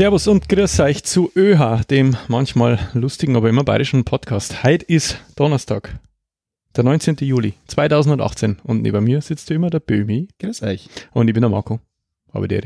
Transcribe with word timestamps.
Servus 0.00 0.28
und 0.28 0.48
grüß 0.48 0.80
euch 0.80 1.04
zu 1.04 1.30
ÖH, 1.36 1.84
dem 1.90 2.16
manchmal 2.26 2.78
lustigen, 2.94 3.36
aber 3.36 3.50
immer 3.50 3.64
bayerischen 3.64 4.02
Podcast. 4.02 4.64
Heute 4.64 4.86
ist 4.86 5.20
Donnerstag, 5.36 5.94
der 6.74 6.84
19. 6.84 7.16
Juli 7.20 7.52
2018 7.66 8.60
und 8.64 8.80
neben 8.80 9.04
mir 9.04 9.20
sitzt 9.20 9.50
immer 9.50 9.68
der 9.68 9.80
Bömi. 9.80 10.28
Grüß 10.38 10.62
euch. 10.62 10.88
Und 11.12 11.28
ich 11.28 11.34
bin 11.34 11.42
der 11.42 11.50
Marco. 11.50 11.80
Aber 12.32 12.48
der. 12.48 12.62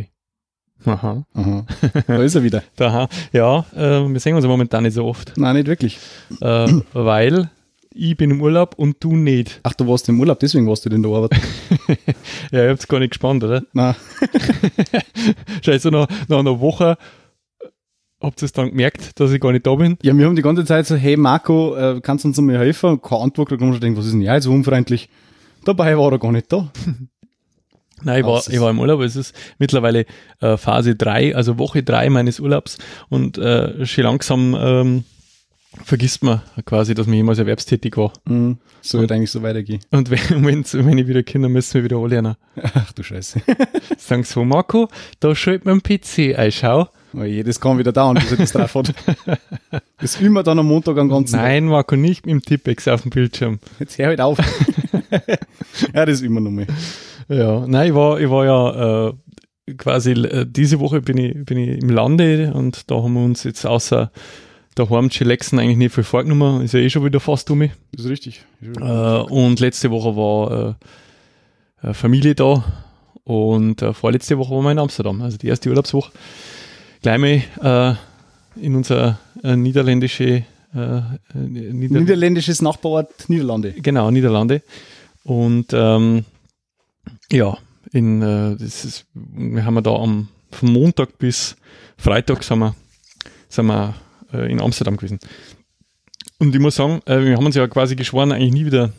Aha. 0.85 1.27
Aha. 1.35 1.67
Da 2.07 2.23
ist 2.23 2.37
er 2.37 2.45
wieder. 2.45 2.63
Aha. 2.79 3.09
Ja, 3.33 3.67
äh, 3.75 4.09
wir 4.09 4.21
sehen 4.21 4.37
uns 4.37 4.47
momentan 4.47 4.85
nicht 4.85 4.95
so 4.95 5.05
oft. 5.05 5.37
Nein, 5.37 5.57
nicht 5.57 5.67
wirklich. 5.67 5.99
Äh, 6.41 6.69
weil 6.93 7.51
ich 7.93 8.17
bin 8.17 8.31
im 8.31 8.43
Urlaub 8.43 8.77
und 8.77 9.03
du 9.03 9.17
nicht. 9.17 9.59
Ach, 9.65 9.75
du 9.75 9.89
warst 9.89 10.09
im 10.09 10.21
Urlaub, 10.21 10.39
deswegen 10.39 10.69
warst 10.69 10.85
du 10.85 10.89
denn 10.89 11.03
da 11.03 11.09
arbeiten. 11.09 11.41
ja, 12.53 12.63
ihr 12.63 12.71
habt 12.71 12.79
es 12.79 12.87
gar 12.87 13.01
nicht 13.01 13.11
gespannt, 13.11 13.43
oder? 13.43 13.65
Nein. 13.73 13.97
Scheiße, 15.65 15.91
nach, 15.91 16.07
nach 16.29 16.39
einer 16.39 16.61
Woche 16.61 16.97
habt 18.25 18.43
ihr 18.43 18.47
es 18.47 18.53
dann 18.53 18.71
gemerkt, 18.71 19.19
dass 19.21 19.33
ich 19.33 19.41
gar 19.41 19.53
nicht 19.53 19.67
da 19.67 19.75
bin. 19.75 19.97
Ja, 20.03 20.17
wir 20.17 20.27
haben 20.27 20.37
die 20.37 20.43
ganze 20.43 20.65
Zeit 20.65 20.87
so, 20.87 20.97
hey 20.97 21.17
Marco, 21.17 21.77
äh, 21.77 22.01
kannst 22.01 22.25
du 22.25 22.29
uns 22.29 22.41
mal 22.41 22.59
helfen? 22.59 23.01
Keine 23.01 23.23
Antwort, 23.23 23.53
da 23.53 23.57
man 23.57 23.73
schon 23.73 23.81
denken, 23.81 23.99
was 23.99 24.07
ist 24.07 24.13
denn 24.13 24.21
ja 24.21 24.41
so 24.41 24.53
unfreundlich? 24.53 25.09
Dabei 25.65 25.97
war 25.97 26.13
er 26.13 26.19
gar 26.19 26.33
nicht 26.33 26.53
da. 26.53 26.71
Nein, 28.03 28.21
ich 28.21 28.27
war, 28.27 28.43
ich 28.49 28.61
war 28.61 28.71
im 28.71 28.79
Urlaub. 28.79 29.01
Es 29.01 29.17
ist 29.17 29.35
mittlerweile 29.59 30.05
äh, 30.41 30.57
Phase 30.57 30.95
3, 30.95 31.35
also 31.35 31.59
Woche 31.59 31.83
3 31.83 32.11
meines 32.11 32.41
Urlaubs 32.41 32.79
und 33.09 33.39
äh, 33.39 33.87
schon 33.87 34.05
langsam 34.05 34.55
ähm, 34.59 35.05
vergisst 35.83 36.23
man 36.23 36.43
quasi, 36.65 36.95
dass 36.95 37.07
man 37.07 37.17
jemals 37.17 37.39
erwerbstätig 37.39 37.97
war. 37.97 38.13
Mhm. 38.27 38.59
So 38.83 39.01
wird 39.01 39.11
eigentlich 39.13 39.31
so 39.31 39.43
weitergehen. 39.43 39.81
Und 39.91 40.11
wenn, 40.11 40.19
wenn's, 40.45 40.75
wenn 40.75 40.99
ich 40.99 41.09
wieder 41.09 41.23
Kinder 41.23 41.49
müssen 41.49 41.75
wir 41.75 41.85
wieder 41.85 41.97
anlernen. 41.97 42.37
Ach 42.63 42.93
du 42.93 43.03
Scheiße. 43.03 43.41
Sagen 43.97 44.25
so, 44.25 44.45
Marco, 44.45 44.89
da 45.21 45.35
schalt 45.35 45.65
man 45.65 45.83
PC 45.83 46.37
ein, 46.37 46.53
schau. 46.53 46.89
Oh 47.17 47.23
je, 47.23 47.43
das 47.43 47.61
kann 47.61 47.79
wieder 47.79 47.93
dauern, 47.93 48.17
bis 48.17 48.31
er 48.31 48.37
das 48.39 48.53
drauf 48.53 48.75
hat. 48.75 48.95
Das 49.99 50.21
üben 50.21 50.35
wir 50.35 50.43
dann 50.43 50.59
am 50.59 50.67
Montag 50.67 50.99
am 50.99 51.09
ganzen 51.09 51.37
Nein, 51.37 51.65
Marco, 51.65 51.97
nicht 51.97 52.27
mit 52.27 52.33
dem 52.33 52.43
Tippex 52.43 52.87
auf 52.89 53.03
dem 53.03 53.11
Bildschirm. 53.11 53.59
Jetzt 53.79 53.97
hör 53.97 54.09
halt 54.09 54.21
auf. 54.21 54.39
ja, 55.95 56.05
das 56.05 56.21
üben 56.21 56.35
wir 56.35 56.41
nochmal. 56.41 56.67
Ja, 57.29 57.65
nein, 57.67 57.89
ich 57.89 57.95
war, 57.95 58.21
ich 58.21 58.29
war 58.29 58.45
ja 58.45 59.09
äh, 59.09 59.13
quasi 59.79 60.13
äh, 60.13 60.47
diese 60.47 60.79
Woche 60.81 61.01
bin 61.01 61.17
ich, 61.17 61.45
bin 61.45 61.57
ich 61.57 61.83
im 61.83 61.89
Lande 61.89 62.53
und 62.53 62.91
da 62.91 62.97
haben 62.97 63.15
wir 63.15 63.25
uns 63.25 63.45
jetzt 63.45 63.65
außer 63.65 64.11
daheim 64.75 65.09
chillaxen 65.09 65.59
eigentlich 65.59 65.79
nicht 65.79 65.95
viel 65.95 66.05
vorgenommen. 66.05 66.63
Ist 66.63 66.75
ja 66.75 66.81
eh 66.81 66.91
schon 66.91 67.05
wieder 67.05 67.21
fast 67.21 67.51
um 67.51 67.59
mich. 67.59 67.73
Das 67.93 68.05
ist 68.05 68.11
richtig. 68.11 68.45
Äh, 68.63 68.83
und 68.83 69.61
letzte 69.61 69.91
Woche 69.91 70.17
war 70.17 70.77
äh, 71.83 71.89
äh, 71.89 71.95
Familie 71.95 72.35
da 72.35 72.65
und 73.25 73.83
äh, 73.83 73.93
vorletzte 73.93 74.39
Woche 74.39 74.55
waren 74.55 74.65
wir 74.65 74.73
in 74.73 74.79
Amsterdam. 74.79 75.23
Also 75.23 75.39
die 75.39 75.49
erste 75.49 75.71
Urlaubswoche. 75.71 76.13
Gleich 77.05 77.19
mal 77.19 77.99
äh, 78.57 78.65
in 78.65 78.75
unser 78.77 79.19
äh, 79.43 79.57
niederländische 79.57 80.45
äh, 80.75 81.03
Nieder 81.35 82.01
Niederländisches 82.01 82.63
Nachbarort 82.63 83.29
Niederlande. 83.29 83.73
Genau, 83.73 84.11
Niederlande. 84.11 84.63
Und 85.23 85.67
ähm, 85.75 86.25
ja, 87.31 87.59
in, 87.93 88.23
äh, 88.23 88.57
das 88.57 88.87
ist, 88.87 89.07
wir 89.13 89.67
haben 89.67 89.83
da 89.83 89.95
am 89.95 90.29
von 90.51 90.73
Montag 90.73 91.19
bis 91.19 91.57
Freitag 91.99 92.43
sind 92.43 92.61
wir, 92.61 92.75
sind 93.51 93.67
wir 93.67 93.95
äh, 94.33 94.51
in 94.51 94.63
Amsterdam 94.63 94.97
gewesen. 94.97 95.19
Und 96.39 96.55
ich 96.55 96.61
muss 96.61 96.77
sagen, 96.77 97.03
äh, 97.05 97.23
wir 97.23 97.37
haben 97.37 97.45
uns 97.45 97.55
ja 97.55 97.69
quasi 97.69 97.97
geschworen, 97.97 98.33
eigentlich 98.33 98.55
nie 98.55 98.65
wieder 98.65 98.95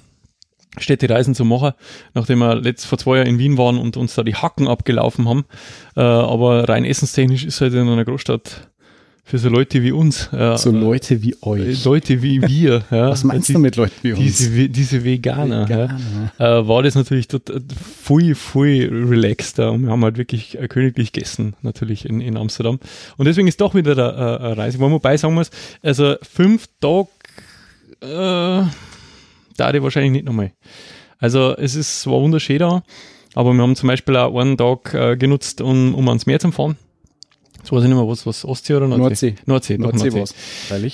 Städtereisen 0.78 1.36
zu 1.36 1.46
machen, 1.46 1.72
nachdem 2.14 2.40
wir 2.40 2.56
letzt 2.56 2.86
vor 2.86 2.98
zwei 2.98 3.18
Jahren 3.18 3.28
in 3.28 3.40
Wien 3.40 3.58
waren 3.58 3.78
und 3.78 3.98
uns 3.98 4.16
da 4.16 4.24
die 4.24 4.36
Hacken 4.36 4.68
abgelaufen 4.68 5.28
haben. 5.28 5.46
Äh, 5.96 6.02
aber 6.02 6.68
rein 6.70 6.86
essenstechnisch 6.86 7.46
ist 7.46 7.62
halt 7.62 7.74
in 7.74 7.88
einer 7.88 8.06
Großstadt 8.06 8.70
für 9.28 9.40
so 9.40 9.50
Leute 9.50 9.82
wie 9.82 9.92
uns. 9.92 10.30
Äh, 10.32 10.56
So 10.58 10.70
Leute 10.70 11.24
wie 11.24 11.36
euch. 11.42 11.84
Leute 11.84 12.22
wie 12.22 12.42
wir. 12.48 12.84
ja, 12.92 13.10
Was 13.10 13.24
meinst 13.24 13.50
die, 13.50 13.54
du 13.54 13.60
mit 13.60 13.76
Leuten 13.76 13.96
wie 14.04 14.12
uns? 14.14 14.20
Diese, 14.20 14.70
diese 14.70 15.04
Veganer. 15.04 15.68
Veganer. 15.68 16.32
Ja, 16.38 16.60
äh, 16.60 16.68
war 16.68 16.84
das 16.84 16.94
natürlich 16.94 17.28
tot, 17.28 17.50
äh, 17.50 17.60
voll, 18.04 18.36
voll 18.36 18.88
relaxed. 18.92 19.58
Äh, 19.58 19.64
und 19.64 19.82
wir 19.86 19.90
haben 19.92 20.04
halt 20.04 20.18
wirklich 20.18 20.60
äh, 20.60 20.68
königlich 20.68 21.12
gegessen, 21.12 21.56
natürlich 21.64 22.06
in, 22.06 22.22
in 22.22 22.38
Amsterdam. 22.38 22.80
Und 23.18 23.26
deswegen 23.26 23.48
ist 23.48 23.60
doch 23.62 23.74
wieder 23.74 23.94
eine, 23.94 24.04
äh, 24.04 24.46
eine 24.46 24.58
Reise. 24.58 24.78
Wo 24.78 24.84
man 24.84 24.92
wobei 24.92 25.18
sagen 25.18 25.34
muss, 25.34 25.50
also 25.82 26.18
fünf 26.22 26.68
Tage, 26.80 27.08
äh, 28.02 28.62
da 29.58 29.74
ich 29.74 29.82
wahrscheinlich 29.82 30.12
nicht 30.12 30.26
nochmal. 30.26 30.52
Also 31.20 31.56
es 31.58 31.76
ist, 31.76 32.08
war 32.08 32.22
wunderschön 32.22 32.60
da, 32.60 32.84
aber 33.34 33.54
wir 33.54 33.62
haben 33.62 33.76
zum 33.76 33.88
Beispiel 33.88 34.16
auch 34.18 34.38
einen 34.38 34.58
Tag 34.58 34.94
äh, 34.94 35.18
genutzt, 35.18 35.62
um, 35.62 35.96
um 35.96 36.08
ans 36.10 36.26
Meer 36.26 36.40
zu 36.40 36.52
fahren. 36.52 36.78
Das 37.62 37.72
weiß 37.72 37.84
ich 37.84 37.90
nicht 37.90 37.98
mehr, 37.98 38.08
was, 38.08 38.28
was 38.28 38.46
Ostsee 38.46 38.76
oder 38.76 38.88
Nordsee? 38.88 39.02
Nordsee. 39.02 39.36
Nordsee, 39.46 39.78
doch, 39.78 39.92
Nordsee 39.92 40.10
Nordsee. 40.10 40.20
war's. 40.20 40.36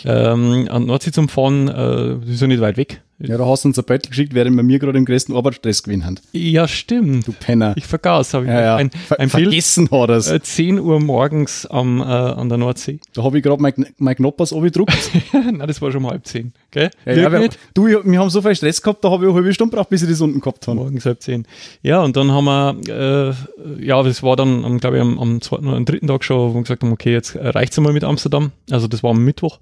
Ähm, 0.06 0.68
an 0.70 0.86
Nordsee 0.86 1.12
zum 1.12 1.28
Fahren, 1.28 1.68
äh, 1.68 2.20
das 2.22 2.30
ist 2.30 2.42
ja 2.42 2.48
nicht 2.48 2.62
weit 2.62 2.78
weg. 2.78 3.02
Ja, 3.28 3.38
da 3.38 3.46
hast 3.46 3.64
du 3.64 3.70
uns 3.70 3.78
ein 3.78 3.86
Beutel 3.86 4.10
geschickt, 4.10 4.34
während 4.34 4.56
wir 4.56 4.64
mir 4.64 4.80
gerade 4.80 4.98
im 4.98 5.06
größten 5.06 5.36
Arbeitsstress 5.36 5.84
gewinnen 5.84 6.06
haben. 6.06 6.16
Ja, 6.32 6.68
stimmt. 6.68 7.28
Du 7.28 7.34
Penner. 7.34 7.74
Ich 7.76 7.86
vergaß, 7.86 8.34
habe 8.34 8.46
ich 8.46 8.52
ja, 8.52 8.62
ja. 8.62 8.76
ein, 8.76 8.92
Ver 8.92 9.20
ein 9.20 9.30
Bild, 9.30 9.50
vergessen 9.50 9.90
hat 9.92 10.10
er's. 10.10 10.30
äh, 10.30 10.42
10 10.42 10.80
Uhr 10.80 11.00
morgens 11.00 11.66
am, 11.66 12.02
äh, 12.02 12.04
an 12.04 12.50
der 12.50 12.58
Nordsee. 12.58 13.00
Da 13.14 13.24
habe 13.24 13.38
ich 13.38 13.44
gerade 13.44 13.62
mein, 13.62 13.74
mein 13.98 14.16
Knoppers 14.16 14.54
abgedruckt. 14.54 15.12
Nein, 15.34 15.60
das 15.68 15.82
war 15.82 15.92
schon 15.92 16.04
um 16.04 16.10
halb 16.10 16.26
zehn, 16.26 16.54
gell? 16.72 16.90
Ja, 17.06 17.14
ja, 17.14 17.32
wir, 17.32 17.50
du, 17.74 17.88
wir 17.88 18.20
haben 18.20 18.30
so 18.30 18.42
viel 18.42 18.56
Stress 18.56 18.82
gehabt, 18.82 19.04
da 19.04 19.12
habe 19.12 19.26
ich 19.26 19.30
eine 19.30 19.36
halbe 19.36 19.54
Stunde 19.54 19.72
gebraucht, 19.72 19.90
bis 19.90 20.02
ich 20.04 20.10
das 20.10 20.22
unten 20.22 20.40
gehabt 20.40 20.68
habe. 20.68 20.78
Morgens 20.78 21.06
halb 21.06 21.22
zehn. 21.22 21.46
Ja, 21.82 22.02
und 22.02 22.16
dann 22.16 22.32
haben 22.32 22.46
wir, 22.46 22.76
äh, 22.90 23.86
ja, 23.86 24.02
das 24.04 24.24
war 24.24 24.36
dann, 24.36 24.80
glaube 24.80 24.98
ich, 24.98 25.02
am, 25.02 25.20
am 25.20 25.42
zweiten 25.42 25.68
oder 25.68 25.78
am 25.78 25.86
dritten 25.86 26.08
Tag 26.08 26.24
schon, 26.24 26.52
wo 26.52 26.56
wir 26.56 26.62
gesagt 26.62 26.84
haben, 26.84 26.92
okay, 26.92 27.12
jetzt 27.12 27.36
äh, 27.36 27.48
reicht's 27.48 27.78
einmal 27.78 27.94
mit 27.94 28.04
Amsterdam. 28.04 28.52
Also 28.70 28.88
das 28.88 29.04
war 29.04 29.12
am 29.12 29.24
Mittwoch. 29.24 29.60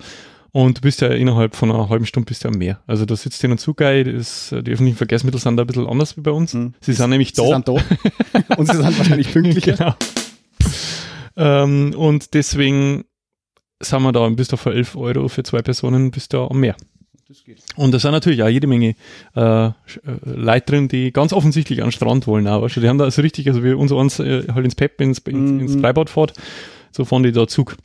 Und 0.52 0.78
du 0.78 0.82
bist 0.82 1.02
ja 1.02 1.10
innerhalb 1.10 1.56
von 1.56 1.72
einer 1.72 1.90
halben 1.90 2.06
Stunde 2.06 2.26
bist 2.28 2.44
du 2.44 2.48
am 2.48 2.56
Meer. 2.56 2.80
Also 2.88 3.06
da 3.06 3.16
sitzt 3.16 3.44
und 3.44 3.60
zu 3.60 3.74
geil. 3.74 4.04
Die 4.04 4.12
öffentlichen 4.72 4.96
Verkehrsmittel 4.98 5.40
sind 5.40 5.58
da 5.58 5.64
ein 5.64 5.68
bisschen 5.68 5.88
anders 5.88 6.18
wie 6.18 6.22
bei 6.22 6.32
uns. 6.32 6.54
Mhm. 6.54 6.74
Sie 6.82 6.94
sind 6.94 7.10
nämlich 7.12 7.34
da. 7.34 7.44
Sie 7.44 7.50
sind 7.50 7.68
da. 7.68 7.74
Und 8.58 8.66
sie 8.68 8.78
sind 8.78 8.98
wahrscheinlich 8.98 9.32
pünktlicher. 9.32 9.74
Genau. 9.76 9.96
ähm, 11.38 11.94
und 11.96 12.34
deswegen 12.34 13.06
sind 13.82 14.02
wir 14.02 14.12
da, 14.12 14.28
bist 14.30 14.52
du 14.52 14.58
für 14.58 14.74
11 14.74 14.96
Euro 14.96 15.28
für 15.30 15.44
zwei 15.44 15.62
Personen, 15.62 16.12
bist 16.12 16.34
du 16.34 16.40
am 16.40 16.60
Meer. 16.60 16.76
Das 17.28 17.44
geht. 17.44 17.62
Und 17.76 17.94
da 17.94 18.00
sind 18.00 18.12
natürlich 18.12 18.42
auch 18.44 18.50
jede 18.50 18.66
Menge 18.68 18.96
äh, 19.36 19.68
äh, 19.68 19.72
Leute 20.26 20.66
drin, 20.66 20.88
die 20.88 21.14
ganz 21.14 21.31
offensichtlich 21.31 21.81
an 21.81 21.88
den 21.88 21.92
Strand 21.92 22.26
wollen. 22.28 22.48
Auch, 22.48 22.64
weißt 22.64 22.78
du, 22.78 22.81
die 22.81 22.90
haben 22.90 22.98
da 22.98 23.10
so 23.12 23.22
richtig, 23.22 23.48
also 23.48 23.64
wie 23.64 23.74
unser 23.74 23.98
eins 23.98 24.20
äh, 24.20 24.48
halt 24.52 24.66
ins 24.66 24.76
Pep, 24.76 25.00
ins, 25.00 25.20
ins, 25.20 25.62
ins 25.62 25.76
Mhm. 25.76 25.80
Freibad 25.81 26.10
fährt, 26.10 26.34
so 26.92 27.06
fahren 27.06 27.24
die 27.24 27.31
da 27.31 27.48
Zug. 27.48 27.78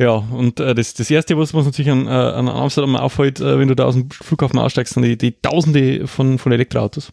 Ja, 0.00 0.12
und 0.14 0.60
äh, 0.60 0.74
das, 0.74 0.94
das 0.94 1.10
Erste, 1.10 1.36
was 1.36 1.52
was 1.52 1.66
natürlich 1.66 1.90
an, 1.90 2.06
äh, 2.06 2.10
an 2.10 2.48
Amsterdam 2.48 2.96
auffällt, 2.96 3.38
äh, 3.40 3.58
wenn 3.58 3.68
du 3.68 3.76
da 3.76 3.84
aus 3.84 3.94
dem 3.94 4.08
Flughafen 4.10 4.58
aussteigst, 4.58 4.94
sind 4.94 5.02
die, 5.02 5.18
die 5.18 5.32
Tausende 5.42 6.06
von, 6.06 6.38
von 6.38 6.52
Elektroautos. 6.52 7.12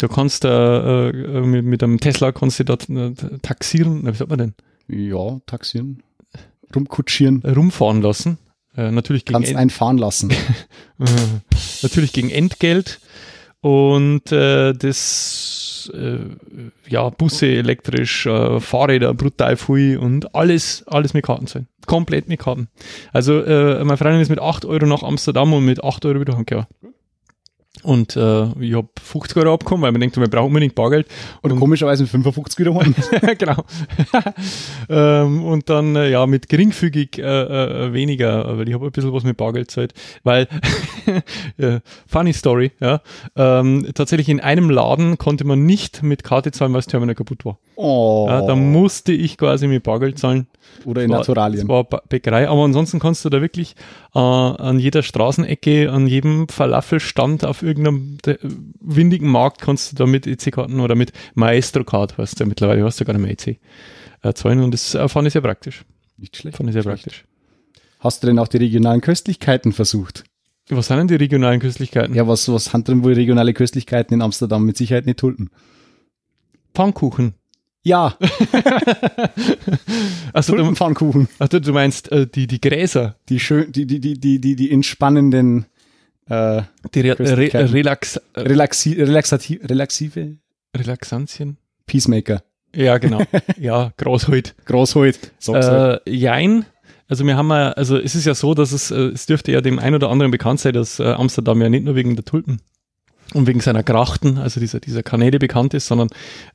Du 0.00 0.08
kannst 0.08 0.44
äh, 0.46 1.08
äh, 1.10 1.40
mit, 1.42 1.64
mit 1.66 1.82
einem 1.82 2.00
Tesla 2.00 2.32
kannst 2.32 2.58
du 2.60 2.64
dort 2.64 2.88
äh, 2.88 3.12
taxieren, 3.42 4.00
na, 4.04 4.12
wie 4.12 4.16
sagt 4.16 4.30
man 4.30 4.38
denn, 4.38 4.54
Ja, 4.88 5.38
taxieren. 5.46 6.02
Rumkutschieren. 6.74 7.42
rumfahren 7.44 8.00
lassen. 8.02 8.38
Natürlich 8.76 9.24
gegen 9.24 9.34
Kannst 9.34 9.50
End- 9.50 9.58
einen 9.60 9.70
fahren 9.70 9.98
lassen. 9.98 10.32
Natürlich 11.82 12.12
gegen 12.12 12.30
Entgelt 12.30 12.98
und 13.60 14.32
äh, 14.32 14.72
äh, 15.88 16.18
ja 16.88 17.08
Busse 17.10 17.46
elektrisch, 17.46 18.26
äh, 18.26 18.60
Fahrräder 18.60 19.14
brutal 19.14 19.56
viel 19.56 19.98
und 19.98 20.34
alles 20.34 20.84
alles 20.86 21.14
mit 21.14 21.24
Karten 21.24 21.46
sein. 21.46 21.66
Komplett 21.86 22.28
mit 22.28 22.40
Karten. 22.40 22.68
Also 23.12 23.42
äh, 23.42 23.84
meine 23.84 23.96
Freundin 23.96 24.20
ist 24.20 24.30
mit 24.30 24.40
8 24.40 24.64
Euro 24.64 24.86
nach 24.86 25.02
Amsterdam 25.02 25.52
und 25.52 25.64
mit 25.64 25.84
8 25.84 26.04
Euro 26.06 26.20
wieder 26.20 26.34
heimgekommen. 26.34 26.66
Und 27.82 28.16
äh, 28.16 28.44
ich 28.60 28.74
habe 28.74 28.88
50 29.02 29.36
Euro 29.36 29.54
abgekommen, 29.54 29.82
weil 29.82 29.92
man 29.92 30.00
denkt, 30.00 30.16
wir 30.16 30.28
brauchen 30.28 30.46
unbedingt 30.46 30.74
Bargeld. 30.74 31.06
Oder 31.42 31.56
komischerweise 31.56 32.04
mit 32.04 32.10
55 32.10 32.58
wieder 32.58 32.74
heim. 32.74 32.94
genau. 33.38 33.64
ähm, 34.88 35.44
und 35.44 35.68
dann, 35.68 35.96
äh, 35.96 36.10
ja, 36.10 36.26
mit 36.26 36.48
geringfügig 36.48 37.18
äh, 37.18 37.22
äh, 37.22 37.92
weniger, 37.92 38.56
weil 38.56 38.68
ich 38.68 38.74
habe 38.74 38.86
ein 38.86 38.92
bisschen 38.92 39.12
was 39.12 39.24
mit 39.24 39.36
Bargeld 39.36 39.70
Zeit, 39.70 39.92
weil, 40.22 40.48
äh, 41.58 41.80
funny 42.06 42.32
story, 42.32 42.72
ja, 42.80 43.02
ähm, 43.36 43.86
tatsächlich 43.94 44.28
in 44.28 44.40
einem 44.40 44.70
Laden 44.70 45.18
konnte 45.18 45.44
man 45.44 45.66
nicht 45.66 46.02
mit 46.02 46.24
Karte 46.24 46.52
zahlen, 46.52 46.72
weil 46.72 46.78
das 46.78 46.86
Terminal 46.86 47.14
kaputt 47.14 47.44
war. 47.44 47.58
Oh. 47.76 48.26
Ja, 48.28 48.42
da 48.42 48.54
musste 48.54 49.12
ich 49.12 49.36
quasi 49.36 49.66
mit 49.66 49.82
Bargeld 49.82 50.18
zahlen. 50.18 50.46
Oder 50.84 51.02
in 51.02 51.08
Das 51.10 51.14
war- 51.16 51.20
Naturalien. 51.20 51.60
Das 51.60 51.68
war 51.68 51.84
Bäckerei, 52.08 52.48
aber 52.48 52.62
ansonsten 52.64 52.98
kannst 52.98 53.24
du 53.24 53.28
da 53.30 53.40
wirklich 53.40 53.74
äh, 54.14 54.18
an 54.18 54.78
jeder 54.78 55.02
Straßenecke, 55.02 55.90
an 55.90 56.06
jedem 56.06 56.48
Falafelstand 56.48 57.44
auf 57.44 57.62
irgendeinem 57.62 58.18
de- 58.24 58.38
windigen 58.80 59.28
Markt 59.28 59.60
kannst 59.60 59.92
du 59.92 59.96
da 59.96 60.06
mit 60.06 60.26
EC-Karten 60.26 60.80
oder 60.80 60.94
mit 60.94 61.12
Maestro-Card, 61.34 62.18
weißt 62.18 62.38
du, 62.40 62.46
mittlerweile 62.46 62.84
hast 62.84 63.00
du 63.00 63.04
gar 63.04 63.12
nicht 63.14 63.22
mehr 63.22 63.30
EC, 63.32 63.58
äh, 64.22 64.32
zahlen 64.34 64.60
und 64.62 64.72
das 64.72 64.94
äh, 64.94 65.08
fand 65.08 65.26
ich 65.26 65.32
sehr 65.32 65.42
praktisch. 65.42 65.84
Nicht 66.16 66.36
schlecht. 66.36 66.56
Fand 66.56 66.68
ich 66.68 66.74
sehr 66.74 66.82
Schlecht. 66.82 67.04
praktisch. 67.04 67.24
Hast 68.00 68.22
du 68.22 68.26
denn 68.26 68.38
auch 68.38 68.48
die 68.48 68.58
regionalen 68.58 69.00
Köstlichkeiten 69.00 69.72
versucht? 69.72 70.24
Was 70.68 70.86
sind 70.88 70.96
denn 70.98 71.08
die 71.08 71.14
regionalen 71.16 71.60
Köstlichkeiten? 71.60 72.14
Ja, 72.14 72.26
was, 72.28 72.50
was 72.52 72.72
haben 72.72 72.84
drin 72.84 73.02
wohl 73.04 73.14
regionale 73.14 73.52
Köstlichkeiten 73.52 74.14
in 74.14 74.22
Amsterdam 74.22 74.64
mit 74.64 74.76
Sicherheit 74.76 75.06
nicht 75.06 75.18
tulpen? 75.18 75.50
Pfannkuchen. 76.74 77.34
Ja, 77.84 78.16
Also 80.32 80.52
du, 80.52 80.58
Tulpenpfannkuchen. 80.58 81.28
also 81.38 81.60
du 81.60 81.72
meinst 81.72 82.10
äh, 82.10 82.26
die, 82.26 82.46
die 82.46 82.60
Gräser, 82.60 83.16
Die 83.28 83.38
schön, 83.38 83.70
die, 83.70 83.86
die, 83.86 84.00
die, 84.00 84.18
die, 84.18 84.40
die, 84.40 84.56
die 84.56 84.70
entspannenden, 84.72 85.66
äh, 86.28 86.62
die 86.94 87.00
Re 87.02 87.18
Re. 87.18 87.72
Relax 87.72 88.16
äh, 88.16 88.40
relaxi 88.40 88.94
relaxati 88.94 89.60
relaxive 89.62 90.36
Relaxantien. 90.76 91.58
Peacemaker. 91.86 92.42
Ja, 92.74 92.98
genau. 92.98 93.22
ja, 93.60 93.92
Großholt. 93.98 94.54
Großholt. 94.64 95.32
Sag's 95.38 95.68
halt. 95.68 96.06
Äh, 96.06 96.10
jein. 96.10 96.64
Also 97.06 97.24
wir 97.26 97.36
haben 97.36 97.50
ja, 97.50 97.70
also 97.72 97.98
es 97.98 98.14
ist 98.14 98.24
ja 98.24 98.34
so, 98.34 98.54
dass 98.54 98.72
es, 98.72 98.90
äh, 98.90 98.96
es 99.08 99.26
dürfte 99.26 99.52
ja 99.52 99.60
dem 99.60 99.78
einen 99.78 99.94
oder 99.94 100.10
anderen 100.10 100.32
bekannt 100.32 100.60
sein, 100.60 100.72
dass 100.72 100.98
äh, 100.98 101.04
Amsterdam 101.04 101.60
ja 101.60 101.68
nicht 101.68 101.84
nur 101.84 101.94
wegen 101.94 102.16
der 102.16 102.24
Tulpen 102.24 102.60
und 103.32 103.46
wegen 103.46 103.60
seiner 103.60 103.82
Grachten, 103.82 104.38
also 104.38 104.60
dieser, 104.60 104.80
dieser 104.80 105.02
Kanäle 105.02 105.38
bekannt 105.38 105.74
ist, 105.74 105.86
sondern 105.86 106.08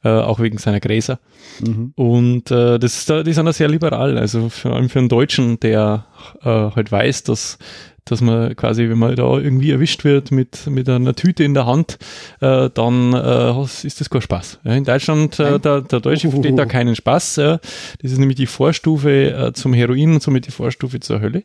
äh, 0.04 0.10
auch 0.10 0.39
wegen 0.39 0.57
seiner 0.57 0.80
Gräser. 0.80 1.19
Mhm. 1.62 1.94
Und 1.95 2.51
äh, 2.51 2.80
das, 2.80 3.06
die 3.06 3.33
sind 3.33 3.45
da 3.45 3.54
sehr 3.54 3.68
liberal, 3.68 4.18
also 4.18 4.50
vor 4.50 4.75
allem 4.75 4.89
für 4.89 5.00
einen 5.00 5.10
Deutschen, 5.10 5.60
der 5.60 6.06
äh, 6.42 6.45
halt 6.45 6.92
weiß, 6.92 7.24
dass 7.24 7.57
dass 8.06 8.21
man 8.21 8.56
quasi, 8.56 8.89
wenn 8.89 8.98
man 8.98 9.16
da 9.16 9.38
irgendwie 9.38 9.71
erwischt 9.71 10.04
wird 10.04 10.31
mit, 10.31 10.68
mit 10.68 10.89
einer 10.89 11.16
Tüte 11.16 11.44
in 11.44 11.54
der 11.54 11.66
Hand, 11.66 11.98
äh, 12.42 12.69
dann 12.74 13.13
äh, 13.13 13.62
ist 13.62 14.00
das 14.00 14.10
kein 14.10 14.22
Spaß. 14.22 14.60
Ja, 14.63 14.74
in 14.74 14.83
Deutschland, 14.83 15.39
äh, 15.39 15.60
der, 15.60 15.81
der 15.81 16.00
Deutsche 16.00 16.27
Uhuhu. 16.27 16.42
versteht 16.42 16.57
da 16.57 16.65
keinen 16.65 16.95
Spaß. 16.95 17.36
Ja. 17.38 17.60
Das 18.01 18.12
ist 18.12 18.18
nämlich 18.18 18.38
die 18.38 18.48
Vorstufe 18.48 19.31
äh, 19.31 19.54
zum 19.54 19.74
Heroin 19.74 20.13
und 20.13 20.24
somit 20.24 20.48
die 20.48 20.51
Vorstufe 20.51 21.00
zur 21.00 21.22
Hölle. 21.22 21.44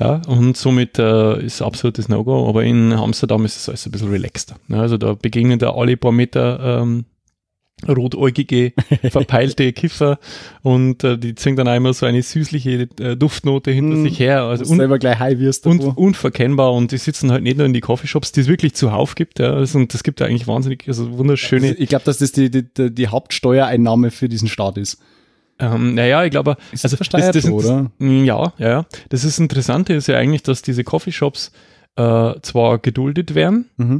Ja, 0.00 0.22
und 0.26 0.56
somit 0.56 0.98
äh, 0.98 1.40
ist 1.44 1.60
absolutes 1.62 2.08
No-Go, 2.08 2.48
aber 2.48 2.64
in 2.64 2.92
Amsterdam 2.92 3.44
ist 3.44 3.56
es 3.56 3.68
alles 3.68 3.86
ein 3.86 3.92
bisschen 3.92 4.10
relaxter. 4.10 4.56
Ja, 4.68 4.80
also 4.80 4.96
da 4.96 5.12
begegnen 5.14 5.58
da 5.58 5.74
alle 5.74 5.96
paar 5.96 6.12
Meter 6.12 6.80
ähm, 6.82 7.04
rotäugige, 7.88 8.72
verpeilte 9.10 9.72
Kiffer 9.72 10.18
und 10.62 11.02
äh, 11.04 11.18
die 11.18 11.34
ziehen 11.34 11.56
dann 11.56 11.68
einmal 11.68 11.92
so 11.94 12.06
eine 12.06 12.22
süßliche 12.22 12.88
äh, 13.00 13.16
Duftnote 13.16 13.70
hinter 13.70 13.96
Mm. 13.96 14.04
sich 14.04 14.18
her. 14.20 14.42
Also 14.44 14.64
un 14.70 14.76
selber 14.78 14.98
gleich 14.98 15.18
high 15.18 15.38
wirst. 15.38 15.66
un 15.66 15.80
unverkennbar 15.80 16.72
und 16.72 16.92
die 16.92 16.98
sitzen 16.98 17.30
halt 17.32 17.42
nicht 17.42 17.56
nur 17.58 17.66
in 17.66 17.72
die 17.72 17.80
Coffeeshops, 17.80 18.32
die 18.32 18.40
es 18.42 18.46
wirklich 18.48 18.74
zuhauf 18.74 19.14
gibt. 19.14 19.40
Ja, 19.40 19.52
also, 19.52 19.78
und 19.78 19.92
das 19.94 20.04
gibt 20.04 20.20
ja 20.20 20.26
eigentlich 20.26 20.46
wahnsinnig, 20.46 20.84
also 20.86 21.18
wunderschöne. 21.18 21.72
ich 21.72 21.88
glaube, 21.88 22.04
dass 22.04 22.18
das 22.18 22.32
die, 22.32 22.50
die, 22.50 22.64
die 22.94 23.08
Hauptsteuereinnahme 23.08 24.10
für 24.10 24.28
diesen 24.28 24.48
Staat 24.48 24.78
ist. 24.78 24.98
Ähm, 25.58 25.94
naja, 25.94 26.24
ich 26.24 26.30
glaube, 26.30 26.56
Ist 26.72 26.84
also 26.84 26.94
das 26.96 26.98
versteuert, 26.98 27.34
das, 27.34 27.44
das, 27.44 27.50
oder? 27.52 27.90
Mm, 27.98 28.24
Ja, 28.24 28.52
ja, 28.58 28.68
ja. 28.68 28.86
Das 29.10 29.24
ist 29.24 29.38
Interessante 29.38 29.92
ist 29.94 30.08
ja 30.08 30.16
eigentlich, 30.16 30.42
dass 30.42 30.62
diese 30.62 30.82
Coffeeshops 30.84 31.52
äh, 31.96 32.34
zwar 32.42 32.78
geduldet 32.78 33.34
werden, 33.34 33.68
Mhm. 33.76 33.98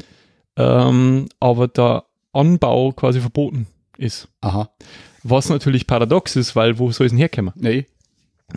ähm, 0.56 1.28
aber 1.40 1.68
der 1.68 2.04
Anbau 2.32 2.92
quasi 2.92 3.20
verboten 3.20 3.66
ist. 3.98 4.28
Aha. 4.40 4.70
Was 5.22 5.48
natürlich 5.50 5.86
paradox 5.86 6.34
ist, 6.36 6.56
weil 6.56 6.78
wo 6.78 6.90
soll 6.90 7.06
es 7.06 7.12
denn 7.12 7.18
herkommen? 7.18 7.52
Nee. 7.54 7.86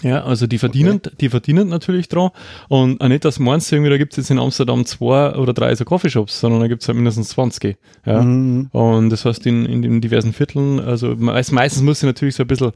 Ja, 0.01 0.24
also 0.24 0.47
die 0.47 0.57
verdienen, 0.57 1.01
die 1.19 1.30
verdienen 1.30 1.69
natürlich 1.69 2.09
dran 2.09 2.31
und 2.68 3.01
auch 3.01 3.07
nicht, 3.07 3.25
dass 3.25 3.39
meinst 3.39 3.71
irgendwie, 3.71 3.89
da 3.89 3.97
gibt 3.97 4.13
es 4.13 4.18
jetzt 4.18 4.31
in 4.31 4.39
Amsterdam 4.39 4.86
zwei 4.86 5.36
oder 5.36 5.53
drei 5.53 5.74
so 5.75 5.86
Coffeeshops, 5.86 6.39
sondern 6.39 6.62
da 6.62 6.68
gibt 6.68 6.81
es 6.81 6.88
halt 6.88 6.95
mindestens 6.95 7.30
20. 7.30 7.77
Ja. 8.06 8.21
Mhm. 8.21 8.69
Und 8.71 9.09
das 9.09 9.25
heißt, 9.25 9.45
in, 9.45 9.65
in 9.65 9.81
den 9.81 10.01
diversen 10.01 10.33
Vierteln, 10.33 10.80
also 10.80 11.15
meist, 11.15 11.51
meistens 11.51 11.83
muss 11.83 12.00
ich 12.00 12.06
natürlich 12.06 12.36
so 12.36 12.44
ein 12.44 12.47
bisschen 12.47 12.71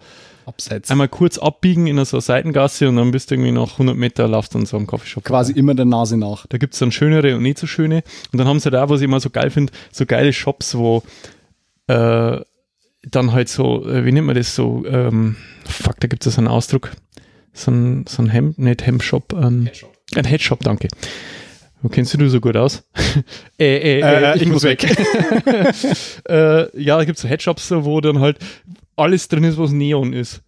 Abseits. 0.46 0.90
einmal 0.90 1.08
kurz 1.08 1.38
abbiegen 1.38 1.88
in 1.88 2.04
so 2.06 2.18
eine 2.18 2.22
Seitengasse 2.22 2.90
und 2.90 2.96
dann 2.96 3.12
bist 3.12 3.30
du 3.30 3.36
irgendwie 3.36 3.52
nach 3.52 3.74
100 3.74 3.96
Meter 3.96 4.28
laufst 4.28 4.54
du 4.54 4.60
an 4.60 4.66
so 4.66 4.78
einem 4.78 4.88
Coffeeshop. 4.88 5.24
Quasi 5.24 5.54
immer 5.54 5.76
der 5.76 5.86
Nase 5.86 6.18
nach. 6.18 6.48
Da 6.48 6.58
gibt's 6.58 6.80
dann 6.80 6.92
schönere 6.92 7.36
und 7.36 7.44
nicht 7.44 7.60
so 7.60 7.68
schöne. 7.68 8.04
Und 8.32 8.40
dann 8.40 8.48
haben 8.48 8.60
sie 8.60 8.72
da, 8.72 8.90
was 8.90 9.02
ich 9.02 9.06
immer 9.06 9.20
so 9.20 9.30
geil 9.30 9.50
finde, 9.50 9.72
so 9.92 10.06
geile 10.06 10.34
Shops, 10.34 10.76
wo 10.76 11.04
äh, 11.88 12.40
dann 13.12 13.32
halt 13.32 13.50
so, 13.50 13.88
äh, 13.88 14.06
wie 14.06 14.12
nennt 14.12 14.28
man 14.28 14.36
das 14.36 14.56
so, 14.56 14.86
ähm, 14.86 15.36
fuck, 15.66 16.00
da 16.00 16.08
gibt 16.08 16.26
es 16.26 16.36
so 16.36 16.40
einen 16.40 16.48
Ausdruck. 16.48 16.92
So 17.54 17.72
ein, 17.72 18.06
so 18.08 18.22
ein 18.22 18.30
Hemd, 18.30 18.60
nicht 18.60 18.86
Hemdshop, 18.86 19.34
ähm, 19.34 19.70
ein 20.16 20.26
Headshop, 20.26 20.62
danke. 20.62 20.88
Wo 21.82 21.90
kennst 21.90 22.14
du 22.14 22.18
du 22.18 22.30
so 22.30 22.42
gut 22.42 22.58
aus? 22.58 22.84
äh, 23.60 24.00
äh, 24.00 24.02
äh, 24.02 24.38
ich, 24.38 24.46
muss 24.48 24.64
weg. 24.64 24.84
äh, 26.30 26.82
ja, 26.82 26.98
da 26.98 27.06
gibt's 27.06 27.22
so 27.22 27.28
Headshops, 27.28 27.72
wo 27.72 28.02
dann 28.02 28.20
halt 28.20 28.38
alles 28.96 29.28
drin 29.30 29.46
ist, 29.46 29.58
was 29.58 29.72
Neon 29.72 30.14
ist. 30.14 30.42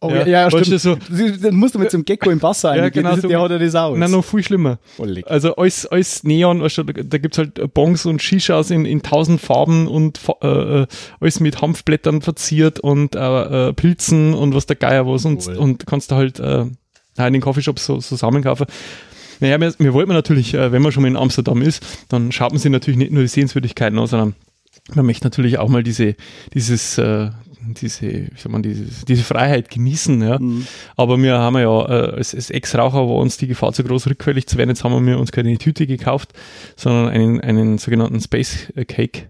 Oh, 0.00 0.10
Ja, 0.10 0.24
ja, 0.26 0.44
weißt 0.52 0.66
stimmt. 0.66 0.68
du, 0.70 0.78
so- 0.78 1.38
Dann 1.42 1.56
musst 1.56 1.74
du 1.74 1.78
mit 1.80 1.90
so 1.90 1.96
einem 1.96 2.04
Gecko 2.04 2.30
im 2.30 2.40
Wasser 2.40 2.76
Ja, 2.76 2.88
genau, 2.88 3.16
so- 3.16 3.26
Der 3.26 3.40
hat 3.40 3.50
ja 3.50 3.58
das 3.58 3.74
auch. 3.74 3.96
Nein, 3.96 4.10
noch 4.12 4.24
viel 4.24 4.44
schlimmer. 4.44 4.78
Oh. 4.96 5.06
Also 5.26 5.56
alles, 5.56 5.86
alles 5.86 6.22
Neon, 6.22 6.62
weißt 6.62 6.78
du, 6.78 6.82
da, 6.84 7.18
gibt's 7.18 7.36
halt 7.38 7.74
Bongs 7.74 8.06
und 8.06 8.22
Shishas 8.22 8.70
in, 8.70 8.84
in 8.84 9.02
tausend 9.02 9.40
Farben 9.40 9.88
und 9.88 10.20
äh, 10.42 10.46
äh, 10.82 10.86
alles 11.20 11.40
mit 11.40 11.60
Hanfblättern 11.60 12.22
verziert 12.22 12.78
und 12.78 13.16
äh, 13.16 13.68
äh, 13.68 13.72
Pilzen 13.72 14.34
und 14.34 14.54
was 14.54 14.66
der 14.66 14.76
Geier 14.76 15.06
was 15.06 15.24
und, 15.24 15.44
Cool. 15.48 15.56
und 15.56 15.86
kannst 15.86 16.12
du 16.12 16.14
halt 16.14 16.38
äh, 16.38 16.60
in 16.62 17.32
den 17.32 17.40
Coffeeshops 17.42 17.84
so, 17.84 17.94
so 17.96 18.00
zusammenkaufen. 18.10 18.66
Naja, 19.40 19.60
wir, 19.60 19.74
wir 19.78 19.92
wollten 19.94 20.12
natürlich, 20.12 20.54
äh, 20.54 20.70
wenn 20.70 20.82
man 20.82 20.92
schon 20.92 21.02
mal 21.02 21.08
in 21.08 21.16
Amsterdam 21.16 21.60
ist, 21.62 21.84
dann 22.08 22.30
schaut 22.30 22.52
man 22.52 22.60
sich 22.60 22.70
natürlich 22.70 22.98
nicht 22.98 23.10
nur 23.10 23.22
die 23.22 23.28
Sehenswürdigkeiten 23.28 23.98
an, 23.98 24.06
sondern 24.06 24.34
man 24.94 25.06
möchte 25.06 25.24
natürlich 25.26 25.58
auch 25.58 25.68
mal 25.68 25.82
diese, 25.82 26.14
dieses, 26.54 26.98
äh, 26.98 27.30
diese, 27.74 28.10
wie 28.10 28.30
sagt 28.36 28.48
man, 28.50 28.62
dieses, 28.62 29.04
diese 29.04 29.22
Freiheit 29.22 29.70
genießen, 29.70 30.20
ja. 30.22 30.38
Mhm. 30.38 30.66
Aber 30.96 31.18
wir 31.18 31.38
haben 31.38 31.56
ja 31.56 31.88
äh, 31.88 32.16
als, 32.16 32.34
als 32.34 32.50
Ex-Raucher 32.50 33.08
war 33.08 33.16
uns 33.16 33.36
die 33.36 33.46
Gefahr 33.46 33.72
zu 33.72 33.84
groß, 33.84 34.08
rückfällig 34.08 34.46
zu 34.46 34.58
werden. 34.58 34.70
Jetzt 34.70 34.84
haben 34.84 35.06
wir 35.06 35.18
uns 35.18 35.32
keine 35.32 35.56
Tüte 35.58 35.86
gekauft, 35.86 36.32
sondern 36.76 37.08
einen, 37.08 37.40
einen 37.40 37.78
sogenannten 37.78 38.20
Space 38.20 38.72
Cake. 38.86 39.28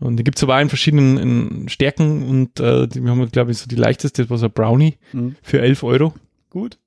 Und 0.00 0.16
die 0.16 0.24
gibt 0.24 0.36
es 0.36 0.42
aber 0.42 0.56
auch 0.56 0.60
in 0.60 0.68
verschiedenen 0.68 1.16
in 1.16 1.68
Stärken 1.68 2.24
und 2.28 2.58
äh, 2.58 2.88
die, 2.88 3.02
wir 3.04 3.10
haben, 3.10 3.30
glaube 3.30 3.52
ich, 3.52 3.58
so 3.58 3.68
die 3.68 3.76
leichteste, 3.76 4.22
das 4.22 4.30
war 4.30 4.38
so 4.38 4.46
ein 4.46 4.52
Brownie 4.52 4.96
Mhm. 5.12 5.36
für 5.42 5.60
11 5.60 5.82
Euro. 5.84 6.14
Gut. 6.50 6.78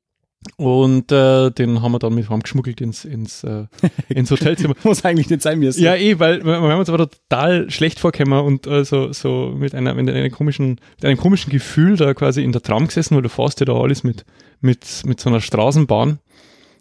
Und 0.57 1.11
äh, 1.11 1.51
den 1.51 1.81
haben 1.81 1.91
wir 1.91 1.99
dann 1.99 2.15
mit 2.15 2.29
heimgeschmuggelt 2.29 2.79
ins, 2.79 3.03
ins, 3.03 3.43
äh, 3.43 3.65
ins 4.09 4.31
Hotelzimmer. 4.31 4.75
Muss 4.83 5.03
eigentlich 5.03 5.29
nicht 5.29 5.41
sein 5.41 5.59
müssen. 5.59 5.83
Ja, 5.83 5.95
eh, 5.95 6.19
weil 6.19 6.43
wir 6.45 6.61
wir 6.61 6.71
haben 6.71 6.79
uns 6.79 6.89
aber 6.89 7.09
total 7.09 7.69
schlecht 7.69 7.99
vorgekommen 7.99 8.39
und 8.45 8.67
äh, 8.67 8.85
so, 8.85 9.11
so 9.11 9.53
mit, 9.55 9.75
einer, 9.75 9.93
mit, 9.93 10.09
einer 10.09 10.29
komischen, 10.29 10.79
mit 10.95 11.05
einem 11.05 11.17
komischen 11.17 11.51
Gefühl 11.51 11.97
da 11.97 12.13
quasi 12.13 12.43
in 12.43 12.51
der 12.51 12.61
Tram 12.61 12.87
gesessen, 12.87 13.15
weil 13.15 13.23
du 13.23 13.29
fährst 13.29 13.59
ja 13.59 13.65
da 13.65 13.73
alles 13.73 14.03
mit, 14.03 14.25
mit, 14.61 15.03
mit 15.05 15.19
so 15.19 15.29
einer 15.29 15.41
Straßenbahn. 15.41 16.19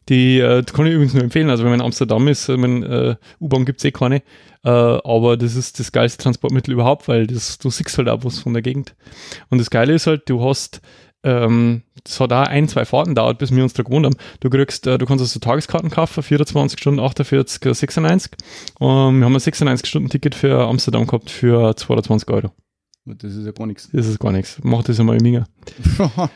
Die 0.09 0.39
äh, 0.39 0.63
kann 0.63 0.87
ich 0.87 0.93
übrigens 0.93 1.15
nur 1.15 1.25
empfehlen. 1.25 1.51
Also 1.51 1.65
wenn 1.65 1.71
man 1.71 1.81
in 1.81 1.87
Amsterdam 1.87 2.29
ist, 2.29 2.49
ich 2.49 2.57
mein, 2.57 2.83
äh, 2.83 3.17
U-Bahn 3.41 3.65
gibt's 3.65 3.85
eh 3.85 3.91
keine, 3.91 4.17
äh, 4.63 4.69
aber 4.69 5.37
das 5.37 5.57
ist 5.57 5.81
das 5.81 5.93
geilste 5.93 6.23
Transportmittel 6.23 6.73
überhaupt, 6.73 7.09
weil 7.09 7.27
das, 7.27 7.59
du 7.59 7.71
siehst 7.71 7.97
halt 7.97 8.09
auch 8.09 8.25
was 8.25 8.39
von 8.39 8.53
der 8.53 8.63
Gegend. 8.63 8.95
Und 9.49 9.59
das 9.59 9.71
Geile 9.71 9.95
ist 9.95 10.07
halt, 10.07 10.29
du 10.29 10.45
hast 10.45 10.83
ähm, 11.25 11.83
das 12.05 12.21
hat 12.21 12.33
auch 12.33 12.47
ein, 12.47 12.69
zwei 12.69 12.85
Fahrten 12.85 13.15
dauert, 13.15 13.39
bis 13.39 13.51
wir 13.51 13.63
uns 13.63 13.73
da 13.73 13.83
gewohnt 13.83 14.07
haben. 14.07 14.17
Du 14.41 14.51
kriegst, 14.51 14.87
äh, 14.87 14.99
du 14.99 15.07
kannst 15.07 15.23
also 15.23 15.41
Tageskarten 15.41 15.91
kaufen, 15.91 16.23
24 16.23 16.79
Stunden, 16.79 17.01
48, 17.01 17.65
äh, 17.65 17.75
96. 17.75 18.33
Ähm, 18.81 19.19
wir 19.19 19.25
haben 19.25 19.35
ein 19.35 19.41
96-Stunden-Ticket 19.41 20.35
für 20.35 20.67
Amsterdam 20.67 21.07
gehabt 21.07 21.31
für 21.31 21.75
220 21.75 22.31
Euro. 22.31 22.51
Das 23.07 23.35
ist 23.35 23.45
ja 23.45 23.53
gar 23.53 23.67
nichts. 23.67 23.91
Das 23.93 24.07
ist 24.07 24.19
gar 24.19 24.33
nichts. 24.33 24.59
Mach 24.63 24.83
das 24.83 25.01
einmal 25.01 25.17
im 25.17 25.23
Minger. 25.23 25.47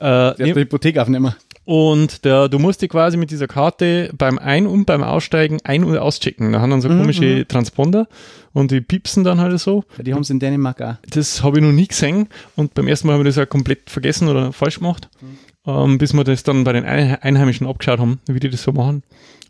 Äh, 0.00 0.34
die 0.44 0.54
Hypothek 0.54 0.98
aufnehmen. 0.98 1.34
Und 1.64 2.24
der, 2.24 2.48
du 2.48 2.58
musst 2.58 2.82
dich 2.82 2.90
quasi 2.90 3.16
mit 3.16 3.30
dieser 3.30 3.46
Karte 3.46 4.10
beim 4.16 4.38
Ein- 4.38 4.66
und 4.66 4.84
beim 4.84 5.02
Aussteigen 5.02 5.58
ein- 5.64 5.84
und 5.84 5.96
auschecken. 5.96 6.52
Da 6.52 6.60
haben 6.60 6.70
dann 6.70 6.80
so 6.80 6.88
Mhm, 6.88 6.98
komische 7.00 7.46
Transponder 7.48 8.06
und 8.52 8.70
die 8.70 8.80
piepsen 8.80 9.24
dann 9.24 9.40
halt 9.40 9.58
so. 9.58 9.84
Die 9.98 10.12
haben 10.12 10.22
es 10.22 10.30
in 10.30 10.38
Dänemark 10.40 10.80
auch. 10.82 10.94
Das 11.10 11.42
habe 11.42 11.58
ich 11.58 11.64
noch 11.64 11.72
nie 11.72 11.86
gesehen 11.88 12.28
und 12.56 12.74
beim 12.74 12.86
ersten 12.88 13.06
Mal 13.06 13.14
haben 13.14 13.20
wir 13.20 13.24
das 13.24 13.36
ja 13.36 13.46
komplett 13.46 13.88
vergessen 13.90 14.28
oder 14.28 14.52
falsch 14.52 14.78
gemacht, 14.78 15.08
Mhm. 15.20 15.38
ähm, 15.70 15.98
bis 15.98 16.12
wir 16.12 16.24
das 16.24 16.42
dann 16.42 16.64
bei 16.64 16.72
den 16.72 16.84
Ein- 16.84 17.16
Einheimischen 17.22 17.66
abgeschaut 17.66 17.98
haben, 18.00 18.20
wie 18.26 18.40
die 18.40 18.50
das 18.50 18.62
so 18.62 18.72
machen. 18.72 19.02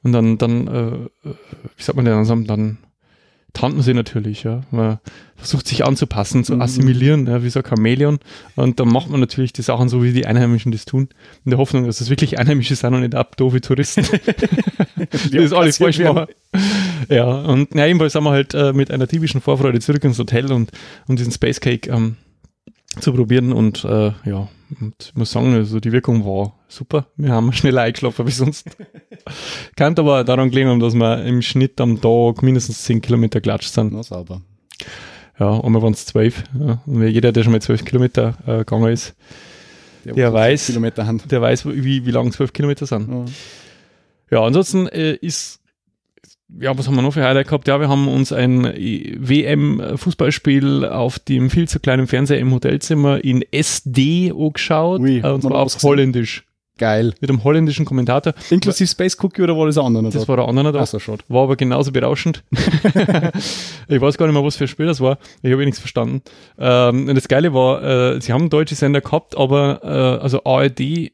Und 0.03 0.13
dann, 0.13 0.37
dann 0.39 0.67
äh, 0.69 1.29
äh, 1.29 1.35
wie 1.77 1.83
sagt 1.83 1.97
man 1.97 2.05
denn, 2.05 2.25
dann, 2.27 2.45
dann 2.47 2.79
tanten 3.55 3.81
sie 3.83 3.95
natürlich, 3.95 4.43
ja. 4.43 4.63
Man 4.71 4.99
versucht 5.37 5.67
sich 5.67 5.85
anzupassen, 5.85 6.45
zu 6.45 6.57
Mhm. 6.57 6.61
assimilieren, 6.63 7.27
ja, 7.27 7.43
wie 7.43 7.49
so 7.51 7.61
ein 7.61 7.65
Chamäleon. 7.67 8.19
Und 8.57 8.79
dann 8.81 8.89
macht 8.89 9.09
man 9.09 9.21
natürlich 9.21 9.53
die 9.53 9.63
Sachen 9.63 9.89
so, 9.89 10.03
wie 10.03 10.13
die 10.13 10.27
Einheimischen 10.27 10.73
das 10.73 10.85
tun. 10.85 11.09
In 11.45 11.51
der 11.51 11.59
Hoffnung, 11.59 11.87
dass 11.87 12.01
es 12.01 12.11
wirklich 12.11 12.39
Einheimische 12.39 12.75
sind 12.77 12.93
und 12.95 13.01
nicht 13.01 13.15
ab 13.15 13.37
doofe 13.37 13.61
Touristen. 13.61 14.05
die 15.33 15.39
das 15.39 15.53
alles 15.53 15.79
falsch 15.79 15.99
machen. 16.01 16.27
Ja, 17.09 17.25
und 17.27 17.75
na, 17.75 17.87
jedenfalls 17.87 18.13
sind 18.13 18.25
wir 18.25 18.31
halt 18.31 18.55
äh, 18.55 18.73
mit 18.73 18.91
einer 18.91 19.07
typischen 19.09 19.41
Vorfreude 19.41 19.81
zurück 19.81 20.05
ins 20.05 20.19
Hotel 20.19 20.53
und 20.53 20.71
um 21.07 21.17
diesen 21.17 21.33
Space 21.33 21.61
Cake 21.61 21.91
ähm, 21.91 22.17
zu 23.01 23.13
probieren 23.13 23.53
und 23.53 23.85
äh, 23.85 24.13
ja, 24.25 24.49
und 24.81 24.95
ich 24.99 25.15
muss 25.15 25.31
sagen, 25.33 25.55
also 25.55 25.81
die 25.81 25.93
Wirkung 25.93 26.25
war 26.25 26.55
super. 26.69 27.07
Wir 27.17 27.31
haben 27.33 27.53
schneller 27.55 27.83
eingeschlafen 27.83 28.27
wie 28.27 28.31
sonst. 28.31 28.67
Kann 29.77 29.97
aber 29.99 30.25
daran 30.25 30.51
gelegen 30.51 30.69
haben, 30.71 30.81
dass 30.81 30.95
wir 30.95 31.25
im 31.25 31.43
Schnitt 31.43 31.81
am 31.81 32.01
Tag 32.01 32.43
mindestens 32.43 32.83
10 32.85 33.01
Kilometer 33.01 33.41
gelatscht 33.41 33.73
sind. 33.73 33.93
Na, 33.93 34.03
sauber. 34.03 34.43
Ja, 35.39 35.61
einmal 35.61 35.83
waren 35.83 35.93
es 35.93 36.07
12. 36.07 36.45
Ja. 36.61 36.83
Und 36.87 37.07
jeder, 37.09 37.33
der 37.33 37.43
schon 37.43 37.53
mal 37.53 37.61
12 37.63 37.85
Kilometer 37.85 38.35
äh, 38.47 38.59
gegangen 38.59 38.93
ist, 38.93 39.15
Der 40.05 40.27
hat 40.29 40.35
weiß- 40.35 41.27
der 41.27 41.41
weiß, 41.43 41.67
wie, 41.67 42.07
wie 42.07 42.11
lang 42.11 42.31
12 42.31 42.53
Kilometer 42.53 42.87
sind. 42.87 43.09
Ja. 43.11 43.25
Ja, 44.31 44.45
ansonsten 44.45 44.87
äh, 44.89 45.15
ist 45.15 45.61
ja, 46.49 46.77
was 46.77 46.87
haben 46.87 46.95
wir 46.95 47.03
noch 47.03 47.15
für 47.15 47.25
Highlight 47.25 47.49
gehabt? 47.49 47.67
Ja, 47.69 47.81
wir 47.81 47.89
haben 47.89 48.09
uns 48.09 48.33
ein 48.33 48.65
WM-Fußballspiel 48.65 50.85
auf 50.87 51.19
dem 51.19 51.49
viel 51.51 51.69
zu 51.69 51.81
kleinen 51.81 52.07
Fernseher 52.07 52.39
im 52.39 52.53
Hotelzimmer 52.53 53.25
in 53.25 53.45
SD 53.51 54.33
angeschaut, 54.33 55.01
Ui, 55.01 55.19
äh, 55.19 55.27
und 55.27 55.43
zwar 55.43 55.57
auf. 55.57 55.83
Holländisch. 55.83 56.47
Geil. 56.77 57.15
Mit 57.21 57.31
einem 57.31 57.45
holländischen 57.45 57.85
Kommentator. 57.85 58.35
Inklusive 58.51 58.89
Space 58.89 59.17
Cookie 59.23 59.43
oder 59.43 59.57
war 59.57 59.67
das 59.67 59.79
ein 59.79 59.87
anderer? 59.87 60.11
Das 60.11 60.27
war 60.27 60.37
der 60.37 60.49
andere 60.49 60.73
da. 60.73 60.81
Achso, 60.81 60.99
schon. 60.99 61.19
War 61.29 61.45
aber 61.45 61.55
genauso 61.55 61.93
berauschend. 61.93 62.43
ich 62.51 64.01
weiß 64.01 64.19
gar 64.19 64.27
nicht 64.27 64.35
mehr, 64.35 64.45
was 64.45 64.57
für 64.57 64.65
ein 64.65 64.69
Spiel 64.69 64.87
das 64.87 65.01
war. 65.01 65.19
Ich 65.43 65.53
habe 65.53 65.63
eh 65.63 65.67
nichts 65.67 65.79
verstanden. 65.79 66.23
Ähm, 66.59 67.15
das 67.15 67.29
Geile 67.29 67.55
war, 67.55 68.15
äh, 68.15 68.21
sie 68.21 68.33
haben 68.33 68.51
deutsche 68.51 68.75
Sender 68.75 69.03
gehabt, 69.03 69.37
aber 69.37 69.83
äh, 69.85 70.23
also 70.23 70.43
ARD, 70.43 71.13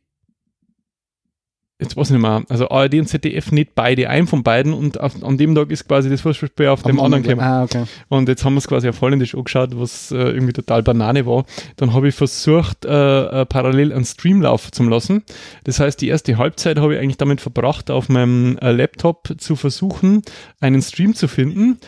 jetzt 1.81 1.97
weiß 1.97 2.09
ich 2.09 2.13
nicht 2.13 2.23
mehr, 2.23 2.43
also 2.49 2.69
ARD 2.69 2.95
und 2.95 3.07
ZDF 3.07 3.53
nicht 3.53 3.75
beide, 3.75 4.09
ein 4.09 4.27
von 4.27 4.43
beiden 4.43 4.73
und 4.73 5.01
auf, 5.01 5.23
an 5.23 5.39
dem 5.39 5.55
Tag 5.55 5.71
ist 5.71 5.89
quasi 5.89 6.11
das 6.11 6.21
Fußballspiel 6.21 6.69
auf 6.69 6.83
dem 6.83 7.01
anderen 7.01 7.23
gekommen. 7.23 7.41
Ah, 7.41 7.65
okay. 7.65 7.85
Und 8.09 8.29
jetzt 8.29 8.45
haben 8.45 8.55
wir 8.55 8.59
es 8.59 8.69
quasi 8.69 8.89
auf 8.89 9.01
Holländisch 9.01 9.35
angeschaut, 9.35 9.71
was 9.73 10.13
äh, 10.13 10.17
irgendwie 10.17 10.53
total 10.53 10.83
Banane 10.83 11.27
war. 11.27 11.45
Dann 11.77 11.93
habe 11.93 12.09
ich 12.09 12.15
versucht, 12.15 12.85
äh, 12.85 12.89
äh, 12.89 13.47
parallel 13.47 13.93
einen 13.93 14.05
Stream 14.05 14.43
laufen 14.43 14.73
zu 14.73 14.83
lassen. 14.85 15.25
Das 15.65 15.81
heißt, 15.81 16.01
die 16.01 16.09
erste 16.09 16.37
Halbzeit 16.37 16.79
habe 16.79 16.95
ich 16.95 17.01
eigentlich 17.01 17.17
damit 17.17 17.41
verbracht, 17.41 17.91
auf 17.91 18.09
meinem 18.09 18.59
äh, 18.59 18.73
Laptop 18.73 19.35
zu 19.39 19.57
versuchen, 19.57 20.23
einen 20.61 20.83
Stream 20.83 21.15
zu 21.15 21.29
finden. 21.29 21.79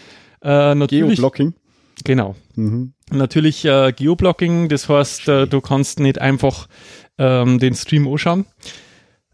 Äh, 0.43 0.75
natürlich, 0.75 1.17
Geoblocking. 1.17 1.55
genau. 2.05 2.35
Mhm. 2.55 2.95
Natürlich 3.11 3.65
äh, 3.65 3.93
Geoblocking, 3.93 4.69
das 4.69 4.89
heißt, 4.89 5.29
du 5.29 5.61
kannst 5.61 6.01
nicht 6.01 6.19
einfach 6.19 6.67
ähm, 7.19 7.59
den 7.59 7.75
Stream 7.75 8.09
anschauen. 8.09 8.47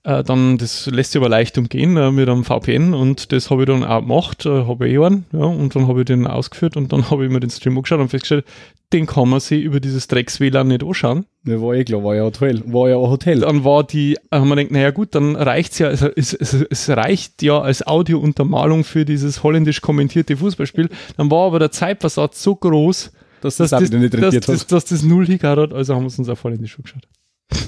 Äh, 0.08 0.24
dann, 0.24 0.56
das 0.56 0.86
lässt 0.86 1.12
sich 1.12 1.20
aber 1.20 1.28
leicht 1.28 1.58
umgehen 1.58 1.98
äh, 1.98 2.10
mit 2.10 2.30
einem 2.30 2.42
VPN 2.42 2.94
und 2.94 3.30
das 3.30 3.50
habe 3.50 3.64
ich 3.64 3.66
dann 3.66 3.84
auch 3.84 4.00
gemacht, 4.00 4.46
äh, 4.46 4.64
habe 4.64 4.88
ich 4.88 4.94
eh 4.94 5.04
einen, 5.04 5.26
ja, 5.32 5.40
und 5.40 5.76
dann 5.76 5.86
habe 5.86 6.00
ich 6.00 6.06
den 6.06 6.26
ausgeführt 6.26 6.78
und 6.78 6.94
dann 6.94 7.10
habe 7.10 7.26
ich 7.26 7.30
mir 7.30 7.40
den 7.40 7.50
Stream 7.50 7.76
angeschaut 7.76 8.00
und 8.00 8.08
festgestellt, 8.08 8.46
den 8.94 9.04
kann 9.04 9.28
man 9.28 9.40
sich 9.40 9.62
über 9.62 9.80
dieses 9.80 10.08
Drecks-WLAN 10.08 10.68
nicht 10.68 10.82
anschauen. 10.82 11.26
Ja, 11.44 11.60
war 11.60 11.74
eh 11.74 11.84
klar, 11.84 12.02
war 12.02 12.14
ja 12.14 12.22
Hotel. 12.22 12.62
War 12.64 12.88
ja 12.88 12.96
ein 12.96 13.10
Hotel. 13.10 13.40
Dann 13.40 13.64
war 13.64 13.84
die, 13.84 14.14
äh, 14.14 14.38
haben 14.38 14.48
wir 14.48 14.56
gedacht, 14.56 14.72
naja 14.72 14.92
gut, 14.92 15.14
dann 15.14 15.36
reicht's 15.36 15.78
ja, 15.78 15.88
also 15.88 16.08
es, 16.16 16.32
es, 16.32 16.54
es 16.54 16.88
reicht 16.88 17.42
ja 17.42 17.60
als 17.60 17.86
Audiountermalung 17.86 18.84
für 18.84 19.04
dieses 19.04 19.42
holländisch 19.42 19.82
kommentierte 19.82 20.38
Fußballspiel. 20.38 20.88
Dann 21.18 21.30
war 21.30 21.48
aber 21.48 21.58
der 21.58 21.70
Zeitversatz 21.70 22.42
so 22.42 22.56
groß, 22.56 23.12
dass 23.42 23.56
das, 23.58 23.68
das, 23.68 23.92
rentiert 23.92 24.48
das, 24.48 24.62
hat. 24.62 24.72
dass 24.72 24.86
das 24.86 25.02
null 25.02 25.26
hingehauen 25.26 25.60
hat, 25.60 25.74
also 25.74 25.94
haben 25.94 26.04
wir 26.04 26.08
es 26.08 26.18
uns 26.18 26.30
auf 26.30 26.44
holländisch 26.44 26.78
angeschaut. 26.78 27.06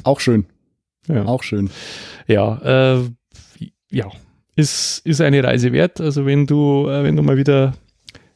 Auch 0.04 0.20
schön. 0.20 0.46
Ja. 1.14 1.24
Auch 1.26 1.42
schön. 1.42 1.70
Ja, 2.26 2.96
äh, 2.98 3.08
ja, 3.90 4.06
ist, 4.56 5.00
ist 5.04 5.20
eine 5.20 5.42
Reise 5.42 5.72
wert. 5.72 6.00
Also 6.00 6.26
wenn 6.26 6.46
du, 6.46 6.86
äh, 6.88 7.02
wenn 7.04 7.16
du 7.16 7.22
mal 7.22 7.36
wieder 7.36 7.74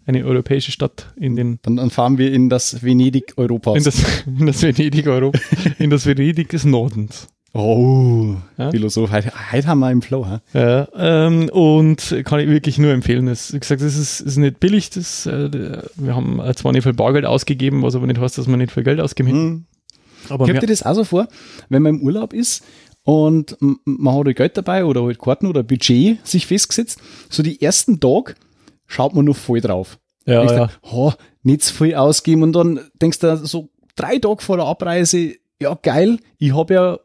eine 0.06 0.24
europäische 0.24 0.70
Stadt 0.72 1.12
in 1.16 1.36
den 1.36 1.58
Dann, 1.62 1.76
dann 1.76 1.90
fahren 1.90 2.18
wir 2.18 2.32
in 2.32 2.48
das 2.50 2.82
Venedig 2.82 3.34
Europas. 3.36 3.78
in 3.78 3.84
das, 3.84 4.02
in 4.26 4.46
das 4.46 4.62
Venedig 4.62 5.06
Europa, 5.06 5.38
in 5.78 5.90
das 5.90 6.06
Venedig 6.06 6.48
des 6.50 6.64
Nordens. 6.64 7.28
oh, 7.54 8.34
Ja? 8.58 8.70
Philosoph. 8.70 9.10
Heute, 9.12 9.32
heute 9.52 9.66
haben 9.66 9.78
wir 9.78 9.90
im 9.90 10.02
Flow. 10.02 10.26
Ja, 10.52 10.88
ähm, 10.96 11.48
und 11.50 12.16
kann 12.24 12.40
ich 12.40 12.48
wirklich 12.48 12.78
nur 12.78 12.92
empfehlen. 12.92 13.28
Es, 13.28 13.54
wie 13.54 13.60
gesagt, 13.60 13.80
es 13.80 13.96
ist, 13.96 14.20
ist 14.20 14.36
nicht 14.36 14.60
billig. 14.60 14.90
Das, 14.90 15.24
äh, 15.26 15.50
wir 15.96 16.14
haben 16.16 16.38
äh, 16.40 16.54
zwar 16.54 16.72
nicht 16.72 16.82
viel 16.82 16.92
Bargeld 16.92 17.24
ausgegeben, 17.24 17.82
was 17.82 17.94
aber 17.94 18.06
nicht 18.06 18.20
heißt, 18.20 18.36
dass 18.36 18.46
man 18.46 18.58
nicht 18.58 18.72
viel 18.72 18.82
Geld 18.82 19.00
ausgeben. 19.00 19.30
Hm. 19.30 19.64
Aber 20.30 20.46
Kommt 20.46 20.62
dir 20.62 20.66
das 20.66 20.82
auch 20.82 20.94
so 20.94 21.04
vor, 21.04 21.28
wenn 21.68 21.82
man 21.82 21.96
im 21.96 22.02
Urlaub 22.02 22.32
ist 22.32 22.62
und 23.02 23.56
man 23.60 24.14
hat 24.16 24.26
halt 24.26 24.36
Geld 24.36 24.56
dabei 24.56 24.84
oder 24.84 25.02
halt 25.02 25.18
Karten 25.18 25.46
oder 25.46 25.62
Budget 25.62 26.26
sich 26.26 26.46
festgesetzt, 26.46 27.00
so 27.28 27.42
die 27.42 27.60
ersten 27.60 28.00
Tag 28.00 28.36
schaut 28.86 29.14
man 29.14 29.24
noch 29.26 29.36
voll 29.36 29.60
drauf. 29.60 29.98
ja, 30.26 30.44
ja. 30.44 30.66
du, 30.66 30.72
oh, 30.82 31.12
nicht 31.42 31.62
zu 31.62 31.74
viel 31.74 31.94
ausgeben 31.94 32.42
und 32.42 32.52
dann 32.54 32.80
denkst 33.00 33.18
du 33.18 33.36
so 33.46 33.68
drei 33.96 34.18
Tage 34.18 34.42
vor 34.42 34.56
der 34.56 34.66
Abreise, 34.66 35.34
ja 35.60 35.74
geil, 35.82 36.18
ich 36.38 36.54
habe 36.54 36.74
ja 36.74 36.98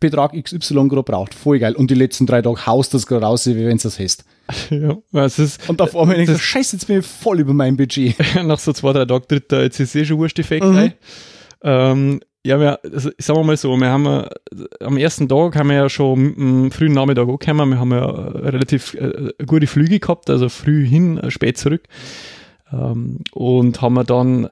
Betrag 0.00 0.32
XY 0.32 0.88
gerade 0.88 1.04
braucht, 1.04 1.32
voll 1.32 1.60
geil. 1.60 1.76
Und 1.76 1.88
die 1.88 1.94
letzten 1.94 2.26
drei 2.26 2.42
Tage 2.42 2.66
haust 2.66 2.92
das 2.92 3.06
gerade 3.06 3.24
raus, 3.24 3.46
wie 3.46 3.54
wenn 3.64 3.76
es 3.76 3.84
das 3.84 4.00
hast. 4.00 4.24
ja. 4.70 4.96
Es 5.12 5.38
ist, 5.38 5.68
Und 5.68 5.80
auf 5.80 5.96
einmal 5.96 6.16
denkst 6.16 6.32
du, 6.32 6.38
scheiße, 6.38 6.74
jetzt 6.76 6.86
bin 6.86 6.98
ich 6.98 7.06
voll 7.06 7.38
über 7.38 7.52
mein 7.54 7.76
Budget. 7.76 8.16
nach 8.44 8.58
so 8.58 8.72
zwei, 8.72 8.92
drei 8.92 9.04
Tagen 9.04 9.24
tritt 9.28 9.52
der 9.52 9.60
ECC 9.62 10.04
schon 10.04 10.18
Wursteffekt 10.18 10.64
Mhm. 10.64 10.76
rein. 10.76 10.92
Ähm, 11.62 12.20
ja, 12.44 12.58
wir, 12.58 12.80
also, 12.84 13.10
sagen 13.18 13.38
wir 13.38 13.44
mal 13.44 13.56
so, 13.56 13.76
wir 13.76 13.88
haben 13.88 14.06
äh, 14.06 14.28
am 14.80 14.96
ersten 14.96 15.28
Tag 15.28 15.56
haben 15.56 15.68
wir 15.68 15.76
ja 15.76 15.88
schon 15.88 16.34
am 16.36 16.70
frühen 16.70 16.92
Nachmittag 16.92 17.28
angekommen, 17.28 17.70
wir 17.70 17.78
haben 17.78 17.92
ja 17.92 18.04
äh, 18.04 18.48
relativ 18.48 18.94
äh, 18.94 19.32
gute 19.46 19.66
Flüge 19.66 20.00
gehabt, 20.00 20.28
also 20.28 20.48
früh 20.48 20.84
hin, 20.84 21.18
äh, 21.18 21.30
spät 21.30 21.56
zurück. 21.58 21.82
Ähm, 22.72 23.18
und 23.32 23.80
haben 23.80 23.94
wir 23.94 24.04
dann 24.04 24.48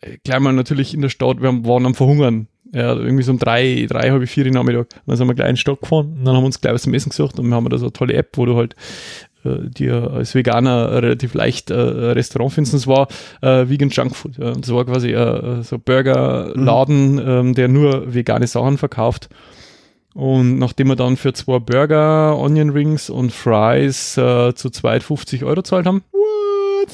äh, 0.00 0.18
gleich 0.24 0.40
mal 0.40 0.52
natürlich 0.52 0.94
in 0.94 1.02
der 1.02 1.10
Stadt, 1.10 1.40
wir 1.40 1.64
waren 1.64 1.86
am 1.86 1.94
Verhungern. 1.94 2.48
Ja, 2.74 2.94
irgendwie 2.94 3.22
so 3.22 3.32
um 3.32 3.38
drei, 3.38 3.86
drei, 3.88 4.10
halb 4.10 4.28
vier 4.28 4.50
Nachmittag. 4.50 4.88
Dann 5.06 5.16
sind 5.16 5.26
wir 5.26 5.34
gleich 5.34 5.48
in 5.48 5.54
die 5.54 5.60
Stadt 5.60 5.80
gefahren 5.80 6.18
und 6.18 6.24
dann 6.26 6.36
haben 6.36 6.42
wir 6.42 6.46
uns 6.46 6.60
gleich 6.60 6.74
was 6.74 6.82
zum 6.82 6.92
Essen 6.92 7.08
gesucht 7.08 7.38
und 7.38 7.48
wir 7.48 7.54
haben 7.54 7.68
da 7.70 7.78
so 7.78 7.86
eine 7.86 7.94
tolle 7.94 8.12
App, 8.12 8.36
wo 8.36 8.44
du 8.44 8.56
halt 8.56 8.74
äh, 8.74 8.76
dir 9.68 10.10
als 10.12 10.34
Veganer 10.34 11.02
relativ 11.02 11.34
leicht 11.34 11.70
äh, 11.70 11.74
Restaurant 11.74 12.52
findest. 12.52 12.74
Und 12.74 12.80
es 12.80 12.86
war 12.86 13.08
äh, 13.42 13.68
Vegan 13.68 13.90
Junk 13.90 14.14
Food. 14.14 14.38
Ja. 14.38 14.52
Das 14.52 14.72
war 14.72 14.84
quasi 14.84 15.12
äh, 15.12 15.62
so 15.62 15.76
ein 15.76 15.82
Burgerladen, 15.82 17.20
ähm, 17.24 17.54
der 17.54 17.68
nur 17.68 18.14
vegane 18.14 18.46
Sachen 18.46 18.78
verkauft. 18.78 19.28
Und 20.14 20.58
nachdem 20.58 20.88
wir 20.88 20.96
dann 20.96 21.16
für 21.16 21.32
zwei 21.32 21.58
Burger, 21.58 22.36
Onion 22.36 22.70
Rings 22.70 23.08
und 23.10 23.32
Fries 23.32 24.16
äh, 24.16 24.54
zu 24.54 24.70
zweit 24.70 25.02
50 25.02 25.44
Euro 25.44 25.56
gezahlt 25.56 25.86
haben, 25.86 26.02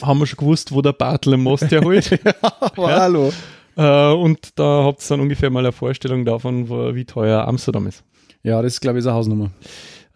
haben 0.02 0.18
wir 0.18 0.26
schon 0.26 0.38
gewusst, 0.38 0.72
wo 0.72 0.82
der 0.82 0.92
Bartel 0.92 1.34
im 1.34 1.42
Most 1.42 1.70
herholt. 1.70 2.18
Aber 2.60 3.00
hallo. 3.00 3.32
äh, 3.76 4.12
und 4.12 4.58
da 4.58 4.84
habt 4.84 5.02
ihr 5.02 5.08
dann 5.08 5.20
ungefähr 5.20 5.50
mal 5.50 5.60
eine 5.60 5.72
Vorstellung 5.72 6.24
davon, 6.24 6.68
wo, 6.68 6.94
wie 6.94 7.04
teuer 7.04 7.46
Amsterdam 7.46 7.86
ist. 7.86 8.04
Ja, 8.42 8.60
das 8.60 8.74
ist, 8.74 8.80
glaube 8.80 8.98
ich, 8.98 9.06
eine 9.06 9.14
Hausnummer. 9.14 9.50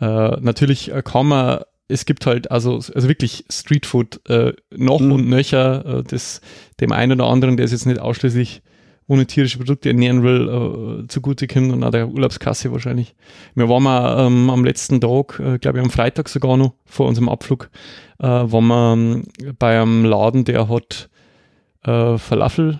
Äh, 0.00 0.36
natürlich 0.40 0.92
äh, 0.92 1.02
kann 1.02 1.28
man, 1.28 1.60
es 1.88 2.04
gibt 2.04 2.26
halt 2.26 2.50
also, 2.50 2.74
also 2.74 3.08
wirklich 3.08 3.44
Streetfood 3.50 4.20
äh, 4.28 4.52
noch 4.76 5.00
Mhm. 5.00 5.12
und 5.12 5.28
nöcher, 5.28 5.84
äh, 6.00 6.02
das 6.04 6.40
dem 6.80 6.92
einen 6.92 7.12
oder 7.20 7.30
anderen, 7.30 7.56
der 7.56 7.64
es 7.64 7.72
jetzt 7.72 7.86
nicht 7.86 7.98
ausschließlich 8.00 8.62
ohne 9.10 9.26
tierische 9.26 9.56
Produkte 9.56 9.88
ernähren 9.88 10.22
will, 10.22 11.02
äh, 11.04 11.08
zugute 11.08 11.46
kommt 11.46 11.72
und 11.72 11.82
auch 11.82 11.90
der 11.90 12.08
Urlaubskasse 12.08 12.70
wahrscheinlich. 12.70 13.14
Wir 13.54 13.68
waren 13.68 13.82
mal 13.82 14.26
ähm, 14.26 14.50
am 14.50 14.64
letzten 14.64 15.00
Tag, 15.00 15.40
äh, 15.40 15.58
glaube 15.58 15.78
ich 15.78 15.84
am 15.84 15.90
Freitag 15.90 16.28
sogar 16.28 16.58
noch, 16.58 16.74
vor 16.84 17.08
unserem 17.08 17.30
Abflug, 17.30 17.70
äh, 18.18 18.26
waren 18.26 18.66
wir 18.66 18.92
ähm, 18.92 19.24
bei 19.58 19.80
einem 19.80 20.04
Laden, 20.04 20.44
der 20.44 20.68
hat 20.68 21.08
äh, 21.84 22.18
Falafel 22.18 22.76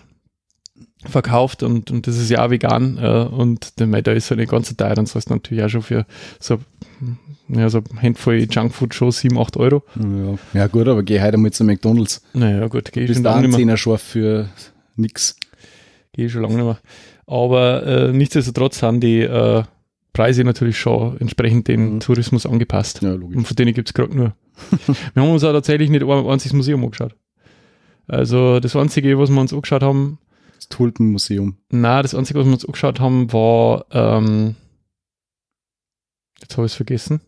verkauft 1.05 1.62
und, 1.62 1.90
und 1.90 2.07
das 2.07 2.17
ist 2.19 2.28
ja 2.31 2.45
auch 2.45 2.50
vegan 2.50 2.99
äh, 3.00 3.28
und 3.33 3.78
der, 3.78 3.87
mei, 3.87 4.02
da 4.02 4.12
ist 4.12 4.31
halt 4.31 4.40
nicht 4.40 4.50
ganz 4.50 4.69
so 4.69 4.75
teuer, 4.75 4.95
dann 4.95 5.07
sollst 5.07 5.31
du 5.31 5.35
natürlich 5.35 5.64
auch 5.64 5.69
schon 5.69 5.83
für 5.83 6.07
so, 6.40 6.59
ja, 7.49 7.71
so 7.71 7.83
eine 7.90 8.02
Handvoll 8.02 8.47
Junkfood 8.50 8.95
schon 8.95 9.12
7, 9.12 9.38
8 9.38 9.57
Euro. 9.59 9.85
Ja, 9.97 10.61
ja 10.61 10.67
gut, 10.67 10.88
aber 10.88 11.02
geh 11.02 11.21
heute 11.21 11.37
mal 11.37 11.52
zu 11.52 11.64
McDonalds. 11.64 12.23
Naja, 12.35 12.67
gut, 12.67 12.90
Bist 12.93 13.14
schon 13.14 13.23
lange 13.23 13.43
nicht 13.43 13.50
mehr. 13.50 13.59
Zehner 13.59 13.76
scharf 13.76 14.02
für 14.02 14.49
nix. 14.97 15.37
Gehe 16.12 16.26
ich 16.26 16.33
schon 16.33 16.43
lange 16.43 16.57
nicht 16.57 16.64
mehr. 16.64 16.78
Aber 17.26 17.87
äh, 17.87 18.12
nichtsdestotrotz 18.12 18.81
sind 18.81 19.00
die 19.00 19.21
äh, 19.21 19.62
Preise 20.12 20.43
natürlich 20.43 20.78
schon 20.78 21.21
entsprechend 21.21 21.69
dem 21.69 21.95
Mhm. 21.95 22.00
Tourismus 22.00 22.45
angepasst. 22.45 23.02
Ja, 23.02 23.12
logisch. 23.12 23.37
Und 23.37 23.47
von 23.47 23.55
denen 23.55 23.73
gibt 23.73 23.88
es 23.88 23.95
gerade 23.95 24.17
nur. 24.17 24.33
wir 25.14 25.23
haben 25.23 25.31
uns 25.31 25.45
auch 25.45 25.52
tatsächlich 25.52 25.90
nicht 25.90 26.02
ein 26.02 26.26
einziges 26.26 26.55
Museum 26.55 26.83
angeschaut. 26.83 27.14
Also 28.09 28.59
das 28.59 28.75
Einzige, 28.75 29.17
was 29.19 29.31
wir 29.31 29.40
uns 29.40 29.52
angeschaut 29.52 29.83
haben, 29.83 30.19
Das 30.59 30.69
Tulpenmuseum. 30.69 31.57
na, 31.71 32.03
das 32.03 32.15
Einzige, 32.15 32.38
was 32.41 32.47
wir 32.47 32.53
uns 32.53 32.65
angeschaut 32.65 32.99
haben, 33.00 33.33
war, 33.33 33.87
ähm, 33.93 34.57
jetzt 36.41 36.57
habe 36.57 36.67
ich 36.67 36.73
es 36.73 36.77
vergessen. 36.77 37.21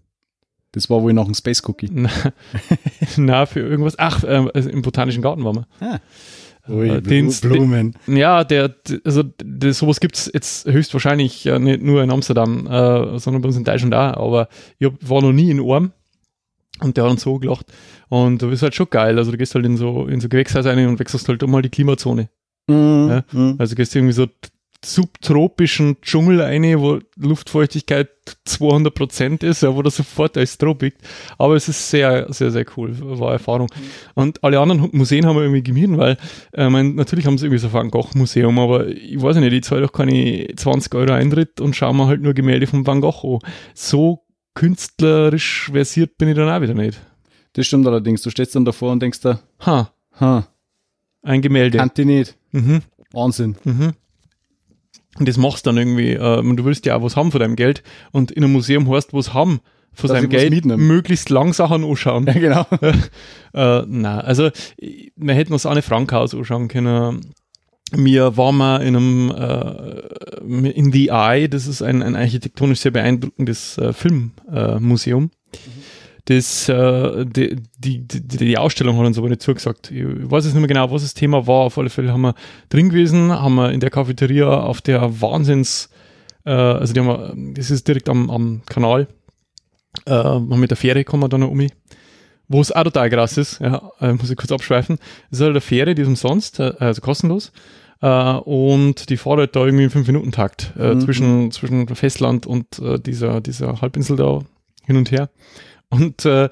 Das 0.73 0.89
war 0.91 1.03
wohl 1.03 1.13
noch 1.13 1.27
ein 1.27 1.35
Space 1.35 1.63
Cookie. 1.67 1.91
Na, 3.17 3.47
für 3.47 3.61
irgendwas. 3.61 3.99
Ach, 3.99 4.23
ähm, 4.27 4.51
also 4.55 4.71
im 4.71 4.83
Botanischen 4.83 5.21
Garten 5.23 5.45
waren 5.45 5.57
wir. 5.57 5.67
Ah. 5.81 5.99
Äh, 6.73 7.01
den- 7.03 7.33
Blumen. 7.41 7.97
Ja, 8.07 8.45
der, 8.45 8.77
also 9.05 9.25
d- 9.25 9.73
sowas 9.73 9.99
gibt's 9.99 10.31
jetzt 10.33 10.67
höchstwahrscheinlich 10.67 11.43
ja 11.43 11.59
nicht 11.59 11.83
nur 11.83 12.03
in 12.05 12.11
Amsterdam, 12.13 12.67
äh, 12.69 13.19
sondern 13.19 13.43
bei 13.43 13.49
uns 13.49 13.57
in 13.57 13.65
Deutschland 13.65 13.95
auch. 13.95 14.17
Aber 14.17 14.49
ich 14.79 14.87
hab, 14.87 14.95
war 15.09 15.23
noch 15.23 15.33
nie 15.33 15.51
in 15.51 15.59
Orm 15.59 15.93
und 16.81 16.97
der 16.97 17.03
hat 17.05 17.11
uns 17.11 17.23
so 17.23 17.39
gelacht. 17.41 17.67
Und 18.09 18.41
du 18.41 18.51
bist 18.51 18.63
halt 18.63 18.77
schon 18.77 18.91
geil. 18.91 19.19
Also 19.19 19.33
du 19.33 19.39
gehst 19.39 19.55
halt 19.57 19.67
in 19.67 19.77
so, 19.77 20.07
in 20.07 20.21
so 20.21 20.29
Gewächshaus 20.29 20.67
rein 20.67 20.87
und 20.87 21.01
wechselst 21.01 21.27
halt 21.29 21.45
mal 21.49 21.63
die 21.63 21.69
Klimazone. 21.71 22.29
Mhm. 22.71 23.09
Ja. 23.11 23.25
Mhm. 23.33 23.57
Also 23.59 23.75
gehst 23.75 23.95
irgendwie 23.95 24.12
so 24.12 24.27
subtropischen 24.83 26.00
Dschungel 26.00 26.41
rein, 26.41 26.62
wo 26.81 27.00
Luftfeuchtigkeit 27.17 28.09
200 28.47 28.95
Prozent 28.95 29.43
ist, 29.43 29.62
ja, 29.62 29.75
wo 29.75 29.83
das 29.83 29.97
sofort 29.97 30.39
als 30.39 30.57
Tropik. 30.57 30.95
Aber 31.37 31.55
es 31.55 31.69
ist 31.69 31.91
sehr, 31.91 32.33
sehr, 32.33 32.50
sehr 32.50 32.65
cool. 32.77 32.97
War 32.99 33.29
eine 33.29 33.33
Erfahrung. 33.33 33.69
Und 34.15 34.43
alle 34.43 34.59
anderen 34.59 34.89
Museen 34.93 35.27
haben 35.27 35.37
wir 35.37 35.43
irgendwie 35.43 35.62
gemieden, 35.62 35.99
weil, 35.99 36.17
äh, 36.55 36.71
mein, 36.71 36.95
natürlich 36.95 37.27
haben 37.27 37.37
sie 37.37 37.47
irgendwie 37.47 37.59
so 37.61 37.67
ein 37.69 37.73
Van 37.75 37.91
Gogh 37.91 38.09
Museum, 38.15 38.59
aber 38.59 38.87
ich 38.89 39.21
weiß 39.21 39.37
nicht, 39.37 39.53
ich 39.53 39.65
zahle 39.65 39.83
doch 39.83 39.93
keine 39.93 40.47
20 40.57 40.95
Euro 40.95 41.12
Eintritt 41.12 41.61
und 41.61 41.77
schaue 41.77 41.95
mir 41.95 42.07
halt 42.07 42.23
nur 42.23 42.33
Gemälde 42.33 42.67
von 42.67 42.87
Van 42.87 43.03
Gogh 43.03 43.35
an. 43.43 43.50
So 43.75 44.25
künstlerisch 44.55 45.71
versiert 45.73 46.17
bin 46.17 46.29
ich 46.29 46.37
dann 46.37 46.49
auch 46.49 46.62
wieder 46.62 46.75
nicht. 46.75 46.99
Das 47.53 47.67
stimmt 47.67 47.87
allerdings. 47.87 48.23
Du 48.23 48.31
stehst 48.31 48.55
dann 48.55 48.65
davor 48.65 48.93
und 48.93 49.03
denkst 49.03 49.21
da, 49.21 49.41
Ha, 49.67 49.93
ha, 50.21 50.47
ein 51.23 51.43
Gemälde. 51.43 51.79
kann 51.79 51.91
die 51.97 52.05
nicht. 52.07 52.37
Mhm. 52.52 52.80
Wahnsinn. 53.12 53.57
Mhm. 53.64 53.92
Und 55.19 55.28
das 55.28 55.37
machst 55.37 55.66
dann 55.66 55.76
irgendwie, 55.76 56.12
äh, 56.12 56.38
und 56.38 56.57
du 56.57 56.64
willst 56.64 56.87
ja 56.87 56.97
auch 56.97 57.02
was 57.02 57.16
haben 57.16 57.33
von 57.33 57.40
deinem 57.40 57.57
Geld 57.57 57.83
und 58.12 58.30
in 58.30 58.45
einem 58.45 58.52
Museum 58.52 58.88
hast 58.90 59.09
du 59.09 59.16
was 59.16 59.35
haben 59.35 59.61
von 59.92 60.09
Dass 60.09 60.19
seinem 60.19 60.30
Geld, 60.30 60.64
möglichst 60.64 61.30
lang 61.30 61.52
Sachen 61.52 61.85
anschauen. 61.85 62.26
Ja, 62.26 62.33
genau. 62.33 62.66
Äh, 63.52 63.83
na, 63.88 64.21
also 64.21 64.50
wir 64.78 65.35
hätten 65.35 65.52
uns 65.52 65.66
Anne 65.66 65.83
Frank 65.83 66.12
Haus 66.12 66.37
anschauen 66.37 66.69
können. 66.69 67.33
Wir 67.90 68.37
waren 68.37 68.57
mal 68.57 68.76
in 68.76 68.95
einem 68.95 69.33
äh, 69.37 70.71
in 70.71 70.92
The 70.92 71.09
Eye, 71.09 71.49
das 71.49 71.66
ist 71.66 71.83
ein, 71.83 72.00
ein 72.00 72.14
architektonisch 72.14 72.78
sehr 72.78 72.92
beeindruckendes 72.92 73.76
äh, 73.78 73.92
Filmmuseum. 73.92 74.80
Museum. 74.80 75.30
Das, 76.31 76.69
äh, 76.69 77.27
die, 77.27 77.57
die, 77.79 78.07
die, 78.07 78.21
die 78.37 78.59
Ausstellung 78.59 78.97
hat 78.99 79.07
uns 79.07 79.19
aber 79.19 79.29
nicht 79.29 79.43
zugesagt. 79.43 79.91
Ich 79.91 80.05
weiß 80.05 80.45
jetzt 80.45 80.55
nicht 80.55 80.61
mehr 80.61 80.69
genau, 80.69 80.91
was 80.91 81.03
das 81.03 81.15
Thema 81.15 81.47
war. 81.47 81.65
Auf 81.65 81.77
alle 81.77 81.91
Fälle 81.91 82.13
haben 82.13 82.21
wir 82.21 82.35
drin 82.69 82.89
gewesen, 82.91 83.33
haben 83.33 83.57
wir 83.57 83.73
in 83.73 83.81
der 83.81 83.91
Cafeteria 83.91 84.49
auf 84.61 84.81
der 84.81 85.21
Wahnsinns, 85.21 85.91
äh, 86.45 86.51
also 86.53 86.93
die 86.93 87.01
haben 87.01 87.09
wir, 87.09 87.35
das 87.55 87.71
ist 87.71 87.89
direkt 87.89 88.09
am, 88.09 88.31
am 88.31 88.63
Kanal, 88.67 89.09
äh, 90.07 90.13
haben 90.13 90.61
mit 90.61 90.71
der 90.71 90.77
Fähre 90.77 91.03
kommen 91.03 91.25
wir 91.25 91.29
dann 91.29 91.41
noch 91.41 91.51
um, 91.51 91.67
wo 92.49 92.61
es 92.61 92.71
auch 92.73 92.85
total 92.85 93.11
krass 93.11 93.37
ist, 93.37 93.61
ja, 93.61 93.91
äh, 94.01 94.13
muss 94.13 94.31
ich 94.31 94.37
kurz 94.37 94.53
abschweifen. 94.53 94.99
Es 95.31 95.39
ist 95.39 95.43
halt 95.43 95.51
eine 95.51 95.61
Fähre, 95.61 95.95
die 95.95 96.03
ist 96.03 96.09
umsonst, 96.09 96.61
äh, 96.61 96.75
also 96.79 97.01
kostenlos. 97.01 97.53
Äh, 98.03 98.09
und 98.09 99.11
die 99.11 99.17
fährt 99.17 99.39
halt 99.39 99.57
da 99.57 99.65
irgendwie 99.65 99.85
im 99.85 99.91
5-Minuten-Takt 99.91 100.75
äh, 100.79 100.95
Mhm. 100.95 101.01
zwischen, 101.01 101.51
zwischen 101.51 101.89
Festland 101.89 102.47
und 102.47 102.79
äh, 102.79 102.99
dieser, 102.99 103.41
dieser 103.41 103.81
Halbinsel 103.81 104.17
da 104.17 104.41
hin 104.87 104.97
und 104.97 105.11
her. 105.11 105.29
Und 105.91 106.25
äh, 106.25 106.49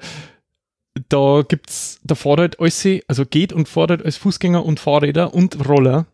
da 1.07 1.43
gibt's, 1.47 1.99
da 2.03 2.15
halt 2.39 2.59
alles, 2.59 2.87
also 3.07 3.25
geht 3.25 3.53
und 3.53 3.69
halt 3.75 4.05
als 4.05 4.17
Fußgänger 4.17 4.65
und 4.65 4.79
Fahrräder 4.79 5.33
und 5.33 5.67
Roller 5.67 6.05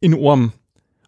in 0.00 0.14
Arm. 0.14 0.52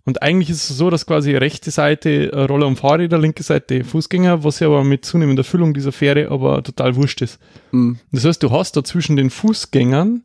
Und 0.05 0.23
eigentlich 0.23 0.51
ist 0.51 0.71
es 0.71 0.77
so, 0.77 0.89
dass 0.89 1.05
quasi 1.05 1.35
rechte 1.35 1.73
Seite 1.73 2.31
äh, 2.33 2.43
Roller 2.43 2.69
und 2.69 2.77
Fahrräder, 2.77 3.19
linke 3.19 3.43
Seite 3.43 3.83
Fußgänger, 3.83 4.45
was 4.45 4.61
ja 4.61 4.69
aber 4.69 4.85
mit 4.85 5.05
zunehmender 5.05 5.43
Füllung 5.43 5.75
dieser 5.75 5.91
Fähre 5.91 6.31
aber 6.31 6.63
total 6.63 6.95
wurscht 6.95 7.23
ist. 7.23 7.41
Mhm. 7.73 7.99
Das 8.13 8.25
heißt, 8.25 8.43
du 8.43 8.53
hast 8.53 8.77
da 8.77 8.85
zwischen 8.85 9.17
den 9.17 9.31
Fußgängern 9.31 10.23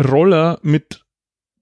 Roller 0.00 0.60
mit, 0.62 1.04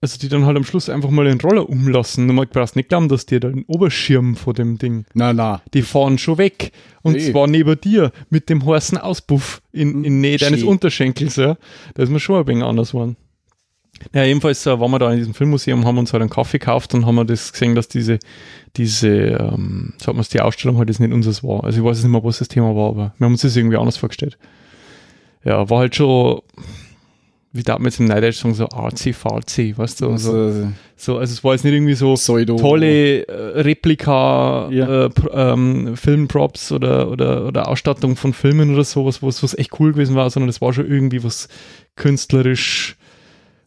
also 0.00 0.18
die 0.18 0.28
dann 0.28 0.44
halt 0.44 0.56
am 0.56 0.64
Schluss 0.64 0.88
einfach 0.88 1.10
mal 1.10 1.24
den 1.24 1.40
Roller 1.40 1.68
umlassen. 1.68 2.28
Du 2.28 2.34
brauchst 2.46 2.76
nicht 2.76 2.88
glauben, 2.88 3.08
dass 3.08 3.26
dir 3.26 3.40
da 3.40 3.48
ein 3.48 3.64
Oberschirm 3.66 4.36
vor 4.36 4.52
dem 4.54 4.78
Ding. 4.78 5.04
Na, 5.14 5.32
na. 5.32 5.62
Die 5.74 5.82
fahren 5.82 6.18
schon 6.18 6.38
weg. 6.38 6.72
Und 7.02 7.14
Hey. 7.14 7.32
zwar 7.32 7.46
neben 7.46 7.80
dir 7.80 8.12
mit 8.30 8.48
dem 8.50 8.64
heißen 8.64 8.98
Auspuff 8.98 9.62
in, 9.73 10.04
in 10.04 10.21
Nähe 10.21 10.36
deines 10.38 10.60
Schön. 10.60 10.68
Unterschenkels. 10.68 11.36
Ja. 11.36 11.56
Da 11.94 12.02
ist 12.02 12.10
mir 12.10 12.21
schon 12.21 12.36
ein 12.40 12.47
wenig 12.47 12.64
anders 12.64 12.92
geworden. 12.92 13.16
Ja, 14.14 14.25
jedenfalls 14.25 14.66
äh, 14.66 14.78
waren 14.78 14.90
wir 14.90 14.99
da 14.99 15.10
in 15.10 15.16
diesem 15.16 15.32
Filmmuseum, 15.32 15.86
haben 15.86 15.97
uns 15.97 16.12
halt 16.12 16.21
einen 16.21 16.28
Kaffee 16.28 16.58
gekauft 16.58 16.92
und 16.92 17.06
haben 17.06 17.14
wir 17.14 17.25
das 17.25 17.50
gesehen, 17.52 17.75
dass 17.75 17.88
diese, 17.88 18.18
diese, 18.76 19.08
ähm, 19.08 19.94
sagen 19.97 20.18
wir 20.18 20.21
es, 20.21 20.28
die 20.28 20.42
Ausstellung 20.42 20.76
halt 20.76 20.90
das 20.90 20.99
nicht 21.00 21.14
unseres 21.14 21.42
war. 21.42 21.64
Also 21.64 21.78
ich 21.78 21.84
weiß 21.84 21.97
jetzt 21.97 22.04
nicht 22.04 22.12
mehr, 22.12 22.23
was 22.23 22.38
das 22.38 22.49
Thema 22.49 22.76
war, 22.76 22.90
aber 22.90 23.14
wir 23.16 23.25
haben 23.25 23.32
uns 23.32 23.40
das 23.40 23.56
irgendwie 23.56 23.78
anders 23.78 23.97
vorgestellt. 23.97 24.36
Ja, 25.44 25.71
war 25.71 25.78
halt 25.78 25.97
schon, 25.97 26.42
wie 27.56 27.62
darf 27.62 27.78
man 27.78 27.86
jetzt 27.86 27.99
im 28.00 28.06
Neideutsch 28.06 28.36
sagen, 28.40 28.54
so 28.54 28.69
arzi 28.69 29.12
farzi, 29.12 29.75
weißt 29.76 30.00
du? 30.00 30.16
So, 30.16 30.32
Also, 30.32 30.73
so, 30.97 31.19
also 31.19 31.32
es 31.32 31.42
war 31.45 31.52
jetzt 31.52 31.64
nicht 31.64 31.75
irgendwie 31.75 31.95
so, 31.95 32.14
Pseudo. 32.14 32.56
tolle 32.56 33.26
äh, 33.26 33.60
Replika, 33.60 34.69
Ja. 34.71 35.06
äh, 35.06 35.10
ähm, 35.32 35.97
Filmprops 35.97 36.73
oder, 36.73 37.10
oder, 37.10 37.47
oder 37.47 37.69
Ausstattung 37.69 38.16
von 38.16 38.32
Filmen 38.32 38.73
oder 38.73 38.84
sowas, 38.84 39.23
was, 39.23 39.42
was 39.42 39.56
echt 39.58 39.78
cool 39.80 39.92
gewesen 39.92 40.14
war, 40.14 40.28
sondern 40.30 40.49
es 40.49 40.60
war 40.60 40.73
schon 40.73 40.86
irgendwie 40.90 41.23
was 41.25 41.49
künstlerisch, 41.97 42.97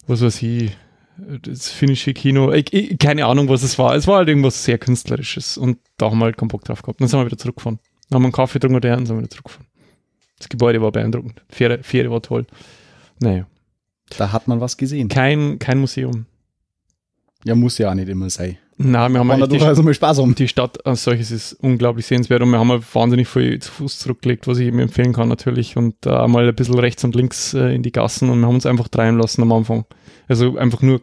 was 0.06 0.22
weiß 0.22 0.42
ich, 0.42 0.70
das 1.42 1.68
finnische 1.68 2.14
Kino, 2.14 2.50
ich, 2.52 2.72
ich, 2.72 2.98
keine 2.98 3.26
Ahnung, 3.26 3.48
was 3.48 3.62
es 3.62 3.78
war. 3.78 3.94
Es 3.94 4.06
war 4.06 4.18
halt 4.18 4.28
irgendwas 4.28 4.64
sehr 4.64 4.78
Künstlerisches 4.78 5.58
und 5.58 5.78
da 5.98 6.10
haben 6.10 6.18
wir 6.18 6.24
halt 6.24 6.38
keinen 6.38 6.48
Bock 6.48 6.64
drauf 6.64 6.80
gehabt. 6.82 7.00
Dann 7.00 7.08
sind 7.08 7.20
wir 7.20 7.26
wieder 7.26 7.36
zurückgefahren. 7.36 7.78
Dann 8.08 8.16
haben 8.16 8.22
wir 8.22 8.26
einen 8.28 8.32
Kaffee 8.32 8.54
getrunken 8.54 8.76
und 8.76 8.84
dann 8.84 9.04
sind 9.06 9.16
wir 9.16 9.20
wieder 9.20 9.30
zurückgefahren. 9.30 9.66
Das 10.38 10.48
Gebäude 10.48 10.80
war 10.80 10.90
beeindruckend. 10.90 11.42
Fähre, 11.50 11.82
Fähre 11.82 12.10
war 12.10 12.22
toll. 12.22 12.46
Naja, 13.18 13.46
Da 14.18 14.32
hat 14.32 14.48
man 14.48 14.60
was 14.60 14.76
gesehen. 14.76 15.08
kein, 15.08 15.58
kein 15.58 15.78
Museum. 15.78 16.26
Ja, 17.44 17.54
muss 17.54 17.78
ja 17.78 17.90
auch 17.90 17.94
nicht 17.94 18.08
immer 18.08 18.28
sein. 18.28 18.58
Nein, 18.82 19.12
wir 19.12 19.20
haben 19.20 19.30
hat 19.30 19.52
die, 19.52 19.60
also 19.60 19.82
mal 19.82 19.92
Spaß 19.92 20.18
haben. 20.18 20.34
die 20.34 20.48
Stadt 20.48 20.86
als 20.86 21.04
solches 21.04 21.30
ist 21.30 21.52
unglaublich 21.52 22.06
sehenswert 22.06 22.40
und 22.40 22.50
wir 22.50 22.58
haben 22.58 22.70
halt 22.70 22.94
wahnsinnig 22.94 23.28
viel 23.28 23.58
zu 23.58 23.70
Fuß 23.70 23.98
zurückgelegt, 23.98 24.46
was 24.46 24.56
ich 24.56 24.68
eben 24.68 24.78
empfehlen 24.78 25.12
kann 25.12 25.28
natürlich 25.28 25.76
und 25.76 25.96
da 26.00 26.26
mal 26.26 26.48
ein 26.48 26.54
bisschen 26.54 26.78
rechts 26.78 27.04
und 27.04 27.14
links 27.14 27.52
äh, 27.52 27.74
in 27.74 27.82
die 27.82 27.92
Gassen 27.92 28.30
und 28.30 28.40
wir 28.40 28.46
haben 28.46 28.54
uns 28.54 28.64
einfach 28.64 28.88
treiben 28.88 29.18
lassen 29.18 29.42
am 29.42 29.52
Anfang. 29.52 29.84
Also 30.28 30.56
einfach 30.56 30.80
nur, 30.80 31.02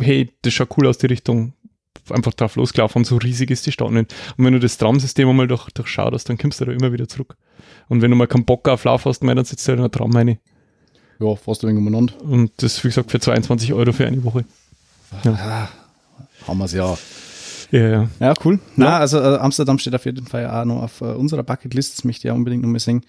hey, 0.00 0.30
das 0.42 0.52
schaut 0.52 0.76
cool 0.76 0.88
aus, 0.88 0.98
die 0.98 1.06
Richtung. 1.06 1.52
Einfach 2.08 2.34
drauf 2.34 2.56
losgelaufen 2.56 3.04
so 3.04 3.18
riesig 3.18 3.52
ist 3.52 3.66
die 3.66 3.72
Stadt 3.72 3.92
nicht. 3.92 4.12
Und 4.36 4.44
wenn 4.44 4.52
du 4.52 4.58
das 4.58 4.76
Tramsystem 4.76 5.28
einmal 5.28 5.46
durch, 5.46 5.70
durchschaust, 5.70 6.28
dann 6.28 6.38
kommst 6.38 6.60
du 6.60 6.64
da 6.64 6.72
immer 6.72 6.92
wieder 6.92 7.06
zurück. 7.06 7.36
Und 7.88 8.02
wenn 8.02 8.10
du 8.10 8.16
mal 8.16 8.26
keinen 8.26 8.44
Bock 8.44 8.68
auf 8.68 8.82
Lauf 8.82 9.04
hast, 9.04 9.22
mehr, 9.22 9.36
dann 9.36 9.44
sitzt 9.44 9.68
du 9.68 9.70
halt 9.70 9.78
in 9.78 9.84
einer 9.84 9.92
Tram 9.92 10.10
rein. 10.10 10.38
Ja, 11.20 11.36
wenig 11.46 11.78
umeinander. 11.78 12.14
Und 12.22 12.50
das, 12.56 12.82
wie 12.82 12.88
gesagt, 12.88 13.10
für 13.10 13.20
22 13.20 13.72
Euro 13.74 13.92
für 13.92 14.06
eine 14.06 14.24
Woche. 14.24 14.44
Ah, 15.24 15.68
haben 16.46 16.58
wir 16.58 16.64
es 16.64 16.72
ja. 16.72 16.96
Ja, 17.70 17.88
ja. 17.88 18.08
Ja, 18.18 18.34
cool. 18.44 18.58
Na, 18.74 18.98
also 18.98 19.18
äh, 19.18 19.36
Amsterdam 19.36 19.78
steht 19.78 19.94
auf 19.94 20.04
jeden 20.04 20.26
Fall 20.26 20.48
auch 20.48 20.64
noch 20.64 20.82
auf 20.82 21.00
äh, 21.02 21.04
unserer 21.04 21.42
Bucketlist. 21.42 21.98
Das 21.98 22.04
möchte 22.04 22.20
ich 22.20 22.24
ja 22.24 22.32
unbedingt 22.32 22.62
noch 22.62 22.70
mal 22.70 22.80
sehen. 22.80 23.04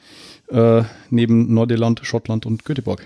Äh, 0.49 0.83
neben 1.09 1.53
Nordirland, 1.53 2.01
Schottland 2.03 2.45
und 2.45 2.65
Göteborg. 2.65 3.05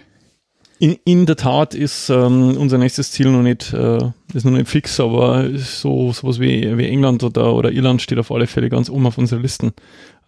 In, 0.77 0.97
in 1.05 1.25
der 1.25 1.37
Tat 1.37 1.73
ist 1.73 2.09
ähm, 2.09 2.57
unser 2.57 2.77
nächstes 2.77 3.11
Ziel 3.11 3.31
noch 3.31 3.41
nicht, 3.41 3.71
äh, 3.73 3.99
ist 4.33 4.43
noch 4.43 4.51
nicht 4.51 4.67
fix, 4.67 4.99
aber 4.99 5.49
so 5.57 6.11
sowas 6.11 6.39
wie, 6.39 6.77
wie 6.77 6.85
England 6.85 7.23
oder, 7.23 7.53
oder 7.53 7.71
Irland 7.71 8.01
steht 8.01 8.19
auf 8.19 8.29
alle 8.29 8.45
Fälle 8.45 8.69
ganz 8.69 8.89
oben 8.89 9.07
auf 9.07 9.17
unserer 9.17 9.39
Listen. 9.39 9.71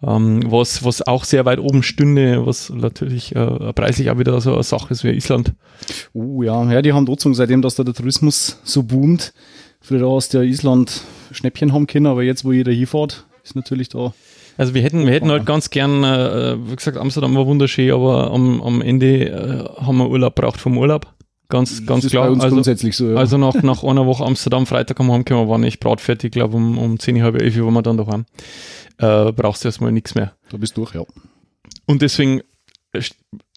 Ähm, 0.02 0.42
was, 0.46 0.84
was 0.84 1.06
auch 1.06 1.24
sehr 1.24 1.44
weit 1.44 1.58
oben 1.58 1.82
stünde, 1.82 2.46
was 2.46 2.70
natürlich 2.70 3.36
äh, 3.36 3.72
preislich 3.74 4.10
auch 4.10 4.18
wieder 4.18 4.40
so 4.40 4.54
eine 4.54 4.62
Sache 4.62 4.94
ist 4.94 5.04
wie 5.04 5.10
Island. 5.10 5.52
Uh, 6.14 6.42
ja, 6.42 6.72
ja, 6.72 6.80
die 6.80 6.94
haben 6.94 7.04
trotzdem, 7.04 7.34
seitdem 7.34 7.60
dass 7.60 7.74
da 7.74 7.84
der 7.84 7.94
Tourismus 7.94 8.58
so 8.64 8.84
boomt, 8.84 9.34
früher 9.80 10.00
du 10.00 10.38
ja 10.38 10.42
Island 10.42 11.02
Schnäppchen 11.30 11.74
haben 11.74 11.86
können, 11.86 12.06
aber 12.06 12.22
jetzt, 12.22 12.44
wo 12.44 12.52
jeder 12.52 12.72
hinfährt, 12.72 13.26
ist 13.44 13.54
natürlich 13.54 13.90
da. 13.90 14.14
Also 14.58 14.74
wir 14.74 14.82
hätten, 14.82 15.06
wir 15.06 15.12
hätten 15.12 15.30
halt 15.30 15.46
ganz 15.46 15.70
gern, 15.70 16.02
äh, 16.02 16.56
wie 16.58 16.74
gesagt, 16.74 16.98
Amsterdam 16.98 17.34
war 17.36 17.46
wunderschön, 17.46 17.92
aber 17.92 18.32
am, 18.32 18.60
am 18.60 18.82
Ende 18.82 19.28
äh, 19.30 19.82
haben 19.82 19.98
wir 19.98 20.10
Urlaub 20.10 20.34
braucht 20.34 20.60
vom 20.60 20.76
Urlaub. 20.76 21.06
Ganz, 21.48 21.86
ganz 21.86 22.02
das 22.02 22.04
ist 22.06 22.10
klar. 22.10 22.24
bei 22.24 22.32
uns 22.32 22.42
also, 22.42 22.56
grundsätzlich 22.56 22.96
so. 22.96 23.10
Ja. 23.10 23.16
Also 23.16 23.38
nach, 23.38 23.54
nach 23.62 23.84
einer 23.84 24.04
Woche 24.04 24.24
Amsterdam, 24.24 24.66
Freitag 24.66 24.98
am 24.98 25.12
Heimkommen, 25.12 25.48
waren 25.48 25.62
ich 25.62 25.78
bratfertig, 25.78 26.32
glaube 26.32 26.56
um, 26.56 26.76
um 26.76 26.98
10, 26.98 27.22
halb 27.22 27.40
11 27.40 27.56
Uhr 27.56 27.66
waren 27.66 27.74
wir 27.74 27.82
dann 27.82 27.96
daheim. 27.96 28.26
Äh, 28.98 29.32
brauchst 29.32 29.62
du 29.62 29.68
erstmal 29.68 29.92
nichts 29.92 30.16
mehr. 30.16 30.32
da 30.50 30.56
bist 30.56 30.76
du 30.76 30.82
durch, 30.82 30.94
ja. 30.94 31.04
Und 31.86 32.02
deswegen 32.02 32.42
äh, 32.92 33.00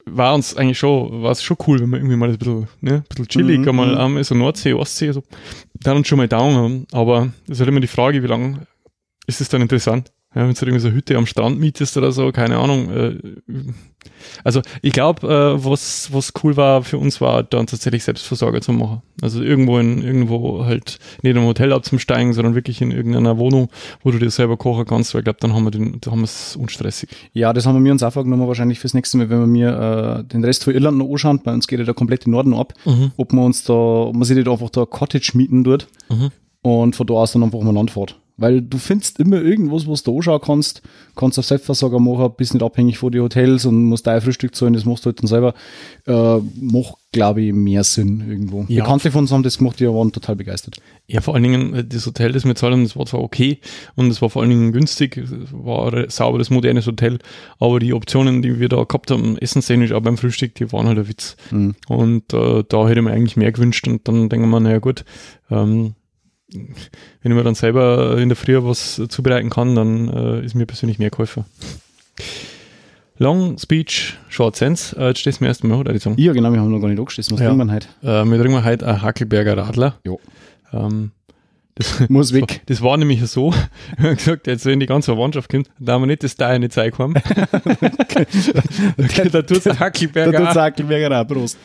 war 0.06 0.36
uns 0.36 0.56
eigentlich 0.56 0.78
schon, 0.78 1.24
war 1.24 1.32
es 1.32 1.42
schon 1.42 1.58
cool, 1.66 1.80
wenn 1.80 1.90
wir 1.90 1.98
irgendwie 1.98 2.16
mal 2.16 2.30
ein 2.30 2.38
bisschen, 2.38 2.68
ne, 2.80 2.94
ein 2.94 3.04
bisschen 3.10 3.28
chillig, 3.28 3.60
Mhm, 3.60 3.70
einmal 3.70 4.18
ähm, 4.18 4.24
so 4.24 4.36
Nordsee, 4.36 4.74
Ostsee, 4.74 5.12
so, 5.12 5.24
dann 5.82 5.98
uns 5.98 6.08
schon 6.08 6.20
mal 6.20 6.28
down 6.28 6.56
haben. 6.56 6.88
Aber 6.92 7.34
es 7.46 7.54
ist 7.54 7.60
halt 7.60 7.70
immer 7.70 7.80
die 7.80 7.88
Frage, 7.88 8.22
wie 8.22 8.28
lange 8.28 8.68
ist 9.26 9.42
es 9.42 9.50
dann 9.50 9.64
interessant? 9.64 10.12
Ja, 10.34 10.48
wenn 10.48 10.54
du 10.54 10.66
irgendwie 10.66 10.80
so 10.80 10.88
eine 10.88 10.96
Hütte 10.96 11.18
am 11.18 11.26
Strand 11.26 11.60
mietest 11.60 11.98
oder 11.98 12.12
so, 12.14 12.32
keine 12.32 12.58
Ahnung. 12.58 12.90
Äh, 12.90 13.18
also 14.44 14.62
ich 14.82 14.94
glaube, 14.94 15.28
äh, 15.28 15.66
was, 15.66 16.10
was 16.14 16.32
cool 16.42 16.56
war 16.58 16.84
für 16.84 16.98
uns, 16.98 17.20
war 17.22 17.44
dann 17.44 17.68
tatsächlich 17.68 18.04
Selbstversorger 18.04 18.62
zu 18.62 18.72
machen. 18.72 19.02
Also 19.22 19.44
irgendwo 19.44 19.78
in, 19.78 20.02
irgendwo 20.02 20.66
halt 20.66 21.00
nicht 21.22 21.36
im 21.36 21.44
Hotel 21.44 21.74
abzusteigen, 21.74 22.34
sondern 22.34 22.56
wirklich 22.56 22.82
in 22.82 22.92
irgendeiner 22.92 23.38
Wohnung, 23.38 23.70
wo 24.04 24.12
du 24.12 24.20
dir 24.20 24.30
selber 24.32 24.56
kochen 24.58 24.86
kannst, 24.86 25.14
weil 25.14 25.20
ich 25.20 25.26
glaube, 25.26 25.40
dann 25.42 25.54
haben 25.54 25.66
wir 25.66 25.72
den, 25.72 26.00
dann 26.02 26.14
haben 26.14 26.20
wir 26.22 26.26
es 26.26 26.56
unstressig. 26.56 27.10
Ja, 27.34 27.52
das 27.54 27.66
haben 27.66 27.84
wir 27.84 27.92
uns 27.92 28.02
auch 28.02 28.14
vorgenommen, 28.14 28.48
wahrscheinlich 28.48 28.80
fürs 28.80 28.94
nächste 28.94 29.18
Mal, 29.18 29.30
wenn 29.30 29.40
wir 29.42 29.48
mir 29.48 30.22
äh, 30.22 30.24
den 30.24 30.44
Rest 30.46 30.64
von 30.64 30.74
Irland 30.74 30.98
noch 30.98 31.10
anschauen. 31.12 31.42
Bei 31.44 31.54
uns 31.54 31.68
geht 31.68 31.80
ja 31.80 31.86
der 31.86 31.94
komplette 31.94 32.30
Norden 32.32 32.54
ab. 32.54 32.74
Ob 33.18 33.34
man 33.34 33.46
uns 33.46 33.64
da, 33.66 33.74
ob 33.74 34.16
man 34.16 34.24
sich 34.24 34.38
nicht 34.38 34.48
einfach 34.48 34.70
da 34.70 34.86
Cottage 34.86 35.32
mieten 35.36 35.64
tut 35.64 35.88
Mhm. 36.10 36.30
und 36.62 36.96
von 36.96 37.06
da 37.08 37.14
aus 37.16 37.34
dann 37.34 37.44
einfach 37.44 37.60
mal 37.62 37.74
Land 37.74 37.92
fährt. 37.92 38.18
Weil 38.38 38.62
du 38.62 38.78
findest 38.78 39.20
immer 39.20 39.42
irgendwas, 39.42 39.88
was 39.88 40.04
du 40.04 40.16
anschauen 40.16 40.42
kannst, 40.44 40.82
kannst 41.16 41.38
auf 41.38 41.46
Selbstversorger 41.46 42.00
machen, 42.00 42.34
bist 42.38 42.54
nicht 42.54 42.64
abhängig 42.64 42.98
von 42.98 43.12
den 43.12 43.22
Hotels 43.22 43.66
und 43.66 43.84
musst 43.86 44.08
dein 44.08 44.22
Frühstück 44.22 44.56
zahlen, 44.56 44.74
das 44.74 44.86
machst 44.86 45.06
du 45.06 45.08
halt 45.08 45.20
dann 45.20 45.28
selber. 45.28 45.54
Äh, 46.08 46.40
macht, 46.60 46.96
glaube 47.12 47.42
ich, 47.42 47.54
mehr 47.54 47.84
Sinn 47.84 48.24
irgendwo. 48.28 48.66
Ja. 48.68 48.84
Bekannte 48.84 49.12
von 49.12 49.22
uns 49.22 49.32
haben 49.32 49.44
das 49.44 49.58
gemacht, 49.58 49.80
die 49.80 49.88
waren 49.88 50.12
total 50.12 50.36
begeistert. 50.36 50.78
Ja, 51.08 51.22
vor 51.22 51.36
allen 51.36 51.44
Dingen, 51.44 51.74
äh, 51.74 51.84
das 51.86 52.06
Hotel, 52.06 52.32
das 52.32 52.46
wir 52.46 52.56
zahlen, 52.56 52.84
das 52.84 52.96
war 52.96 53.06
zwar 53.06 53.22
okay 53.22 53.60
und 53.96 54.08
es 54.08 54.22
war 54.22 54.30
vor 54.30 54.42
allen 54.42 54.50
Dingen 54.50 54.72
günstig, 54.72 55.22
war 55.52 55.94
ein 55.94 56.10
sauberes, 56.10 56.50
modernes 56.50 56.88
Hotel, 56.88 57.20
aber 57.60 57.80
die 57.80 57.94
Optionen, 57.94 58.42
die 58.42 58.60
wir 58.60 58.70
da 58.70 58.84
gehabt 58.84 59.12
haben, 59.12 59.38
essenstechnisch 59.38 59.92
auch 59.92 60.02
beim 60.02 60.18
Frühstück, 60.18 60.56
die 60.56 60.72
waren 60.72 60.88
halt 60.88 60.98
ein 60.98 61.08
Witz. 61.08 61.36
Mhm. 61.52 61.76
Und 61.88 62.34
äh, 62.34 62.64
da 62.68 62.88
hätte 62.88 63.02
mir 63.02 63.12
eigentlich 63.12 63.38
mehr 63.38 63.52
gewünscht 63.52 63.88
und 63.88 64.08
dann 64.08 64.30
denken 64.30 64.50
wir, 64.50 64.60
naja 64.60 64.80
gut, 64.80 65.06
ähm, 65.50 65.96
wenn 66.54 67.32
ich 67.32 67.38
mir 67.38 67.44
dann 67.44 67.56
selber 67.56 68.18
in 68.18 68.30
der 68.30 68.36
Früh 68.36 68.58
was 68.62 69.02
zubereiten 69.10 69.50
kann, 69.50 69.76
dann 69.76 70.10
äh, 70.10 70.46
ist 70.46 70.56
mir 70.56 70.66
persönlich 70.66 71.00
mehr 71.00 71.10
geholfen. 71.10 71.46
Long 73.18 73.58
Speech, 73.58 74.18
Short 74.30 74.56
Sense. 74.56 74.96
Äh, 75.00 75.10
jetzt 75.10 75.20
stehst 75.20 75.40
du 75.40 75.44
mir 75.44 75.50
erst 75.50 75.64
mal, 75.64 75.78
oder 75.78 75.94
die? 75.94 76.24
Ja, 76.24 76.34
genau, 76.34 76.52
wir 76.52 76.60
haben 76.60 76.72
noch 76.72 76.80
gar 76.80 76.88
nicht 76.90 77.00
angeschlossen. 77.00 77.34
Was 77.34 77.40
Ja. 77.42 77.50
trinken 77.50 77.68
wir 77.68 77.74
heute? 77.76 77.88
Äh, 78.02 78.26
wir 78.26 78.42
trinken 78.42 78.64
heute 78.66 78.88
ein 78.88 79.02
Hackelberger 79.02 79.58
Radler. 79.58 80.00
Jo. 80.04 80.20
Ähm, 80.74 81.12
das, 81.76 82.00
Muss 82.10 82.34
weg. 82.34 82.62
das 82.66 82.82
war 82.82 82.98
nämlich 82.98 83.26
so, 83.28 83.54
wir 83.98 84.10
haben 84.10 84.18
gesagt, 84.18 84.48
jetzt 84.48 84.66
wenn 84.66 84.80
die 84.80 84.88
ganze 84.88 85.14
Verwandtschaft 85.14 85.50
kommt, 85.50 85.70
da 85.80 85.94
haben 85.94 86.02
wir 86.02 86.08
nicht 86.08 86.24
das 86.24 86.36
Teil 86.36 86.60
nicht 86.60 86.74
zeigen 86.74 86.98
haben. 86.98 87.14
da 89.32 89.42
tut 89.44 89.58
es 89.58 89.64
Da 89.64 89.80
Hackelberger. 89.80 90.38
tut 90.40 90.48
auch. 90.48 90.54
Sackelberger 90.54 91.22
auch, 91.22 91.28
Prost. 91.28 91.58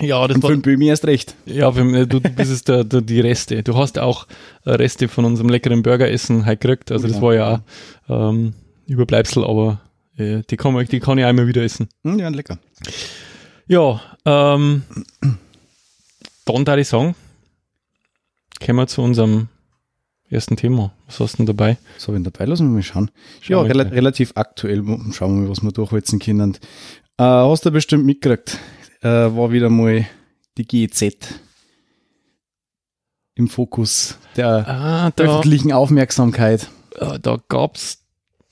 Ja, 0.00 0.26
das 0.26 0.36
Und 0.36 0.42
war, 0.42 0.50
für 0.50 0.56
den 0.56 0.80
erst 0.82 1.06
recht. 1.06 1.36
ja, 1.46 1.70
du, 1.70 2.04
du 2.06 2.20
bist 2.20 2.50
es 2.50 2.64
der, 2.64 2.82
der, 2.84 3.00
die 3.00 3.20
Reste. 3.20 3.62
Du 3.62 3.76
hast 3.76 3.98
auch 3.98 4.26
äh, 4.64 4.70
Reste 4.70 5.06
von 5.08 5.24
unserem 5.24 5.48
leckeren 5.48 5.82
Burgeressen 5.82 6.44
halt 6.46 6.60
gekriegt. 6.60 6.90
Also 6.90 7.06
das 7.06 7.16
Ja. 7.18 7.22
war 7.22 7.34
ja 7.34 7.62
auch 8.08 8.30
ähm, 8.32 8.54
Überbleibsel, 8.86 9.44
aber 9.44 9.80
äh, 10.16 10.42
die, 10.50 10.56
kann 10.56 10.72
man, 10.74 10.86
die 10.86 10.98
kann 11.00 11.18
ich 11.18 11.24
einmal 11.24 11.46
wieder 11.46 11.62
essen. 11.62 11.88
Hm, 12.02 12.18
ja, 12.18 12.28
lecker. 12.28 12.58
Ja, 13.68 14.00
ähm, 14.24 14.82
dann 16.44 16.64
da 16.64 16.76
ich 16.76 16.88
sagen, 16.88 17.14
kommen 18.64 18.78
wir 18.78 18.86
zu 18.88 19.00
unserem 19.00 19.48
ersten 20.28 20.56
Thema. 20.56 20.92
Was 21.06 21.20
hast 21.20 21.34
du 21.34 21.36
denn 21.38 21.46
dabei? 21.46 21.78
So, 21.98 22.12
wenn 22.12 22.24
dabei, 22.24 22.44
lassen 22.46 22.66
wir 22.68 22.74
mal 22.74 22.82
schauen. 22.82 23.10
Schau 23.40 23.64
ja, 23.64 23.72
gleich. 23.72 23.92
relativ 23.92 24.32
aktuell. 24.34 24.82
Schauen 25.12 25.36
wir 25.36 25.42
mal, 25.42 25.48
was 25.50 25.62
wir 25.62 25.70
durchwälzen 25.72 26.18
können. 26.18 26.54
Äh, 27.16 27.22
hast 27.22 27.64
du 27.64 27.70
bestimmt 27.70 28.04
mitgekriegt, 28.04 28.58
äh, 29.04 29.08
war 29.08 29.52
wieder 29.52 29.70
mal 29.70 30.04
die 30.58 30.66
GEZ 30.66 31.04
im 33.36 33.48
Fokus 33.48 34.18
der 34.36 34.68
Ah, 34.68 35.10
da, 35.14 35.24
öffentlichen 35.24 35.72
Aufmerksamkeit. 35.72 36.68
äh, 36.96 37.18
da 37.20 37.38
gab's 37.48 37.98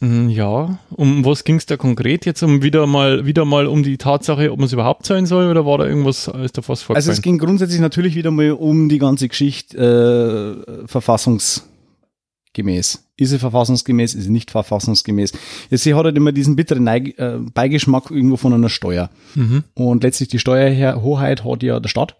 mh, 0.01 0.31
ja, 0.33 0.79
um 0.91 1.25
was 1.25 1.45
ging's 1.45 1.67
da 1.67 1.77
konkret 1.77 2.27
jetzt? 2.27 2.43
Um 2.43 2.63
wieder 2.63 2.87
mal, 2.89 3.25
wieder 3.25 3.45
mal 3.45 3.67
um 3.69 3.83
die 3.85 3.97
Tatsache, 3.99 4.51
ob 4.53 4.59
man 4.59 4.67
es 4.67 4.73
überhaupt 4.73 5.07
sein 5.07 5.27
soll 5.27 5.49
oder 5.49 5.65
war 5.65 5.79
da 5.79 5.87
irgendwas, 5.87 6.27
ist 6.29 6.59
da 6.59 6.63
fast 6.63 6.83
Also 6.83 6.87
vorgefallen? 6.87 7.13
es 7.17 7.23
ging 7.23 7.39
grundsätzlich 7.39 7.81
natürlich 7.81 8.17
wieder 8.17 8.33
mal 8.33 8.51
um 8.53 8.89
die 8.89 8.99
ganze 8.99 9.29
Geschichte 9.29 10.83
äh, 10.85 10.89
verfassungsgemäß. 10.89 13.05
Ist 13.23 13.31
sie 13.31 13.39
verfassungsgemäß, 13.39 14.15
ist 14.15 14.25
sie 14.25 14.31
nicht 14.31 14.51
verfassungsgemäß? 14.51 15.33
Jetzt, 15.71 15.83
sie 15.85 15.95
hat 15.95 16.05
halt 16.05 16.17
immer 16.17 16.33
diesen 16.33 16.57
bitteren 16.57 16.85
Neig 16.85 17.19
äh, 17.19 17.39
Beigeschmack 17.55 18.11
irgendwo 18.11 18.37
von 18.37 18.53
einer 18.53 18.69
Steuer. 18.69 19.11
mhm. 19.35 19.65
Und 19.75 20.03
letztlich 20.03 20.29
die 20.29 20.39
Steuerhoheit 20.39 21.45
hat 21.45 21.63
ja 21.63 21.81
der 21.81 21.89
Staat 21.89 22.17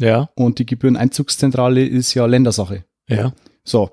Ja, 0.00 0.28
und 0.34 0.58
die 0.58 0.66
Gebühreneinzugszentrale 0.66 1.84
ist 1.84 2.14
ja 2.14 2.26
Ländersache. 2.26 2.84
ja. 3.08 3.32
So. 3.64 3.90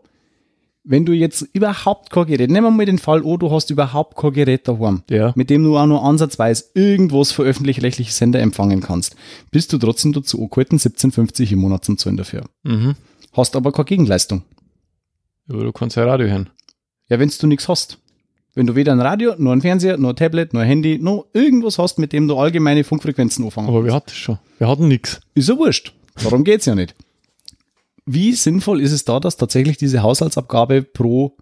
Wenn 0.90 1.06
du 1.06 1.12
jetzt 1.12 1.42
überhaupt 1.52 2.10
kein 2.12 2.28
Gerät, 2.28 2.50
nehmen 2.50 2.68
wir 2.68 2.72
mal 2.72 2.86
den 2.86 2.98
Fall, 2.98 3.22
oh, 3.22 3.36
du 3.36 3.52
hast 3.52 3.70
überhaupt 3.72 4.16
kein 4.16 4.32
Gerät 4.32 4.70
daheim, 4.70 5.04
Ja. 5.10 5.34
mit 5.36 5.50
dem 5.50 5.62
du 5.66 5.78
auch 5.78 5.86
nur 5.86 6.02
ansatzweise 6.02 6.64
irgendwas 6.76 7.34
für 7.34 7.44
öffentlich-rechtliche 7.44 8.14
Sender 8.14 8.40
empfangen 8.40 8.80
kannst, 8.80 9.18
bist 9.52 9.74
du 9.74 9.78
trotzdem 9.80 10.14
dazu 10.14 10.42
angehalten, 10.42 10.78
17,50 10.80 11.52
im 11.52 11.60
Monat 11.60 11.84
zum 11.84 11.98
Zahlen 11.98 12.16
dafür. 12.16 12.44
Mhm. 12.64 12.96
Hast 13.34 13.58
aber 13.58 13.74
keine 13.74 13.84
Gegenleistung. 13.84 14.44
Aber 15.50 15.64
du 15.64 15.72
kannst 15.72 15.96
ja 15.96 16.06
Radio 16.06 16.28
hören. 16.28 16.50
Ja, 17.10 17.20
wenn 17.20 17.30
du 17.30 17.48
nichts 17.48 17.68
hast. 17.68 18.00
Wenn 18.54 18.68
du 18.68 18.76
weder 18.76 18.92
ein 18.92 19.00
Radio, 19.00 19.36
noch 19.38 19.52
ein 19.52 19.62
Fernseher, 19.62 19.98
noch 19.98 20.10
ein 20.10 20.16
Tablet, 20.16 20.54
noch 20.54 20.62
ein 20.62 20.68
Handy, 20.68 20.98
noch 20.98 21.28
irgendwas 21.34 21.78
hast, 21.78 22.00
mit 22.00 22.12
dem 22.12 22.28
du 22.28 22.38
allgemeine 22.38 22.84
Funkfrequenzen 22.84 23.46
anfangen 23.46 23.68
Aber 23.68 23.86
wir 23.86 23.94
hatten 23.94 24.10
schon. 24.10 24.40
Wir 24.58 24.68
hatten 24.68 24.88
nix. 24.88 25.22
Ist 25.36 25.48
ja 25.48 25.58
wurscht. 25.58 25.94
Darum 26.24 26.44
geht's 26.44 26.66
ja 26.66 26.74
nicht. 26.74 26.96
Wie 28.06 28.34
sinnvoll 28.34 28.82
ist 28.82 28.92
es 28.92 29.06
da, 29.06 29.20
dass 29.20 29.38
tatsächlich 29.38 29.78
diese 29.78 30.02
Haushaltsabgabe 30.02 30.82
pro 30.82 31.38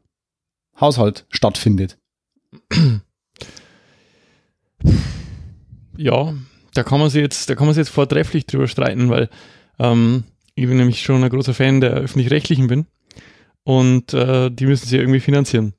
Haushalt 0.80 1.26
stattfindet? 1.30 1.98
Ja, 5.98 6.34
da 6.74 6.84
kann 6.84 7.00
man 7.00 7.10
sich 7.10 7.22
jetzt, 7.22 7.50
da 7.50 7.56
kann 7.56 7.68
man 7.68 7.74
sich 7.74 7.80
jetzt 7.84 7.94
vortrefflich 7.94 8.46
drüber 8.46 8.68
streiten, 8.68 9.10
weil 9.10 9.30
ähm, 9.80 10.26
ich 10.54 10.68
bin 10.68 10.76
nämlich 10.76 11.02
schon 11.02 11.24
ein 11.24 11.30
großer 11.30 11.54
Fan 11.54 11.80
der 11.80 11.92
öffentlich-rechtlichen 11.92 12.68
bin 12.68 12.86
und 13.66 14.14
äh, 14.14 14.50
die 14.50 14.68
müssen 14.68 14.88
sie 14.88 14.98
irgendwie 14.98 15.20
finanzieren. 15.20 15.74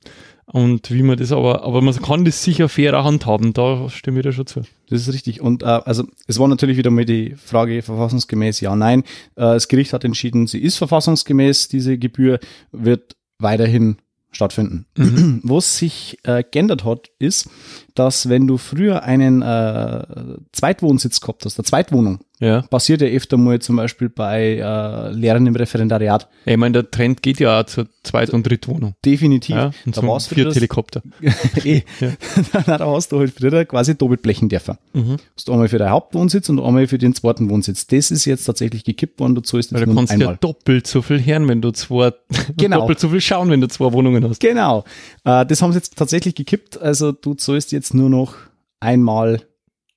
Und 0.46 0.90
wie 0.92 1.02
man 1.02 1.16
das 1.16 1.32
aber, 1.32 1.64
aber 1.64 1.82
man 1.82 1.94
kann 1.96 2.24
das 2.24 2.42
sicher 2.42 2.68
fairer 2.68 3.02
handhaben, 3.04 3.52
da 3.52 3.88
stimme 3.88 4.20
ich 4.20 4.22
dir 4.24 4.32
schon 4.32 4.46
zu. 4.46 4.60
Das 4.88 5.00
ist 5.02 5.12
richtig. 5.12 5.40
Und 5.40 5.62
äh, 5.62 5.66
also 5.66 6.04
es 6.26 6.38
war 6.38 6.46
natürlich 6.46 6.76
wieder 6.76 6.90
mal 6.90 7.04
die 7.04 7.34
Frage 7.34 7.82
verfassungsgemäß, 7.82 8.60
ja, 8.60 8.76
nein. 8.76 9.00
Äh, 9.34 9.54
das 9.54 9.68
Gericht 9.68 9.92
hat 9.92 10.04
entschieden, 10.04 10.46
sie 10.46 10.60
ist 10.60 10.76
verfassungsgemäß, 10.76 11.68
diese 11.68 11.98
Gebühr 11.98 12.38
wird 12.70 13.16
weiterhin 13.38 13.96
stattfinden. 14.30 14.86
Was 15.42 15.78
sich 15.78 16.18
äh, 16.22 16.44
geändert 16.48 16.84
hat, 16.84 17.10
ist, 17.18 17.48
dass 17.94 18.28
wenn 18.28 18.46
du 18.46 18.56
früher 18.56 19.02
einen 19.02 19.42
äh, 19.42 20.04
Zweitwohnsitz 20.52 21.20
gehabt 21.20 21.44
hast, 21.44 21.58
eine 21.58 21.64
Zweitwohnung, 21.64 22.20
Ja. 22.38 22.62
passiert 22.62 23.00
ja 23.00 23.08
öfter 23.08 23.36
mal 23.38 23.58
zum 23.60 23.76
Beispiel 23.76 24.08
bei 24.10 24.56
äh, 24.58 25.10
Lehrern 25.12 25.46
im 25.46 25.56
Referendariat. 25.56 26.28
Ich 26.44 26.56
meine, 26.56 26.72
der 26.82 26.90
Trend 26.90 27.22
geht 27.22 27.40
ja 27.40 27.60
auch 27.60 27.64
zur 27.64 27.86
Zweit- 28.02 28.30
und 28.30 28.46
Drittwohnung. 28.46 28.94
Definitiv. 29.04 29.56
Ja, 29.56 29.66
und 29.86 29.96
da 29.96 30.00
zum 30.00 30.08
war's 30.08 30.26
früher 30.26 30.44
vier 30.44 30.54
Helikopter. 30.54 31.02
eh. 31.64 31.82
Ja. 32.00 32.12
Na, 32.66 32.78
da 32.78 32.86
hast 32.86 33.12
du 33.12 33.18
halt 33.18 33.32
früher 33.32 33.64
quasi 33.64 33.96
doppelt 33.96 34.20
blechen 34.22 34.48
dürfen. 34.48 34.76
Mhm. 34.92 35.16
Hast 35.34 35.48
du 35.48 35.52
einmal 35.52 35.68
für 35.68 35.78
den 35.78 35.88
Hauptwohnsitz 35.90 36.48
und 36.50 36.60
einmal 36.60 36.86
für 36.86 36.98
den 36.98 37.14
zweiten 37.14 37.48
Wohnsitz. 37.48 37.86
Das 37.86 38.10
ist 38.10 38.24
jetzt 38.26 38.44
tatsächlich 38.44 38.84
gekippt 38.84 39.18
worden, 39.18 39.34
du 39.34 39.40
zahlst 39.40 39.72
Weil 39.72 39.80
jetzt 39.80 39.88
du 39.88 39.92
nur 39.94 40.00
kannst 40.00 40.12
ja 40.12 40.18
einmal. 40.18 40.36
doppelt 40.40 40.86
so 40.86 41.00
viel 41.02 41.24
hören, 41.24 41.48
wenn 41.48 41.62
du 41.62 41.70
zwei, 41.72 42.12
Genau. 42.58 42.80
doppelt 42.80 43.00
so 43.00 43.08
viel 43.08 43.20
schauen, 43.22 43.48
wenn 43.50 43.60
du 43.62 43.68
zwei 43.68 43.92
Wohnungen 43.92 44.28
hast. 44.28 44.40
Genau. 44.40 44.84
Äh, 45.24 45.46
das 45.46 45.62
haben 45.62 45.72
sie 45.72 45.78
jetzt 45.78 45.96
tatsächlich 45.96 46.34
gekippt. 46.34 46.80
Also 46.80 47.12
du 47.12 47.34
zahlst 47.34 47.72
jetzt 47.72 47.94
nur 47.94 48.10
noch 48.10 48.34
einmal 48.78 49.40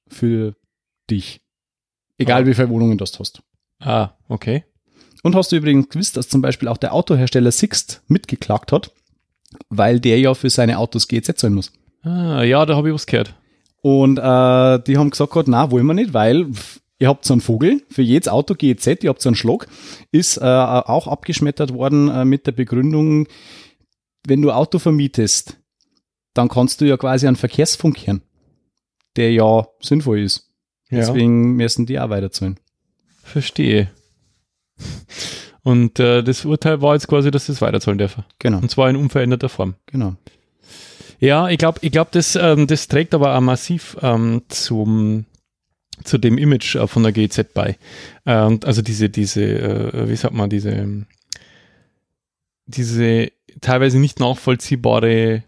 für 0.08 0.56
dich. 1.10 1.42
Egal 2.20 2.44
Ah. 2.44 2.46
wie 2.46 2.54
viele 2.54 2.70
Wohnungen 2.70 2.98
du 2.98 3.06
hast. 3.06 3.42
Ah, 3.80 4.10
okay. 4.28 4.64
Und 5.24 5.36
hast 5.36 5.52
du 5.52 5.56
übrigens 5.56 5.90
gewusst, 5.90 6.16
dass 6.18 6.30
zum 6.30 6.42
Beispiel 6.42 6.68
auch 6.68 6.78
der 6.78 6.94
Autohersteller 6.94 7.52
Sixt 7.52 8.02
mitgeklagt 8.08 8.72
hat, 8.72 8.92
weil 9.70 10.00
der 10.00 10.20
ja 10.20 10.34
für 10.34 10.50
seine 10.50 10.78
Autos 10.78 11.08
GEZ 11.08 11.38
zahlen 11.38 11.56
muss. 11.56 11.72
Ah, 12.04 12.44
ja, 12.44 12.66
da 12.66 12.76
habe 12.76 12.90
ich 12.90 12.94
was 12.94 13.06
gehört. 13.08 13.34
Und 13.82 14.18
äh, 14.18 14.80
die 14.84 14.98
haben 14.98 15.10
gesagt, 15.10 15.48
na, 15.48 15.72
wollen 15.72 15.86
wir 15.88 15.94
nicht, 15.94 16.14
weil 16.14 16.48
ihr 17.00 17.08
habt 17.08 17.24
so 17.26 17.34
einen 17.34 17.42
Vogel, 17.42 17.82
für 17.90 18.02
jedes 18.02 18.28
Auto 18.28 18.54
GEZ, 18.54 19.04
ihr 19.04 19.10
habt 19.10 19.22
so 19.22 19.30
einen 19.30 19.36
Schlag, 19.36 19.68
ist 20.12 20.38
äh, 20.38 20.42
auch 20.44 21.08
abgeschmettert 21.08 21.74
worden 21.74 22.10
äh, 22.10 22.26
mit 22.26 22.46
der 22.46 22.52
Begründung, 22.52 23.28
wenn 24.28 24.42
du 24.42 24.52
Auto 24.52 24.80
vermietest, 24.80 25.58
dann 26.34 26.50
kannst 26.50 26.82
du 26.82 26.86
ja 26.86 26.98
quasi 26.98 27.26
einen 27.28 27.38
Verkehrsfunk 27.38 28.06
hören, 28.06 28.22
der 29.16 29.32
ja 29.32 29.68
sinnvoll 29.82 30.20
ist. 30.20 30.49
Ja. 30.90 31.00
Deswegen 31.00 31.56
müssen 31.56 31.86
die 31.86 32.00
auch 32.00 32.10
weiterzahlen. 32.10 32.60
Verstehe. 33.24 33.90
Und 35.62 36.00
äh, 36.00 36.24
das 36.24 36.46
Urteil 36.46 36.82
war 36.82 36.94
jetzt 36.96 37.08
quasi, 37.08 37.32
dass 37.32 37.46
sie 37.46 37.52
es 37.52 37.62
weiterzahlen 37.62 37.98
dürfen. 37.98 38.24
Genau, 38.40 38.58
Und 38.58 38.72
zwar 38.72 38.90
in 38.90 38.96
unveränderter 38.96 39.50
Form. 39.50 39.76
genau. 39.86 40.16
Ja, 41.22 41.50
ich 41.50 41.58
glaube, 41.58 41.80
ich 41.82 41.92
glaub, 41.92 42.12
das, 42.12 42.38
ähm, 42.38 42.66
das 42.66 42.88
trägt 42.88 43.14
aber 43.14 43.36
auch 43.36 43.42
massiv 43.42 43.98
ähm, 44.02 44.44
zum, 44.48 45.26
zu 46.06 46.18
dem 46.18 46.38
Image 46.38 46.76
äh, 46.76 46.88
von 46.88 47.04
der 47.04 47.12
GZ 47.12 47.54
bei. 47.54 47.78
Äh, 48.24 48.42
und 48.44 48.64
also 48.64 48.82
diese, 48.82 49.10
diese, 49.10 49.44
äh, 49.44 50.10
wie 50.10 50.16
sagt 50.16 50.34
man, 50.34 50.50
diese, 50.50 50.72
ähm, 50.72 51.08
diese 52.68 53.32
teilweise 53.60 54.00
nicht 54.00 54.22
nachvollziehbare 54.22 55.44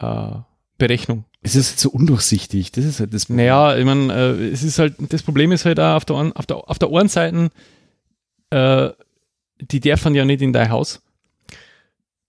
äh, 0.00 0.28
Berechnung. 0.76 1.24
Es 1.46 1.54
ist 1.56 1.70
halt 1.70 1.80
so 1.80 1.90
undurchsichtig, 1.90 2.72
das 2.72 2.84
ist 2.84 3.00
halt 3.00 3.14
das 3.14 3.28
Naja, 3.28 3.76
ich 3.76 3.84
meine, 3.84 4.12
äh, 4.12 4.48
es 4.48 4.62
ist 4.62 4.78
halt, 4.78 4.94
das 5.10 5.22
Problem 5.22 5.52
ist 5.52 5.64
halt 5.64 5.78
auch 5.80 5.96
auf 5.96 6.04
der, 6.04 6.16
einen- 6.16 6.32
auf 6.32 6.46
der, 6.46 6.56
auf 6.56 6.78
der 6.78 6.88
einen 6.90 7.08
Seite, 7.08 7.50
äh, 8.50 8.90
die 9.60 9.80
dürfen 9.80 10.14
ja 10.14 10.24
nicht 10.24 10.42
in 10.42 10.52
dein 10.52 10.70
Haus. 10.70 11.00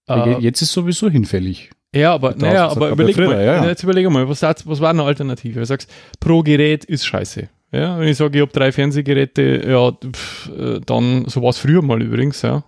Äh, 0.10 0.40
Jetzt 0.40 0.62
ist 0.62 0.72
sowieso 0.72 1.10
hinfällig. 1.10 1.72
ja, 1.94 2.14
aber, 2.14 2.36
naja, 2.36 2.70
aber 2.70 2.90
überleg 2.90 3.16
früher, 3.16 3.28
mal, 3.28 3.44
ja, 3.46 3.56
ja. 3.64 3.66
jetzt 3.68 3.84
überleg 3.84 4.10
mal, 4.10 4.28
was, 4.30 4.42
was 4.42 4.80
war 4.80 4.90
eine 4.92 5.04
Alternative? 5.04 5.60
Du 5.60 5.66
sagst, 5.66 5.90
pro 6.20 6.44
Gerät 6.44 6.86
ist 6.86 7.06
scheiße. 7.06 7.50
Ja, 7.74 8.00
wenn 8.00 8.08
ich 8.08 8.16
sage, 8.18 8.38
ich 8.38 8.42
habe 8.42 8.52
drei 8.54 8.72
Fernsehgeräte, 8.72 9.64
ja, 9.68 9.92
pff, 9.92 10.50
äh, 10.58 10.80
dann, 10.86 11.26
so 11.28 11.42
war 11.42 11.50
es 11.50 11.58
früher 11.58 11.82
mal 11.82 12.02
übrigens, 12.02 12.42
ja. 12.42 12.64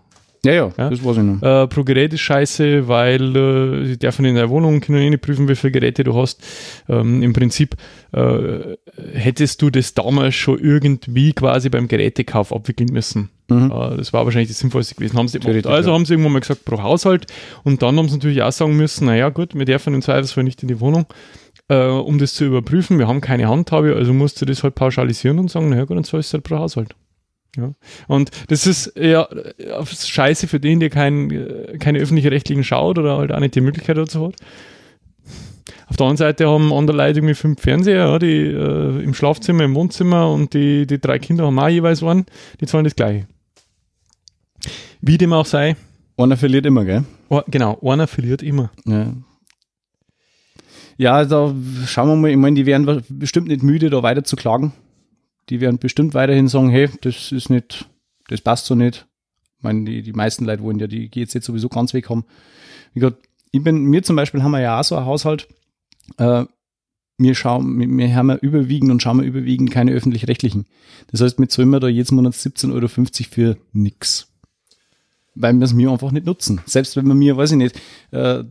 Ja, 0.46 0.54
ja, 0.54 0.72
Ja. 0.78 0.90
das 0.90 1.04
weiß 1.04 1.18
ich 1.18 1.24
noch. 1.24 1.42
Äh, 1.42 1.68
pro 1.68 1.84
Gerät 1.84 2.14
ist 2.14 2.22
scheiße, 2.22 2.88
weil 2.88 3.36
äh, 3.36 3.86
sie 3.86 3.98
dürfen 4.00 4.26
in 4.26 4.36
der 4.36 4.50
Wohnung 4.50 4.80
können 4.80 5.00
eh 5.00 5.10
nicht 5.10 5.22
prüfen, 5.22 5.48
wie 5.50 5.56
viele 5.56 5.72
Geräte 5.72 6.04
du 6.04 6.16
hast. 6.16 6.42
Ähm, 6.88 7.22
Im 7.22 7.34
Prinzip 7.34 7.76
äh, 8.14 8.76
hättest 9.14 9.62
du 9.62 9.70
das 9.70 9.94
damals 9.94 10.36
schon 10.36 10.58
irgendwie 10.60 11.34
quasi 11.34 11.70
beim 11.70 11.88
Gerätekauf 11.88 12.54
abwickeln 12.54 12.90
müssen. 12.92 13.30
Mhm. 13.50 13.72
Äh, 13.72 13.98
das 13.98 14.14
war 14.14 14.26
wahrscheinlich 14.26 14.50
das 14.50 14.60
Sinnvollste 14.60 14.96
gewesen. 14.96 15.18
Haben 15.18 15.28
sie 15.28 15.40
gemacht. 15.40 15.68
Also 15.68 15.90
ja. 15.90 15.96
haben 15.96 16.06
sie 16.06 16.14
irgendwann 16.14 16.34
mal 16.34 16.40
gesagt, 16.40 16.64
pro 16.66 16.82
Haushalt. 16.82 17.26
Und 17.64 17.82
dann 17.82 17.98
haben 17.98 18.08
sie 18.08 18.16
natürlich 18.16 18.42
auch 18.42 18.52
sagen 18.52 18.78
müssen, 18.78 19.06
naja 19.08 19.30
gut, 19.30 19.56
wir 19.56 19.66
dürfen 19.66 19.94
im 19.94 20.02
Zweifelsfall 20.02 20.44
nicht 20.44 20.62
in 20.62 20.70
die 20.70 20.80
Wohnung, 20.80 21.06
äh, 21.68 21.86
um 21.86 22.18
das 22.18 22.34
zu 22.34 22.46
überprüfen. 22.46 22.98
Wir 22.98 23.08
haben 23.08 23.20
keine 23.22 23.50
Handhabe, 23.50 23.96
also 23.96 24.14
musst 24.14 24.40
du 24.42 24.46
das 24.46 24.64
halt 24.64 24.76
pauschalisieren 24.76 25.40
und 25.40 25.52
sagen, 25.52 25.70
naja 25.70 25.84
gut, 25.86 25.98
dann 25.98 26.04
zahlst 26.06 26.32
du 26.32 26.36
halt 26.38 26.44
pro 26.46 26.58
Haushalt. 26.58 26.96
Ja. 27.58 27.74
Und 28.08 28.32
das 28.48 28.68
ist 28.68 28.94
ja 28.96 29.24
äh, 29.24 29.86
scheiße 29.86 30.48
für 30.48 30.60
den, 30.60 30.80
der 30.80 30.90
kein, 30.90 31.32
äh, 31.32 31.78
keine 31.80 32.00
öffentlich-rechtlichen 32.00 32.64
schaut 32.64 32.98
oder 32.98 33.18
halt 33.18 33.32
auch 33.32 33.40
nicht 33.40 33.56
die 33.56 33.62
Möglichkeit 33.62 33.98
dazu 33.98 34.28
hat. 34.28 34.36
Auf 35.88 35.98
der 35.98 36.06
anderen 36.06 36.18
Seite 36.18 36.48
haben 36.48 36.72
andere 36.72 36.98
Leute 36.98 37.20
irgendwie 37.20 37.34
fünf 37.34 37.62
Fernseher, 37.62 38.06
ja, 38.06 38.20
die 38.20 38.46
äh, 38.46 39.04
im 39.04 39.14
Schlafzimmer, 39.16 39.64
im 39.64 39.74
Wohnzimmer 39.74 40.32
und 40.32 40.54
die, 40.54 40.86
die 40.86 41.00
drei 41.00 41.18
Kinder 41.18 41.48
haben 41.48 41.58
auch 41.58 41.68
jeweils 41.68 42.04
einen, 42.04 42.26
die 42.62 42.68
zahlen 42.68 42.84
das 42.84 42.96
gleiche. 42.96 43.28
Wie 45.02 45.18
dem 45.18 45.34
auch 45.34 45.46
sei. 45.46 45.76
Einer 46.18 46.38
verliert 46.38 46.66
immer, 46.66 46.86
gell? 46.86 47.06
Oh, 47.30 47.42
genau, 47.48 47.80
einer 47.82 48.08
verliert 48.08 48.44
immer. 48.44 48.72
Ja. 48.86 49.14
Ja, 50.98 51.24
da 51.24 51.56
schauen 51.86 52.10
wir 52.10 52.16
mal, 52.18 52.30
ich 52.30 52.38
meine, 52.38 52.58
die 52.58 52.66
werden 52.66 53.04
bestimmt 53.08 53.48
nicht 53.48 53.64
müde, 53.64 53.90
da 53.90 54.04
weiter 54.04 54.26
zu 54.26 54.36
klagen. 54.36 54.74
Die 55.50 55.62
werden 55.62 55.80
bestimmt 55.80 56.14
weiterhin 56.14 56.48
sagen, 56.48 56.70
hey, 56.70 56.90
das 57.02 57.32
ist 57.32 57.50
nicht, 57.50 57.90
das 58.28 58.42
passt 58.42 58.66
so 58.66 58.76
nicht. 58.76 59.08
Ich 59.58 59.64
meine, 59.64 59.84
die, 59.84 60.02
die 60.02 60.14
meisten 60.14 60.46
Leute 60.46 60.64
wollen 60.64 60.80
ja 60.80 60.88
die 60.88 61.10
GZ 61.10 61.44
sowieso 61.44 61.70
ganz 61.70 61.94
weg 61.94 62.10
haben. 62.10 62.26
Wie 62.94 63.00
gesagt, 63.00 63.18
ich 63.52 63.64
bin, 63.64 63.84
mir 63.84 64.04
zum 64.04 64.16
Beispiel 64.16 64.44
haben 64.44 64.52
wir 64.52 64.62
ja 64.62 64.80
auch 64.80 64.84
so 64.84 64.96
ein 64.96 65.06
Haushalt, 65.06 65.48
äh, 66.18 66.46
wir 67.20 67.36
schauen, 67.36 67.98
wir 67.98 68.16
haben 68.16 68.30
ja 68.30 68.38
überwiegend 68.38 68.92
und 68.92 69.02
schauen 69.02 69.20
wir 69.20 69.26
überwiegend 69.26 69.72
keine 69.72 69.92
öffentlich-rechtlichen. 69.92 70.66
Das 71.12 71.20
heißt, 71.20 71.38
wir 71.38 71.50
zahlen 71.50 71.70
wir 71.70 71.82
da 71.82 71.90
jedes 71.90 72.12
Monat 72.12 72.34
17,50 72.34 72.74
Euro 72.74 72.88
für 72.88 73.58
nix. 73.74 74.32
Weil 75.36 75.54
wir 75.56 75.66
es 75.66 75.74
mir 75.74 75.92
einfach 75.92 76.12
nicht 76.12 76.26
nutzen. 76.26 76.62
Selbst 76.66 76.96
wenn 76.96 77.08
wir 77.08 77.16
mir, 77.16 77.36
weiß 77.36 77.52
ich 77.52 77.58
nicht, 77.58 77.80
äh, 78.12 78.46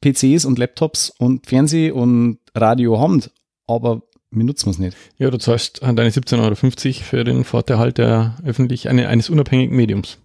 PCs 0.00 0.44
und 0.44 0.58
Laptops 0.58 1.10
und 1.18 1.46
Fernseh 1.46 1.90
und 1.90 2.38
Radio 2.54 3.00
haben, 3.00 3.22
aber 3.66 4.02
wir 4.36 4.44
nutzen 4.44 4.70
es 4.70 4.78
nicht. 4.78 4.96
Ja, 5.18 5.30
du 5.30 5.38
zahlst 5.38 5.82
deine 5.82 6.10
17,50 6.10 6.36
Euro 6.40 7.04
für 7.04 7.24
den 7.24 7.44
Vorteil 7.44 7.92
der 7.92 8.36
öffentlich, 8.44 8.88
eine, 8.88 9.08
eines 9.08 9.30
unabhängigen 9.30 9.74
Mediums. 9.74 10.18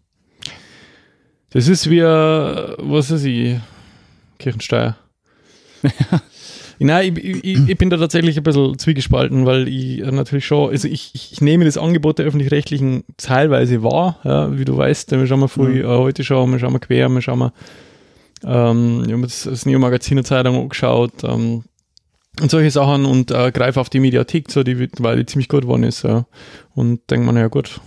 Das 1.51 1.67
ist 1.67 1.89
wie, 1.89 1.99
äh, 1.99 2.75
was 2.77 3.11
weiß 3.11 3.23
ich, 3.23 3.57
Kirchensteuer. 4.39 4.95
Nein, 6.79 7.15
ich, 7.15 7.43
ich, 7.43 7.69
ich, 7.69 7.77
bin 7.77 7.91
da 7.91 7.97
tatsächlich 7.97 8.37
ein 8.37 8.43
bisschen 8.43 8.77
zwiegespalten, 8.79 9.45
weil 9.45 9.67
ich 9.67 9.99
natürlich 9.99 10.47
schon, 10.47 10.71
also 10.71 10.87
ich, 10.87 11.11
ich 11.13 11.39
nehme 11.39 11.63
das 11.63 11.77
Angebot 11.77 12.17
der 12.17 12.25
Öffentlich-Rechtlichen 12.25 13.03
teilweise 13.17 13.83
wahr, 13.83 14.19
ja, 14.23 14.57
wie 14.57 14.65
du 14.65 14.77
weißt, 14.77 15.11
wir 15.11 15.27
schauen 15.27 15.41
mal 15.41 15.47
früh, 15.47 15.83
mhm. 15.83 15.89
äh, 15.89 15.97
heute 15.97 16.23
schauen 16.23 16.51
wir, 16.51 16.59
schauen 16.59 16.73
wir 16.73 16.79
quer, 16.79 17.07
wir 17.09 17.21
schauen 17.21 17.39
mal, 17.39 17.53
ähm, 18.43 19.03
ich 19.05 19.11
habe 19.11 19.21
das, 19.21 19.43
das 19.43 19.65
Neo-Magazin 19.67 20.17
der 20.17 20.25
Zeitung 20.25 20.59
angeschaut 20.59 21.23
ähm, 21.23 21.65
und 22.39 22.49
solche 22.49 22.71
Sachen 22.71 23.05
und 23.05 23.31
äh, 23.31 23.51
greife 23.51 23.79
auf 23.79 23.89
die 23.89 23.99
Mediathek 23.99 24.49
zu, 24.49 24.63
die, 24.63 24.89
weil 24.99 25.17
die 25.17 25.25
ziemlich 25.25 25.49
gut 25.49 25.61
geworden 25.61 25.83
ist 25.83 26.03
ja, 26.03 26.25
und 26.73 27.09
denke 27.09 27.25
mir, 27.25 27.33
naja 27.33 27.47
gut, 27.47 27.81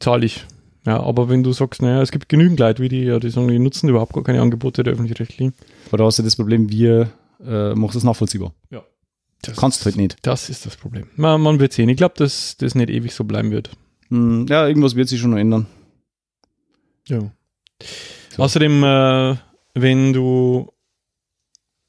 zahle 0.00 0.26
ich. 0.26 0.44
Ja, 0.86 1.00
aber 1.00 1.28
wenn 1.28 1.42
du 1.42 1.52
sagst, 1.52 1.82
naja, 1.82 2.00
es 2.00 2.10
gibt 2.10 2.28
genügend 2.28 2.58
Leute 2.58 2.82
wie 2.82 2.88
die, 2.88 3.02
ja, 3.02 3.18
die 3.18 3.30
sagen, 3.30 3.48
die 3.48 3.58
nutzen 3.58 3.88
überhaupt 3.88 4.14
gar 4.14 4.24
keine 4.24 4.40
Angebote 4.40 4.82
der 4.82 4.94
öffentlich-rechtlichen. 4.94 5.54
Oder 5.92 6.06
hast 6.06 6.18
du 6.18 6.22
das 6.22 6.36
Problem, 6.36 6.70
wir 6.70 7.10
äh, 7.44 7.74
machen 7.74 7.96
es 7.96 8.04
nachvollziehbar. 8.04 8.54
Ja. 8.70 8.82
Das 9.42 9.56
Kannst 9.56 9.84
halt 9.84 9.96
nicht. 9.96 10.16
Das 10.22 10.50
ist 10.50 10.66
das 10.66 10.76
Problem. 10.76 11.06
Man, 11.16 11.40
man 11.40 11.60
wird 11.60 11.72
sehen. 11.72 11.88
Ich 11.88 11.96
glaube, 11.96 12.14
dass 12.16 12.56
das 12.58 12.74
nicht 12.74 12.90
ewig 12.90 13.14
so 13.14 13.24
bleiben 13.24 13.50
wird. 13.50 13.70
Hm, 14.08 14.46
ja, 14.48 14.66
irgendwas 14.66 14.96
wird 14.96 15.08
sich 15.08 15.20
schon 15.20 15.30
noch 15.30 15.38
ändern. 15.38 15.66
Ja. 17.06 17.20
So. 17.20 18.42
Außerdem, 18.42 18.84
äh, 18.84 19.36
wenn 19.74 20.12
du 20.12 20.70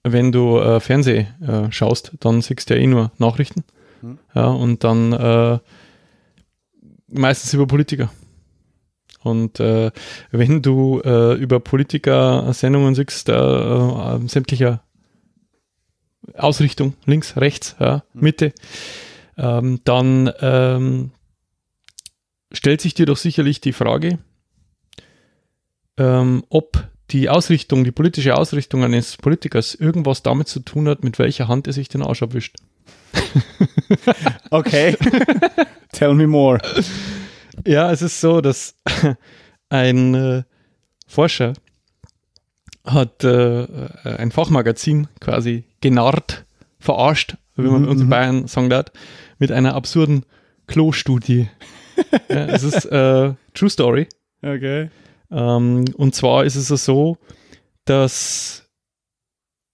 wenn 0.04 0.32
du 0.32 0.58
äh, 0.58 0.80
Fernseh 0.80 1.28
äh, 1.42 1.72
schaust, 1.72 2.14
dann 2.20 2.42
siehst 2.42 2.70
du 2.70 2.76
ja 2.76 2.82
eh 2.82 2.88
nur 2.88 3.12
Nachrichten. 3.18 3.64
Hm. 4.02 4.18
Ja, 4.34 4.48
und 4.48 4.84
dann 4.84 5.14
äh, 5.14 5.60
meistens 7.08 7.54
über 7.54 7.68
Politiker. 7.68 8.10
Und 9.24 9.60
äh, 9.60 9.92
wenn 10.32 10.62
du 10.62 11.00
äh, 11.02 11.36
über 11.36 11.60
Politiker 11.60 12.52
Sendungen 12.54 12.96
siehst, 12.96 13.30
äh, 13.30 13.34
äh, 13.34 14.28
sämtlicher 14.28 14.82
Ausrichtung, 16.36 16.96
links, 17.06 17.38
rechts, 17.38 17.76
ja, 17.80 18.04
mhm. 18.14 18.22
Mitte, 18.22 18.54
ähm, 19.38 19.80
dann 19.84 20.32
ähm, 20.42 21.12
stellt 22.52 22.82
sich 22.82 22.94
dir 22.94 23.06
doch 23.06 23.18
sicherlich 23.18 23.62
die 23.62 23.74
Frage, 23.74 24.20
ähm, 25.98 26.44
ob 26.50 26.88
die 27.12 27.30
Ausrichtung, 27.30 27.84
die 27.84 27.92
politische 27.92 28.36
Ausrichtung 28.36 28.84
eines 28.84 29.18
Politikers 29.18 29.76
irgendwas 29.76 30.24
damit 30.24 30.48
zu 30.48 30.62
tun 30.62 30.88
hat, 30.88 31.04
mit 31.04 31.20
welcher 31.20 31.48
Hand 31.48 31.68
er 31.68 31.74
sich 31.74 31.90
den 31.90 32.02
Arsch 32.02 32.24
abwischt. 32.24 32.56
okay. 34.50 34.96
Tell 35.92 36.14
me 36.14 36.28
more. 36.28 36.60
Ja, 37.66 37.92
es 37.92 38.02
ist 38.02 38.22
so, 38.22 38.42
dass 38.42 38.76
ein 39.70 40.16
äh, 40.16 40.44
Forscher 41.06 41.54
hat 42.86 43.24
äh, 43.24 43.68
ein 44.04 44.32
Fachmagazin 44.32 45.08
quasi 45.20 45.66
genarrt, 45.82 46.46
verarscht, 46.80 47.36
wie 47.56 47.70
man 47.70 47.84
mhm. 47.84 47.90
uns 47.90 48.02
in 48.02 48.08
mhm. 48.08 48.12
Bayern 48.12 48.48
sagen 48.48 48.70
darf, 48.70 48.86
mit 49.38 49.52
einer 49.52 49.76
absurden 49.76 50.26
Klo-Studie. 50.68 51.50
ja, 52.30 52.46
es 52.46 52.64
ist 52.64 52.86
äh, 52.86 53.34
True 53.54 53.70
Story. 53.70 54.08
Okay. 54.42 54.90
Ähm, 55.32 55.86
und 55.96 56.16
zwar 56.16 56.46
ist 56.46 56.56
es 56.56 56.68
so, 56.86 57.18
dass 57.86 58.62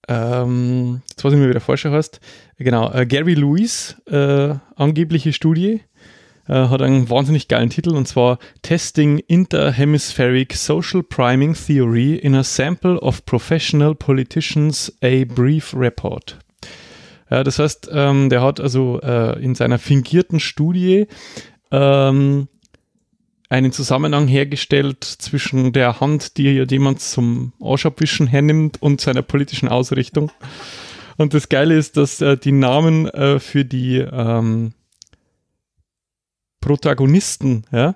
ähm, 0.08 1.02
jetzt 1.10 1.24
weiß 1.24 1.34
ich 1.34 1.40
mal, 1.40 1.50
wie 1.50 1.54
der 1.54 1.62
Forscher 1.62 1.92
heißt, 1.92 2.20
genau, 2.58 2.92
äh, 2.92 3.06
Gary 3.06 3.34
Lewis, 3.34 3.98
äh, 4.08 4.56
angebliche 4.76 5.34
Studie, 5.34 5.82
äh, 6.48 6.54
hat 6.54 6.82
einen 6.82 7.10
wahnsinnig 7.10 7.50
geilen 7.50 7.70
Titel 7.70 7.94
und 7.94 8.08
zwar 8.08 8.40
Testing 8.62 9.20
Interhemispheric 9.20 10.54
Social 10.54 11.04
Priming 11.04 11.54
Theory 11.54 12.16
in 12.16 12.36
a 12.36 12.44
Sample 12.44 13.00
of 13.00 13.26
Professional 13.26 13.96
Politicians, 13.96 14.98
a 15.04 15.26
Brief 15.26 15.74
Report. 15.76 16.38
Ja, 17.30 17.44
das 17.44 17.60
heißt, 17.60 17.90
ähm, 17.92 18.30
der 18.30 18.42
hat 18.42 18.62
also 18.62 19.02
äh, 19.02 19.44
in 19.44 19.56
seiner 19.56 19.80
fingierten 19.80 20.40
Studie 20.40 21.08
ähm, 21.72 22.48
einen 23.50 23.72
Zusammenhang 23.72 24.28
hergestellt 24.28 25.04
zwischen 25.04 25.72
der 25.72 26.00
Hand, 26.00 26.38
die 26.38 26.66
jemand 26.70 27.02
zum 27.02 27.54
Arschabwischen 27.62 28.28
hernimmt 28.28 28.82
und 28.82 29.00
seiner 29.02 29.22
politischen 29.22 29.70
Ausrichtung. 29.70 30.32
Und 31.18 31.34
das 31.34 31.50
Geile 31.50 31.76
ist, 31.76 31.98
dass 31.98 32.22
äh, 32.22 32.38
die 32.38 32.52
Namen 32.52 33.08
äh, 33.08 33.40
für 33.40 33.66
die 33.66 33.98
ähm, 33.98 34.74
Protagonisten, 36.62 37.64
ja, 37.72 37.96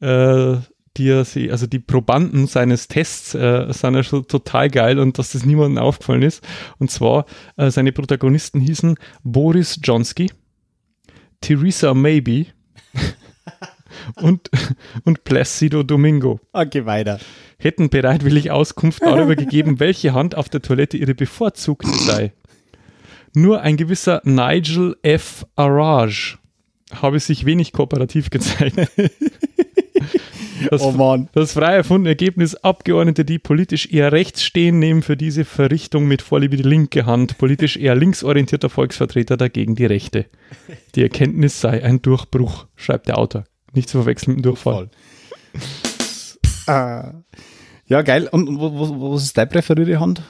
äh, 0.00 0.60
die 0.96 1.08
er 1.08 1.24
sie, 1.24 1.50
also 1.50 1.66
die 1.66 1.78
Probanden 1.78 2.46
seines 2.46 2.88
Tests 2.88 3.34
äh, 3.34 3.72
sind 3.72 3.94
ja 3.94 4.02
schon 4.02 4.26
total 4.26 4.68
geil 4.68 4.98
und 4.98 5.18
dass 5.18 5.32
das 5.32 5.46
niemandem 5.46 5.82
aufgefallen 5.82 6.22
ist. 6.22 6.46
Und 6.78 6.90
zwar, 6.90 7.24
äh, 7.56 7.70
seine 7.70 7.92
Protagonisten 7.92 8.60
hießen 8.60 8.96
Boris 9.22 9.78
Johnsky, 9.82 10.30
Theresa 11.40 11.94
Maybe 11.94 12.46
und, 14.16 14.50
und 15.04 15.24
Placido 15.24 15.82
Domingo. 15.82 16.40
Okay, 16.52 16.86
weiter. 16.86 17.18
Hätten 17.58 17.90
bereitwillig 17.90 18.50
Auskunft 18.50 19.02
darüber 19.02 19.36
gegeben, 19.36 19.80
welche 19.80 20.14
Hand 20.14 20.34
auf 20.34 20.48
der 20.48 20.62
Toilette 20.62 20.96
ihre 20.96 21.14
bevorzugte 21.14 21.88
sei. 21.88 22.32
Nur 23.34 23.62
ein 23.62 23.76
gewisser 23.76 24.20
Nigel 24.24 24.96
F. 25.02 25.46
Arage 25.56 26.38
habe 27.00 27.18
sich 27.18 27.46
wenig 27.46 27.72
kooperativ 27.72 28.30
gezeigt. 28.30 28.76
Das, 30.70 30.80
oh 30.82 30.92
Mann. 30.92 31.28
das 31.32 31.54
frei 31.54 31.74
erfundene 31.74 32.10
Ergebnis, 32.10 32.54
Abgeordnete, 32.54 33.24
die 33.24 33.40
politisch 33.40 33.90
eher 33.90 34.12
rechts 34.12 34.44
stehen, 34.44 34.78
nehmen 34.78 35.02
für 35.02 35.16
diese 35.16 35.44
Verrichtung 35.44 36.06
mit 36.06 36.22
Vorliebe 36.22 36.56
die 36.56 36.62
linke 36.62 37.04
Hand. 37.04 37.36
Politisch 37.38 37.76
eher 37.76 37.96
linksorientierter 37.96 38.70
Volksvertreter 38.70 39.36
dagegen 39.36 39.74
die 39.74 39.86
rechte. 39.86 40.26
Die 40.94 41.02
Erkenntnis 41.02 41.60
sei 41.60 41.82
ein 41.82 42.00
Durchbruch, 42.00 42.66
schreibt 42.76 43.08
der 43.08 43.18
Autor. 43.18 43.44
Nicht 43.72 43.88
zu 43.88 43.98
verwechseln 43.98 44.36
mit 44.36 44.38
dem 44.38 44.42
Durchfall. 44.42 44.90
ah. 46.66 47.12
Ja, 47.86 48.02
geil. 48.02 48.28
Und 48.30 48.58
wo, 48.58 48.72
wo, 48.72 49.14
was 49.14 49.24
ist 49.24 49.36
deine 49.36 49.50
präferierte 49.50 50.00
Hand? 50.00 50.22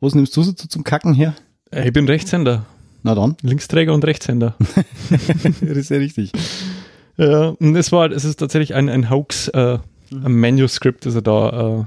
Was 0.00 0.14
nimmst 0.14 0.36
du 0.36 0.42
so 0.42 0.52
zum 0.52 0.84
Kacken 0.84 1.14
her? 1.14 1.34
Ich 1.70 1.92
bin 1.92 2.06
Rechtshänder. 2.06 2.66
Na 3.02 3.14
dann. 3.14 3.36
Linksträger 3.42 3.94
und 3.94 4.04
Rechtshänder. 4.04 4.56
das 5.60 5.76
ist 5.76 5.90
ja 5.90 5.96
richtig. 5.98 6.32
Ja, 7.16 7.48
und 7.48 7.76
es 7.76 7.92
war, 7.92 8.10
es 8.10 8.24
ist 8.24 8.36
tatsächlich 8.36 8.74
ein, 8.74 8.88
ein 8.88 9.10
Hoax, 9.10 9.48
äh, 9.48 9.78
mhm. 10.10 10.26
ein 10.26 10.32
Manuscript, 10.32 11.06
das 11.06 11.14
er 11.14 11.22
da 11.22 11.86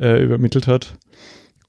äh, 0.00 0.06
äh, 0.06 0.24
übermittelt 0.24 0.66
hat. 0.66 0.96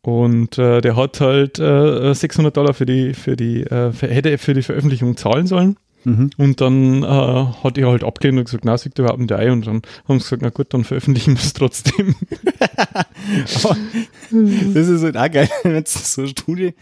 Und 0.01 0.57
äh, 0.59 0.81
der 0.81 0.95
hat 0.95 1.19
halt 1.19 1.59
äh, 1.59 2.13
600 2.13 2.55
Dollar 2.55 2.73
für 2.73 2.85
die, 2.85 3.13
für 3.13 3.35
die, 3.35 3.63
äh, 3.63 3.91
für, 3.91 4.07
hätte 4.07 4.37
für 4.37 4.53
die 4.53 4.61
Veröffentlichung 4.61 5.17
zahlen 5.17 5.47
sollen. 5.47 5.77
Mhm. 6.05 6.29
Und 6.37 6.61
dann 6.61 7.03
äh, 7.03 7.05
hat 7.63 7.77
er 7.77 7.89
halt 7.89 8.03
abgelehnt 8.03 8.39
und 8.39 8.45
gesagt, 8.45 8.65
na, 8.65 8.77
sieht 8.77 8.97
überhaupt 8.97 9.19
nicht 9.19 9.31
ein. 9.31 9.51
Und 9.51 9.67
dann 9.67 9.81
haben 10.07 10.19
sie 10.19 10.23
gesagt, 10.23 10.41
na 10.41 10.49
gut, 10.49 10.73
dann 10.73 10.83
veröffentlichen 10.83 11.35
wir 11.35 11.41
es 11.41 11.53
trotzdem. 11.53 12.15
das 14.73 14.87
ist 14.87 15.03
halt 15.03 15.17
auch 15.17 15.31
geil, 15.31 15.49
wenn 15.63 15.83
es 15.83 16.13
so 16.13 16.21
eine 16.21 16.29
Studie 16.29 16.73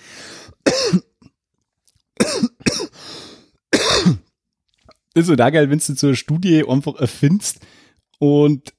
ist 5.13 5.27
so 5.27 5.35
da 5.35 5.49
geil, 5.49 5.69
wenn 5.69 5.79
du 5.79 5.95
so 5.95 6.07
eine 6.07 6.15
Studie 6.15 6.65
einfach 6.67 6.95
erfindest 6.95 7.59
und 8.19 8.73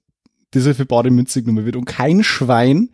das 0.51 0.77
für 0.77 0.87
bare 0.87 1.11
Münze 1.11 1.43
genommen 1.43 1.65
wird 1.65 1.77
und 1.77 1.85
kein 1.85 2.23
Schwein 2.23 2.91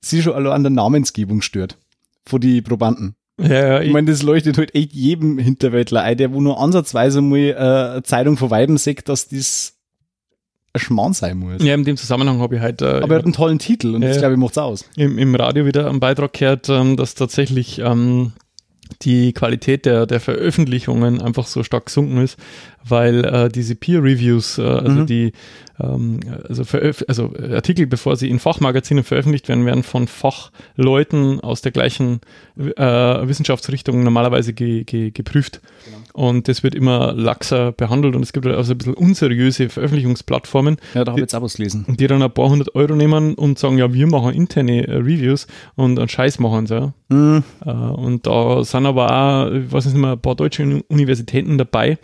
sie 0.00 0.22
schon 0.22 0.34
allein 0.34 0.52
an 0.52 0.62
der 0.62 0.70
Namensgebung 0.70 1.42
stört. 1.42 1.78
Von 2.26 2.40
die 2.40 2.62
Probanden. 2.62 3.16
Ja, 3.40 3.48
ja, 3.48 3.80
Ich 3.80 3.92
meine, 3.92 4.10
das 4.10 4.22
leuchtet 4.22 4.58
halt 4.58 4.74
echt 4.74 4.92
jedem 4.92 5.38
Hinterwäldler 5.38 6.02
ein, 6.02 6.16
der 6.16 6.32
wo 6.32 6.40
nur 6.40 6.60
ansatzweise 6.60 7.20
mal 7.20 7.38
äh, 7.38 7.54
eine 7.56 8.02
Zeitung 8.04 8.36
von 8.36 8.50
Weiben 8.50 8.76
sagt, 8.78 9.08
dass 9.08 9.28
das 9.28 9.74
ein 10.72 10.80
Schmarrn 10.80 11.12
sein 11.12 11.38
muss. 11.38 11.62
ja, 11.62 11.74
in 11.74 11.84
dem 11.84 11.96
Zusammenhang 11.96 12.40
habe 12.40 12.56
ich 12.56 12.60
halt 12.60 12.82
äh, 12.82 12.86
Aber 13.02 13.14
er 13.14 13.18
hat 13.18 13.24
einen 13.24 13.32
tollen 13.32 13.58
Titel 13.58 13.94
und 13.94 14.02
Ja, 14.02 14.08
das 14.08 14.18
glaube 14.18 14.34
ich 14.34 14.40
macht's 14.40 14.58
aus. 14.58 14.84
im, 14.96 15.18
im 15.18 15.34
Radio 15.34 15.66
wieder 15.66 15.88
einen 15.88 16.00
Beitrag 16.00 16.32
gehört, 16.32 16.68
ähm, 16.68 16.96
dass 16.96 17.14
tatsächlich 17.14 17.78
ähm, 17.80 18.32
die 19.02 19.32
Qualität 19.32 19.86
der, 19.86 20.06
der 20.06 20.20
Veröffentlichungen 20.20 21.20
einfach 21.22 21.46
so 21.46 21.62
stark 21.62 21.86
gesunken 21.86 22.18
ist, 22.18 22.36
weil 22.86 23.24
äh, 23.24 23.48
diese 23.48 23.74
Peer-Reviews, 23.74 24.58
äh, 24.58 24.62
also 24.62 25.00
Mhm. 25.02 25.06
die 25.06 25.32
ähm, 25.80 26.20
also, 26.48 26.62
also 27.08 27.32
Artikel, 27.52 27.86
bevor 27.88 28.14
sie 28.16 28.30
in 28.30 28.38
Fachmagazinen 28.38 29.02
veröffentlicht 29.02 29.48
werden, 29.48 29.66
werden 29.66 29.82
von 29.82 30.06
Fachleuten 30.06 31.40
aus 31.40 31.62
der 31.62 31.72
gleichen 31.72 32.20
äh, 32.56 32.82
Wissenschaftsrichtung 33.26 34.04
normalerweise 34.04 34.52
ge, 34.52 34.84
ge, 34.84 35.10
geprüft. 35.10 35.60
Und 36.12 36.46
das 36.46 36.62
wird 36.62 36.76
immer 36.76 37.12
laxer 37.12 37.72
behandelt 37.72 38.14
und 38.14 38.22
es 38.22 38.32
gibt 38.32 38.46
also 38.46 38.72
ein 38.72 38.78
bisschen 38.78 38.94
unseriöse 38.94 39.68
Veröffentlichungsplattformen, 39.68 40.76
Ja, 40.94 41.02
da 41.04 41.10
habe 41.10 41.20
Die- 41.20 41.24
ich 41.24 41.32
jetzt 41.32 41.42
was 41.42 41.54
gelesen. 41.54 41.86
die 41.88 42.06
dann 42.06 42.22
ein 42.22 42.30
paar 42.30 42.48
hundert 42.50 42.74
Euro 42.76 42.94
nehmen 42.94 43.34
und 43.34 43.58
sagen, 43.58 43.78
ja, 43.78 43.92
wir 43.92 44.06
machen 44.06 44.32
interne 44.32 44.86
äh, 44.86 44.92
Reviews 44.96 45.48
und 45.74 45.98
einen 45.98 46.08
Scheiß 46.08 46.38
machen 46.38 46.66
sie. 46.66 46.92
Mhm. 47.08 47.42
Äh, 47.66 47.70
und 47.70 48.26
da 48.28 48.62
sind 48.62 48.86
aber 48.86 49.10
auch, 49.10 49.50
ich 49.52 49.72
weiß 49.72 49.86
nicht 49.86 49.96
mehr, 49.96 50.12
ein 50.12 50.20
paar 50.20 50.36
deutsche 50.36 50.62
Uni- 50.62 50.84
Universitäten 50.88 51.58
dabei, 51.58 51.98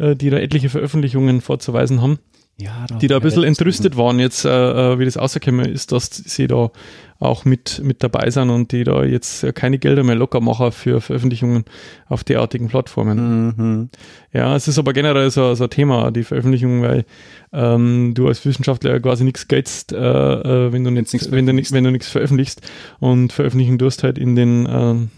äh, 0.00 0.16
die 0.16 0.30
da 0.30 0.38
etliche 0.38 0.68
Veröffentlichungen 0.68 1.40
vorzuweisen 1.40 2.00
haben, 2.02 2.18
Ja, 2.56 2.86
die 3.00 3.06
da 3.06 3.16
ein 3.16 3.22
bisschen 3.22 3.44
entrüstet 3.44 3.96
waren 3.96 4.18
jetzt, 4.18 4.44
äh, 4.44 4.48
äh, 4.48 4.98
wie 4.98 5.04
das 5.04 5.16
rausgekommen 5.18 5.66
ist, 5.66 5.92
dass 5.92 6.10
sie 6.10 6.46
da 6.46 6.70
auch 7.18 7.44
mit, 7.44 7.82
mit 7.84 8.02
dabei 8.02 8.30
sind 8.30 8.48
und 8.48 8.72
die 8.72 8.82
da 8.82 9.04
jetzt 9.04 9.44
äh, 9.44 9.52
keine 9.52 9.78
Gelder 9.78 10.02
mehr 10.02 10.14
locker 10.14 10.40
machen 10.40 10.72
für 10.72 11.02
Veröffentlichungen 11.02 11.64
auf 12.08 12.24
derartigen 12.24 12.68
Plattformen. 12.68 13.54
Mhm. 13.56 13.88
Ja, 14.32 14.56
es 14.56 14.68
ist 14.68 14.78
aber 14.78 14.94
generell 14.94 15.30
so, 15.30 15.54
so 15.54 15.64
ein 15.64 15.70
Thema, 15.70 16.10
die 16.10 16.24
Veröffentlichung, 16.24 16.82
weil 16.82 17.04
ähm, 17.52 18.12
du 18.14 18.26
als 18.26 18.44
Wissenschaftler 18.46 18.92
ja 18.92 18.98
quasi 19.00 19.24
nichts 19.24 19.48
geldst, 19.48 19.92
äh, 19.92 19.96
äh, 19.98 20.72
wenn 20.72 20.82
du 20.82 20.90
nichts 20.90 21.30
wenn 21.30 21.46
du 21.46 21.52
wenn 21.52 21.84
du 21.84 21.90
nichts 21.90 22.08
veröffentlichst 22.08 22.62
und 23.00 23.32
veröffentlichen 23.32 23.76
durst 23.76 24.02
halt 24.02 24.16
in 24.16 24.34
den 24.34 24.66
ähm, 24.70 25.10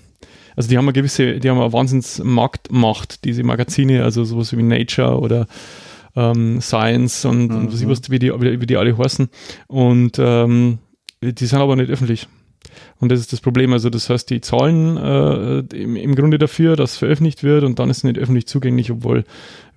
also 0.56 0.68
die 0.68 0.76
haben 0.78 0.84
eine 0.84 0.92
gewisse, 0.92 1.38
die 1.40 1.48
haben 1.50 1.60
eine 1.60 1.72
Wahnsinnsmarktmacht, 1.72 3.24
diese 3.24 3.42
Magazine, 3.42 4.04
also 4.04 4.24
sowas 4.24 4.56
wie 4.56 4.62
Nature 4.62 5.18
oder 5.18 5.46
ähm, 6.16 6.60
Science 6.60 7.24
und, 7.24 7.50
und 7.50 7.68
was 7.72 7.80
ich 7.80 7.86
Mhm. 7.86 7.90
wusste, 7.90 8.10
wie 8.12 8.18
die, 8.18 8.30
wie 8.32 8.66
die 8.66 8.76
alle 8.76 8.96
heißen. 8.96 9.28
Und 9.68 10.18
ähm, 10.18 10.78
die 11.22 11.46
sind 11.46 11.60
aber 11.60 11.76
nicht 11.76 11.90
öffentlich. 11.90 12.28
Und 13.00 13.10
das 13.10 13.18
ist 13.18 13.32
das 13.32 13.40
Problem. 13.40 13.72
Also 13.72 13.90
das 13.90 14.08
heißt, 14.08 14.30
die 14.30 14.40
zahlen 14.40 14.96
äh, 14.96 15.58
im, 15.76 15.96
im 15.96 16.14
Grunde 16.14 16.38
dafür, 16.38 16.76
dass 16.76 16.96
veröffentlicht 16.96 17.42
wird 17.42 17.64
und 17.64 17.78
dann 17.78 17.90
ist 17.90 17.98
es 17.98 18.04
nicht 18.04 18.18
öffentlich 18.18 18.46
zugänglich, 18.46 18.90
obwohl 18.90 19.24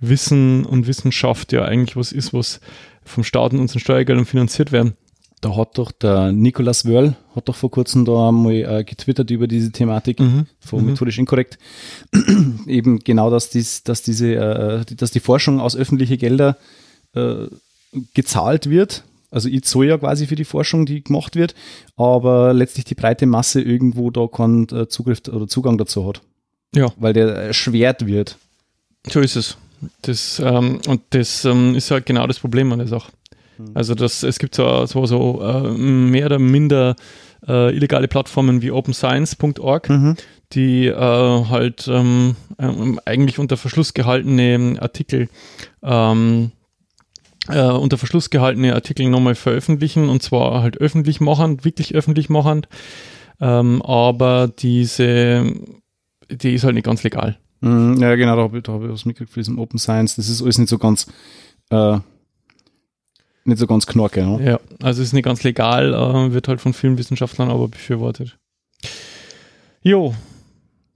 Wissen 0.00 0.64
und 0.64 0.86
Wissenschaft 0.86 1.52
ja 1.52 1.64
eigentlich 1.64 1.96
was 1.96 2.12
ist, 2.12 2.32
was 2.32 2.60
vom 3.04 3.24
Staat 3.24 3.52
und 3.52 3.60
unseren 3.60 3.80
Steuergeldern 3.80 4.24
finanziert 4.26 4.72
werden. 4.72 4.94
Da 5.46 5.56
hat 5.56 5.78
doch 5.78 5.92
der 5.92 6.32
Nicolas 6.32 6.84
Wörl, 6.86 7.14
hat 7.36 7.48
doch 7.48 7.54
vor 7.54 7.70
kurzem 7.70 8.04
da 8.04 8.32
mal 8.32 8.52
äh, 8.52 8.82
getwittert 8.84 9.30
über 9.30 9.46
diese 9.46 9.70
Thematik 9.70 10.18
von 10.58 10.80
Mhm. 10.80 10.86
methodisch 10.90 11.18
inkorrekt. 11.18 11.56
Eben 12.66 12.98
genau, 13.00 13.30
dass, 13.30 13.50
dies, 13.50 13.84
dass 13.84 14.02
diese, 14.02 14.34
äh, 14.34 14.84
die- 14.84 14.96
dass 14.96 15.12
die 15.12 15.20
Forschung 15.20 15.60
aus 15.60 15.76
öffentlichen 15.76 16.18
Geldern 16.18 16.56
äh, 17.14 17.46
gezahlt 18.14 18.68
wird. 18.68 19.04
Also 19.30 19.48
ich 19.48 19.62
zahle 19.64 19.86
ja 19.88 19.98
quasi 19.98 20.26
für 20.26 20.34
die 20.34 20.44
Forschung, 20.44 20.84
die 20.84 21.04
gemacht 21.04 21.36
wird, 21.36 21.54
aber 21.96 22.52
letztlich 22.52 22.84
die 22.84 22.94
breite 22.96 23.26
Masse 23.26 23.60
irgendwo 23.60 24.10
da 24.10 24.26
keinen 24.26 24.68
äh, 24.70 24.88
Zugriff 24.88 25.20
oder 25.32 25.46
Zugang 25.46 25.78
dazu 25.78 26.06
hat. 26.08 26.22
Ja. 26.74 26.92
Weil 26.98 27.12
der 27.12 27.28
erschwert 27.28 28.06
wird. 28.06 28.36
So 29.08 29.20
ist 29.20 29.36
es. 29.36 29.56
Das, 30.02 30.40
ähm, 30.44 30.80
und 30.88 31.02
das 31.10 31.44
ähm, 31.44 31.74
ist 31.76 31.90
halt 31.92 32.04
genau 32.06 32.26
das 32.26 32.40
Problem 32.40 32.72
an 32.72 32.78
der 32.80 32.88
Sache. 32.88 33.12
Also 33.74 33.94
das, 33.94 34.22
es 34.22 34.38
gibt 34.38 34.54
so, 34.54 34.86
so, 34.86 35.06
so 35.06 35.42
äh, 35.42 35.70
mehr 35.70 36.26
oder 36.26 36.38
minder 36.38 36.96
äh, 37.46 37.74
illegale 37.74 38.08
Plattformen 38.08 38.62
wie 38.62 38.70
openscience.org, 38.70 39.88
die 40.52 40.86
äh, 40.86 40.94
halt 40.94 41.88
ähm, 41.88 42.36
ähm, 42.58 43.00
eigentlich 43.04 43.38
unter 43.38 43.56
Verschluss 43.56 43.94
gehaltene 43.94 44.76
Artikel 44.80 45.28
ähm, 45.82 46.52
äh, 47.48 47.62
unter 47.62 47.98
Verschluss 47.98 48.30
gehaltene 48.30 48.74
Artikel 48.74 49.08
nochmal 49.08 49.34
veröffentlichen 49.34 50.08
und 50.08 50.22
zwar 50.22 50.62
halt 50.62 50.80
öffentlich 50.80 51.20
machend, 51.20 51.64
wirklich 51.64 51.94
öffentlich 51.94 52.28
machend. 52.28 52.68
Ähm, 53.40 53.82
aber 53.82 54.48
diese, 54.48 55.52
die 56.30 56.54
ist 56.54 56.64
halt 56.64 56.74
nicht 56.74 56.84
ganz 56.84 57.02
legal. 57.02 57.38
Mhm, 57.60 58.00
ja, 58.00 58.14
genau, 58.16 58.36
da 58.36 58.42
habe 58.42 58.58
ich, 58.58 58.68
hab 58.68 58.82
ich 58.82 58.90
was 58.90 59.04
mitgekriegt, 59.04 59.36
diesem 59.36 59.58
Open 59.58 59.78
Science. 59.78 60.16
Das 60.16 60.28
ist 60.28 60.42
alles 60.42 60.58
nicht 60.58 60.68
so 60.68 60.78
ganz, 60.78 61.06
äh, 61.70 61.98
nicht 63.46 63.58
so 63.58 63.66
ganz 63.66 63.86
knorke. 63.86 64.24
Ne? 64.24 64.44
Ja, 64.44 64.60
also 64.82 65.02
ist 65.02 65.12
nicht 65.12 65.24
ganz 65.24 65.42
legal, 65.42 65.94
äh, 65.94 66.32
wird 66.32 66.48
halt 66.48 66.60
von 66.60 66.72
vielen 66.74 66.98
Wissenschaftlern 66.98 67.50
aber 67.50 67.68
befürwortet. 67.68 68.36
Jo, 69.82 70.14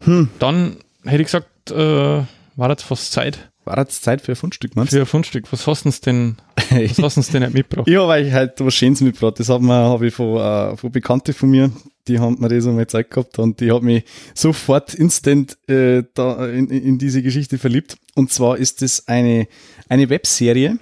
Hm. 0.02 0.28
dann 0.38 0.76
hätte 1.04 1.22
ich 1.22 1.26
gesagt, 1.26 1.70
äh, 1.70 2.22
war 2.56 2.70
jetzt 2.70 2.82
fast 2.82 3.12
Zeit 3.12 3.50
War 3.64 3.78
jetzt 3.78 4.02
Zeit 4.02 4.22
für 4.22 4.32
ein 4.32 4.36
Fundstück, 4.36 4.74
meinst 4.74 4.92
für 4.92 5.00
ein 5.00 5.06
Fundstück. 5.06 5.52
Was 5.52 5.66
hast 5.66 5.84
du 5.84 5.88
uns 5.88 6.00
denn, 6.00 6.36
was 6.70 6.98
hast 6.98 7.16
du 7.16 7.20
uns 7.20 7.28
denn 7.28 7.42
nicht 7.42 7.54
mitgebracht? 7.54 7.88
Ja, 7.88 8.08
weil 8.08 8.26
ich 8.26 8.32
halt 8.32 8.54
was 8.58 8.74
Schönes 8.74 9.00
mitgebracht. 9.02 9.38
Das 9.38 9.48
habe 9.48 9.66
hab 9.68 10.02
ich 10.02 10.14
von, 10.14 10.36
äh, 10.38 10.76
von 10.76 10.90
Bekannten 10.90 11.34
von 11.34 11.50
mir, 11.50 11.70
die 12.08 12.18
haben 12.18 12.38
mir 12.40 12.48
das 12.48 12.66
einmal 12.66 12.86
Zeit 12.86 13.10
gehabt 13.10 13.38
und 13.38 13.60
die 13.60 13.70
hat 13.70 13.82
mich 13.82 14.04
sofort 14.34 14.94
instant 14.94 15.56
äh, 15.68 16.02
da 16.14 16.46
in, 16.48 16.68
in 16.68 16.98
diese 16.98 17.22
Geschichte 17.22 17.58
verliebt. 17.58 17.96
Und 18.14 18.32
zwar 18.32 18.56
ist 18.56 18.82
das 18.82 19.06
eine, 19.06 19.46
eine 19.88 20.08
Webserie, 20.08 20.78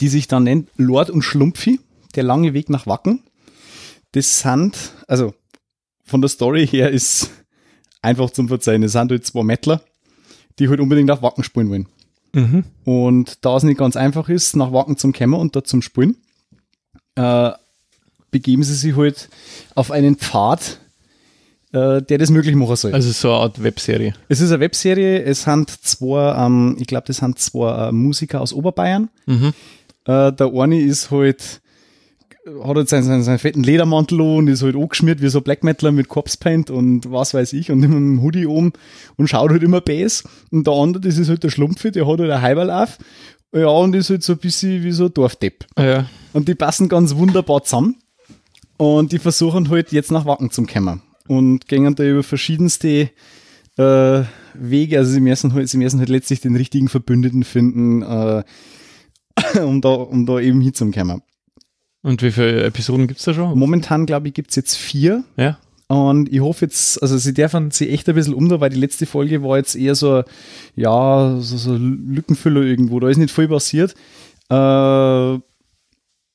die 0.00 0.08
sich 0.08 0.28
dann 0.28 0.44
nennt 0.44 0.68
Lord 0.76 1.10
und 1.10 1.22
Schlumpfi, 1.22 1.80
der 2.14 2.22
lange 2.24 2.54
Weg 2.54 2.70
nach 2.70 2.86
Wacken. 2.86 3.22
Das 4.12 4.40
sind, 4.40 4.76
also 5.08 5.34
von 6.04 6.20
der 6.20 6.28
Story 6.28 6.66
her 6.66 6.90
ist 6.90 7.30
einfach 8.02 8.30
zum 8.30 8.48
Verzeihen. 8.48 8.82
Es 8.82 8.92
sind 8.92 9.10
halt 9.10 9.24
zwei 9.24 9.42
Mettler, 9.42 9.82
die 10.58 10.68
halt 10.68 10.80
unbedingt 10.80 11.10
auf 11.10 11.22
Wacken 11.22 11.44
spielen 11.44 11.70
wollen. 11.70 11.88
Mhm. 12.34 12.64
Und 12.84 13.44
da 13.44 13.56
es 13.56 13.62
nicht 13.62 13.78
ganz 13.78 13.96
einfach 13.96 14.28
ist, 14.28 14.56
nach 14.56 14.72
Wacken 14.72 14.96
zum 14.96 15.12
Kämmer 15.12 15.38
und 15.38 15.54
dort 15.54 15.66
zum 15.66 15.82
Spulen, 15.82 16.16
äh, 17.14 17.50
begeben 18.30 18.62
sie 18.62 18.74
sich 18.74 18.96
halt 18.96 19.28
auf 19.74 19.90
einen 19.90 20.16
Pfad, 20.16 20.80
äh, 21.72 22.02
der 22.02 22.18
das 22.18 22.30
möglich 22.30 22.54
machen 22.54 22.76
soll. 22.76 22.92
Also 22.92 23.10
so 23.12 23.30
eine 23.30 23.40
Art 23.40 23.62
Webserie. 23.62 24.14
es 24.28 24.40
ist 24.40 24.50
eine 24.50 24.60
Webserie, 24.60 25.22
es 25.22 25.42
sind 25.42 25.70
zwei, 25.70 26.34
ähm, 26.36 26.76
ich 26.78 26.86
glaube, 26.86 27.06
das 27.06 27.18
sind 27.18 27.38
zwei 27.38 27.88
äh, 27.88 27.92
Musiker 27.92 28.40
aus 28.40 28.52
Oberbayern. 28.52 29.10
Mhm. 29.26 29.52
Äh, 30.06 30.32
der 30.32 30.52
eine 30.54 30.80
ist 30.80 31.10
halt, 31.10 31.60
hat 32.64 32.76
halt 32.76 32.88
seinen, 32.88 33.04
seinen, 33.04 33.22
seinen 33.22 33.38
fetten 33.38 33.62
Ledermantel 33.62 34.20
an 34.20 34.36
und 34.38 34.48
ist 34.48 34.62
halt 34.62 34.76
angeschmiert 34.76 35.22
wie 35.22 35.28
so 35.28 35.38
ein 35.38 35.44
Black 35.44 35.62
Metaler 35.62 35.92
mit 35.92 36.08
Corpse 36.08 36.38
Paint 36.38 36.70
und 36.70 37.10
was 37.10 37.34
weiß 37.34 37.52
ich 37.52 37.70
und 37.70 37.82
immer 37.82 38.00
mit 38.00 38.18
dem 38.18 38.22
Hoodie 38.22 38.46
oben 38.46 38.72
und 39.16 39.28
schaut 39.28 39.50
halt 39.50 39.62
immer 39.62 39.80
Bass. 39.80 40.24
Und 40.50 40.66
der 40.66 40.74
andere, 40.74 41.02
das 41.02 41.18
ist 41.18 41.28
halt 41.28 41.44
der 41.44 41.50
Schlumpfi, 41.50 41.90
der 41.90 42.06
hat 42.06 42.20
halt 42.20 42.30
ein 42.30 42.42
Heiberl 42.42 42.70
auf. 42.70 42.98
Ja, 43.54 43.68
und 43.68 43.94
ist 43.94 44.10
halt 44.10 44.22
so 44.22 44.32
ein 44.32 44.38
bisschen 44.38 44.82
wie 44.82 44.92
so 44.92 45.06
ein 45.06 45.14
Dorfdepp. 45.14 45.66
Ja, 45.78 46.06
Und 46.32 46.48
die 46.48 46.54
passen 46.54 46.88
ganz 46.88 47.14
wunderbar 47.16 47.62
zusammen. 47.62 47.96
Und 48.78 49.12
die 49.12 49.18
versuchen 49.18 49.68
halt 49.68 49.92
jetzt 49.92 50.10
nach 50.10 50.24
Wacken 50.24 50.50
zum 50.50 50.66
kommen. 50.66 51.02
Und 51.28 51.68
gehen 51.68 51.94
da 51.94 52.02
über 52.02 52.22
verschiedenste 52.22 53.10
äh, 53.76 54.22
Wege. 54.54 54.98
Also 54.98 55.12
sie 55.12 55.20
müssen 55.20 55.52
halt, 55.54 55.68
sie 55.68 55.76
müssen 55.76 55.98
halt 55.98 56.08
letztlich 56.08 56.40
den 56.40 56.56
richtigen 56.56 56.88
Verbündeten 56.88 57.44
finden, 57.44 58.02
äh, 58.02 58.42
um, 59.64 59.80
da, 59.80 59.90
um 59.90 60.26
da 60.26 60.40
eben 60.40 60.60
hinzukommen. 60.60 61.22
und 62.02 62.22
wie 62.22 62.32
viele 62.32 62.64
Episoden 62.64 63.06
gibt 63.06 63.20
es 63.20 63.26
da 63.26 63.34
schon? 63.34 63.58
Momentan, 63.58 64.06
glaube 64.06 64.28
ich, 64.28 64.34
gibt's 64.34 64.56
jetzt 64.56 64.76
vier. 64.76 65.24
Ja, 65.36 65.58
Und 65.88 66.32
ich 66.32 66.40
hoffe 66.40 66.64
jetzt, 66.64 67.02
also 67.02 67.18
sie 67.18 67.34
dürfen 67.34 67.70
sie 67.70 67.90
echt 67.90 68.08
ein 68.08 68.14
bisschen 68.14 68.34
um, 68.34 68.48
weil 68.50 68.70
die 68.70 68.80
letzte 68.80 69.06
Folge 69.06 69.42
war 69.42 69.58
jetzt 69.58 69.76
eher 69.76 69.94
so, 69.94 70.22
ja, 70.74 71.36
so, 71.40 71.56
so 71.56 71.76
Lückenfüller 71.76 72.62
irgendwo. 72.62 72.98
Da 73.00 73.08
ist 73.08 73.18
nicht 73.18 73.32
viel 73.34 73.48
passiert. 73.48 73.94
Äh, 74.48 75.38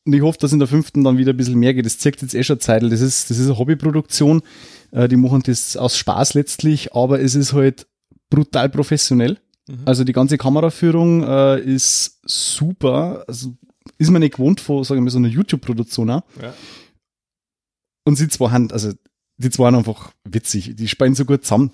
und 0.07 0.13
ich 0.13 0.21
hoffe, 0.21 0.37
dass 0.39 0.53
in 0.53 0.59
der 0.59 0.67
fünften 0.69 1.03
dann 1.03 1.17
wieder 1.17 1.33
ein 1.33 1.37
bisschen 1.37 1.59
mehr 1.59 1.73
geht. 1.73 1.85
Das 1.85 1.99
zeigt 1.99 2.21
jetzt 2.21 2.33
eh 2.33 2.43
schon 2.43 2.59
Zeit. 2.59 2.81
Das 2.83 3.01
ist, 3.01 3.29
das 3.29 3.39
ist 3.39 3.47
eine 3.47 3.57
Hobbyproduktion. 3.57 4.41
Äh, 4.91 5.07
die 5.09 5.17
machen 5.17 5.43
das 5.45 5.75
aus 5.75 5.97
Spaß 5.97 6.33
letztlich, 6.33 6.93
aber 6.93 7.19
es 7.19 7.35
ist 7.35 7.53
halt 7.53 7.87
brutal 8.29 8.69
professionell. 8.69 9.37
Also 9.85 10.03
die 10.03 10.13
ganze 10.13 10.37
Kameraführung 10.37 11.23
äh, 11.23 11.59
ist 11.59 12.19
super. 12.25 13.23
Also 13.27 13.53
ist 13.97 14.11
man 14.11 14.21
nicht 14.21 14.35
gewohnt 14.35 14.61
von, 14.61 14.83
sagen 14.83 15.03
wir, 15.03 15.11
so 15.11 15.17
einer 15.17 15.27
YouTube-Produktion 15.27 16.09
auch. 16.09 16.23
Ja. 16.41 16.53
Und 18.05 18.15
sie 18.15 18.27
zwei 18.29 18.49
haben, 18.51 18.71
also 18.71 18.93
die 19.37 19.49
zwei 19.49 19.65
waren 19.65 19.75
einfach 19.75 20.11
witzig. 20.23 20.75
Die 20.75 20.87
spielen 20.87 21.15
so 21.15 21.25
gut 21.25 21.43
zusammen. 21.43 21.71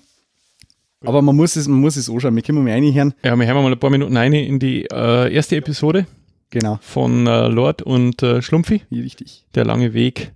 Aber 1.06 1.22
man 1.22 1.36
muss 1.36 1.54
es, 1.56 1.68
man 1.68 1.80
muss 1.80 1.96
es 1.96 2.08
anschauen. 2.10 2.34
Wir 2.34 2.42
können 2.42 2.64
mal 2.64 2.70
reinhören. 2.72 3.14
ja 3.22 3.36
wir 3.36 3.46
hören 3.46 3.62
mal 3.62 3.70
ein 3.72 3.78
paar 3.78 3.90
Minuten 3.90 4.16
rein 4.16 4.32
in 4.32 4.58
die 4.58 4.86
äh, 4.86 5.32
erste 5.32 5.56
Episode 5.56 6.06
Genau. 6.50 6.78
von 6.82 7.26
äh, 7.26 7.48
Lord 7.48 7.82
und 7.82 8.22
äh, 8.22 8.40
Schlumpfi, 8.40 8.82
richtig. 8.92 9.44
der 9.54 9.64
lange 9.64 9.92
Weg 9.92 10.32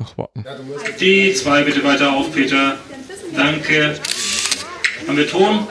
Ach, 0.00 0.16
warten. 0.16 0.44
Die 1.00 1.32
zwei 1.34 1.62
bitte 1.64 1.82
weiter 1.84 2.14
auf, 2.14 2.32
Peter. 2.32 2.76
Danke. 3.34 3.98
Haben 5.06 5.16
wir 5.16 5.26
Ton? 5.28 5.66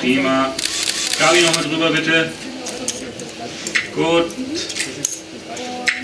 Prima. 0.00 0.54
Gabi 1.18 1.40
nochmal 1.42 1.64
drüber, 1.64 1.90
bitte. 1.90 2.32
Gut. 3.94 4.26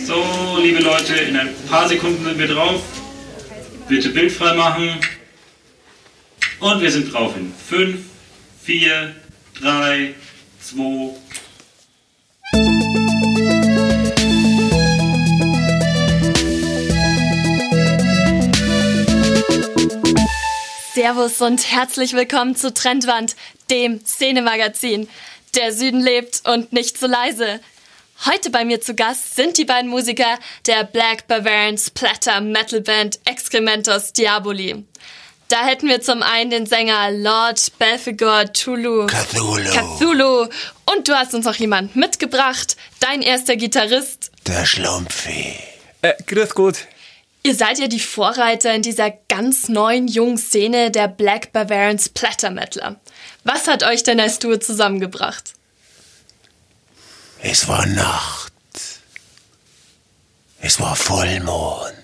So, 0.04 0.58
liebe 0.60 0.80
Leute, 0.80 1.14
in 1.14 1.36
ein 1.36 1.54
paar 1.68 1.88
Sekunden 1.88 2.24
sind 2.24 2.38
wir 2.38 2.48
drauf. 2.48 2.82
Bitte 3.88 4.08
bildfrei 4.10 4.54
machen. 4.54 5.00
Und 6.60 6.80
wir 6.80 6.90
sind 6.90 7.12
drauf 7.12 7.34
in 7.36 7.52
5, 7.68 8.00
4, 8.64 9.14
3, 9.60 10.14
2, 10.60 11.10
Servus 20.94 21.40
und 21.40 21.70
herzlich 21.72 22.14
willkommen 22.14 22.54
zu 22.54 22.72
Trendwand, 22.72 23.34
dem 23.70 24.04
Szenemagazin. 24.04 25.08
Der 25.54 25.72
Süden 25.72 26.00
lebt 26.00 26.42
und 26.48 26.72
nicht 26.72 26.98
so 26.98 27.06
leise. 27.06 27.60
Heute 28.26 28.50
bei 28.50 28.64
mir 28.64 28.80
zu 28.80 28.94
Gast 28.94 29.36
sind 29.36 29.58
die 29.58 29.64
beiden 29.64 29.90
Musiker 29.90 30.38
der 30.66 30.84
Black 30.84 31.26
Bavarian 31.26 31.76
Splatter 31.76 32.40
Metal 32.40 32.80
Band 32.80 33.18
Excrementos 33.24 34.12
Diaboli. 34.12 34.84
Da 35.48 35.66
hätten 35.66 35.88
wir 35.88 36.00
zum 36.00 36.22
einen 36.22 36.50
den 36.50 36.66
Sänger 36.66 37.10
Lord 37.10 37.78
Belphegor 37.78 38.52
Tulu 38.52 39.06
Cthulhu. 39.06 39.70
Cthulhu 39.70 40.48
und 40.86 41.06
du 41.06 41.14
hast 41.14 41.34
uns 41.34 41.44
noch 41.44 41.56
jemand 41.56 41.96
mitgebracht, 41.96 42.76
dein 43.00 43.20
erster 43.20 43.56
Gitarrist. 43.56 44.30
Der 44.46 44.64
Schlumpfi. 44.64 45.56
Äh, 46.02 46.14
grüß 46.26 46.54
Gott. 46.54 46.76
Ihr 47.46 47.54
seid 47.54 47.78
ja 47.78 47.88
die 47.88 48.00
Vorreiter 48.00 48.74
in 48.74 48.80
dieser 48.80 49.10
ganz 49.28 49.68
neuen 49.68 50.08
jungen 50.08 50.38
Szene 50.38 50.90
der 50.90 51.08
Black 51.08 51.52
Bavarian 51.52 51.98
Splatter 51.98 52.50
Metaler. 52.50 52.98
Was 53.44 53.68
hat 53.68 53.82
euch 53.82 54.02
denn 54.02 54.18
als 54.18 54.38
Duo 54.38 54.56
zusammengebracht? 54.56 55.52
Es 57.42 57.68
war 57.68 57.84
Nacht. 57.84 58.50
Es 60.62 60.80
war 60.80 60.96
Vollmond. 60.96 61.94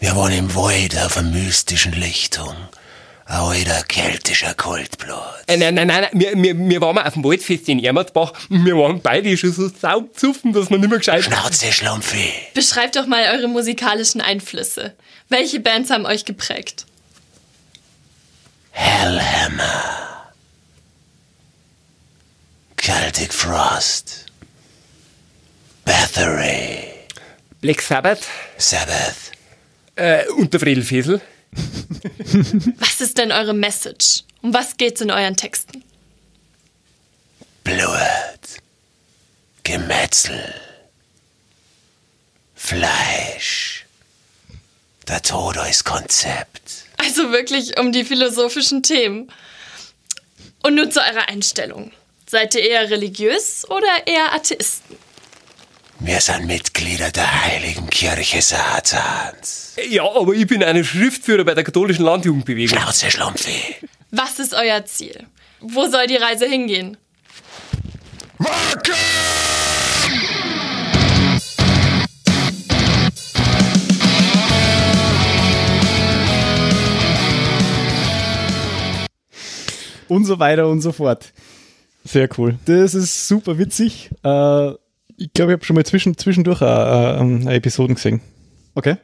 Wir 0.00 0.16
waren 0.16 0.32
im 0.32 0.56
Wald 0.56 0.98
auf 0.98 1.16
einer 1.16 1.30
mystischen 1.30 1.92
Lichtung. 1.92 2.56
Alter 3.28 3.82
keltischer 3.82 4.54
Kultplatz. 4.54 5.44
Äh, 5.46 5.58
nein, 5.58 5.74
nein, 5.74 5.86
nein, 5.88 6.06
nein. 6.10 6.10
Wir, 6.18 6.32
wir, 6.42 6.58
wir 6.58 6.80
waren 6.80 6.94
mal 6.94 7.06
auf 7.06 7.12
dem 7.12 7.22
Waldfest 7.24 7.68
in 7.68 7.84
Ermersbach. 7.84 8.32
Wir 8.48 8.74
waren 8.74 9.02
beide 9.02 9.36
schon 9.36 9.52
so 9.52 9.68
saumzuffen, 9.68 10.54
dass 10.54 10.70
wir 10.70 10.78
nicht 10.78 10.88
mehr 10.88 10.98
gescheit 10.98 11.24
Schnauze, 11.24 11.70
Schlumpfi. 11.70 12.32
Beschreibt 12.54 12.96
doch 12.96 13.06
mal 13.06 13.22
eure 13.36 13.48
musikalischen 13.48 14.22
Einflüsse. 14.22 14.94
Welche 15.28 15.60
Bands 15.60 15.90
haben 15.90 16.06
euch 16.06 16.24
geprägt? 16.24 16.86
Hellhammer. 18.70 20.32
Celtic 22.80 23.34
Frost. 23.34 24.24
Bathory. 25.84 26.84
Black 27.60 27.82
Sabbath 27.82 28.20
Sabbath. 28.56 29.32
äh, 29.96 30.26
und 30.28 30.54
der 30.54 30.60
Fesel. 30.82 31.20
Was 32.78 33.00
ist 33.00 33.18
denn 33.18 33.32
eure 33.32 33.54
Message? 33.54 34.24
Um 34.42 34.54
was 34.54 34.76
geht's 34.76 35.00
in 35.00 35.10
euren 35.10 35.36
Texten? 35.36 35.82
Blut. 37.64 37.98
Gemetzel. 39.64 40.54
Fleisch. 42.54 43.84
Der 45.08 45.22
Tod 45.22 45.58
als 45.58 45.84
Konzept. 45.84 46.84
Also 46.98 47.32
wirklich 47.32 47.78
um 47.78 47.92
die 47.92 48.04
philosophischen 48.04 48.82
Themen. 48.82 49.32
Und 50.62 50.74
nun 50.74 50.90
zu 50.92 51.00
eurer 51.00 51.28
Einstellung. 51.28 51.92
Seid 52.26 52.54
ihr 52.54 52.62
eher 52.62 52.90
religiös 52.90 53.68
oder 53.68 54.06
eher 54.06 54.32
Atheisten? 54.34 54.96
Wir 56.00 56.20
sind 56.20 56.46
Mitglieder 56.46 57.10
der 57.10 57.44
Heiligen 57.44 57.90
Kirche 57.90 58.40
Satans. 58.40 59.74
Ja, 59.90 60.04
aber 60.04 60.32
ich 60.32 60.46
bin 60.46 60.62
eine 60.62 60.84
Schriftführer 60.84 61.42
bei 61.42 61.54
der 61.54 61.64
katholischen 61.64 62.04
Landjugendbewegung. 62.04 62.78
Schnauze, 62.78 63.10
Schlumpfi. 63.10 63.74
Was 64.12 64.38
ist 64.38 64.54
euer 64.54 64.84
Ziel? 64.84 65.26
Wo 65.60 65.88
soll 65.88 66.06
die 66.06 66.14
Reise 66.14 66.46
hingehen? 66.46 66.96
Und 80.06 80.26
so 80.26 80.38
weiter 80.38 80.68
und 80.68 80.80
so 80.80 80.92
fort. 80.92 81.32
Sehr 82.04 82.28
cool. 82.38 82.56
Das 82.66 82.94
ist 82.94 83.26
super 83.26 83.58
witzig. 83.58 84.10
Äh, 84.22 84.72
Ich 85.20 85.32
glaube, 85.34 85.52
ich 85.52 85.56
habe 85.56 85.64
schon 85.64 85.74
mal 85.76 85.84
zwischen, 85.84 86.16
zwischendurch 86.16 86.62
äh, 86.62 86.64
äh, 86.64 87.18
eine 87.18 87.52
Episoden 87.54 87.96
gesehen. 87.96 88.20
okay. 88.74 88.96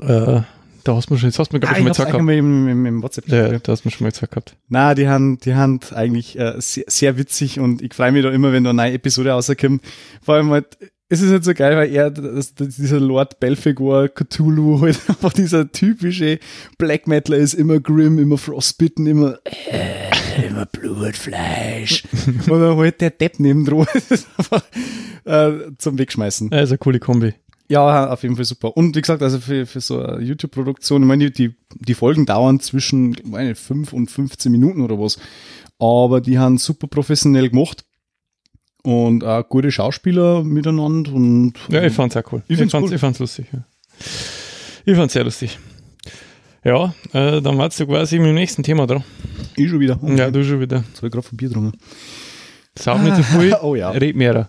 Äh, 0.00 0.42
da 0.84 0.96
hast 0.96 1.08
du 1.10 1.14
mir 1.14 1.20
schon, 1.20 1.30
das 1.30 1.38
hast 1.38 1.50
du 1.52 1.56
mir, 1.56 1.60
glaube 1.60 1.74
Ah, 1.74 1.78
ich, 1.78 1.78
schon 1.78 1.84
mal 1.84 1.90
gesagt 1.90 2.10
gehabt. 2.12 2.30
im, 2.30 2.68
im, 2.68 2.86
im 2.86 3.02
WhatsApp. 3.02 3.28
Ja, 3.28 3.58
da 3.58 3.72
hast 3.72 3.84
du 3.84 3.88
mir 3.88 3.92
schon 3.92 4.04
mal 4.04 4.10
gesagt 4.10 4.32
gehabt. 4.32 4.56
Na, 4.68 4.94
die 4.94 5.08
haben, 5.08 5.38
die 5.38 5.54
haben 5.54 5.80
eigentlich 5.94 6.38
äh, 6.38 6.54
sehr, 6.58 6.84
sehr 6.88 7.16
witzig 7.18 7.58
und 7.60 7.82
ich 7.82 7.94
freue 7.94 8.12
mich 8.12 8.22
da 8.22 8.30
immer, 8.30 8.52
wenn 8.52 8.64
da 8.64 8.70
eine 8.70 8.82
neue 8.82 8.92
Episode 8.92 9.30
rauskommt. 9.30 9.82
Vor 10.22 10.34
allem 10.34 10.50
halt, 10.50 10.76
es 11.12 11.20
ist 11.20 11.30
halt 11.30 11.44
so 11.44 11.52
geil, 11.52 11.76
weil 11.76 11.94
er, 11.94 12.10
das, 12.10 12.54
das, 12.54 12.76
dieser 12.76 12.98
Lord 12.98 13.38
Belphegor 13.38 14.08
Cthulhu, 14.08 14.80
halt 14.80 14.98
einfach 15.08 15.34
dieser 15.34 15.70
typische 15.70 16.38
Black 16.78 17.06
Metaler 17.06 17.36
ist, 17.36 17.52
immer 17.52 17.80
grim, 17.80 18.18
immer 18.18 18.38
frostbitten, 18.38 19.06
immer, 19.06 19.38
äh, 19.44 20.46
immer 20.46 20.64
Blutfleisch. 20.64 22.04
und 22.26 22.48
dann 22.48 22.78
halt 22.78 23.02
der 23.02 23.10
Depp 23.10 23.38
neben 23.38 23.66
dran. 23.66 23.86
Das 23.92 24.10
ist 24.10 24.28
einfach 24.38 24.64
äh, 25.24 25.52
zum 25.76 25.98
Wegschmeißen. 25.98 26.48
Ja, 26.50 26.60
ist 26.60 26.70
eine 26.70 26.78
coole 26.78 26.98
Kombi. 26.98 27.34
Ja, 27.68 28.10
auf 28.10 28.22
jeden 28.22 28.36
Fall 28.36 28.46
super. 28.46 28.74
Und 28.74 28.96
wie 28.96 29.00
gesagt, 29.00 29.22
also 29.22 29.38
für, 29.38 29.66
für 29.66 29.80
so 29.80 30.02
eine 30.02 30.22
YouTube-Produktion, 30.22 31.02
ich 31.02 31.08
meine, 31.08 31.30
die, 31.30 31.54
die 31.74 31.94
Folgen 31.94 32.24
dauern 32.24 32.58
zwischen 32.60 33.16
meine, 33.24 33.54
5 33.54 33.92
und 33.92 34.10
15 34.10 34.50
Minuten 34.50 34.80
oder 34.80 34.98
was. 34.98 35.18
Aber 35.78 36.22
die 36.22 36.38
haben 36.38 36.56
super 36.56 36.86
professionell 36.86 37.50
gemacht. 37.50 37.84
Und 38.82 39.22
auch 39.24 39.48
gute 39.48 39.70
Schauspieler 39.70 40.42
miteinander. 40.42 41.12
Und 41.12 41.54
Ja, 41.68 41.82
ich 41.82 41.92
fand's 41.92 42.16
auch 42.16 42.24
cool. 42.32 42.42
Ich 42.48 42.56
find's 42.58 42.72
fand's, 42.72 42.88
cool. 42.90 42.94
ich 42.94 43.00
fand's 43.00 43.18
lustig. 43.20 43.46
Ja. 43.52 43.60
Ich 44.84 44.96
fand's 44.96 45.12
sehr 45.14 45.24
lustig. 45.24 45.58
Ja, 46.64 46.94
äh, 47.12 47.40
dann 47.40 47.58
warst 47.58 47.78
du 47.80 47.86
quasi 47.86 48.18
mit 48.18 48.28
dem 48.28 48.34
nächsten 48.34 48.62
Thema 48.62 48.86
dran. 48.86 49.04
ich 49.56 49.68
schon 49.68 49.80
wieder. 49.80 49.98
Ja, 50.02 50.30
du 50.30 50.44
schon 50.44 50.60
wieder. 50.60 50.78
Jetzt 50.88 50.98
habe 50.98 51.06
ich 51.08 51.12
gerade 51.12 51.26
von 51.26 51.36
Bier 51.36 51.48
getrunken. 51.48 51.78
Sag 52.76 53.02
nicht 53.02 53.16
so 53.16 53.22
viel. 53.22 53.54
Oh 53.62 53.74
ja. 53.74 53.90
Red 53.90 54.16
mehr. 54.16 54.48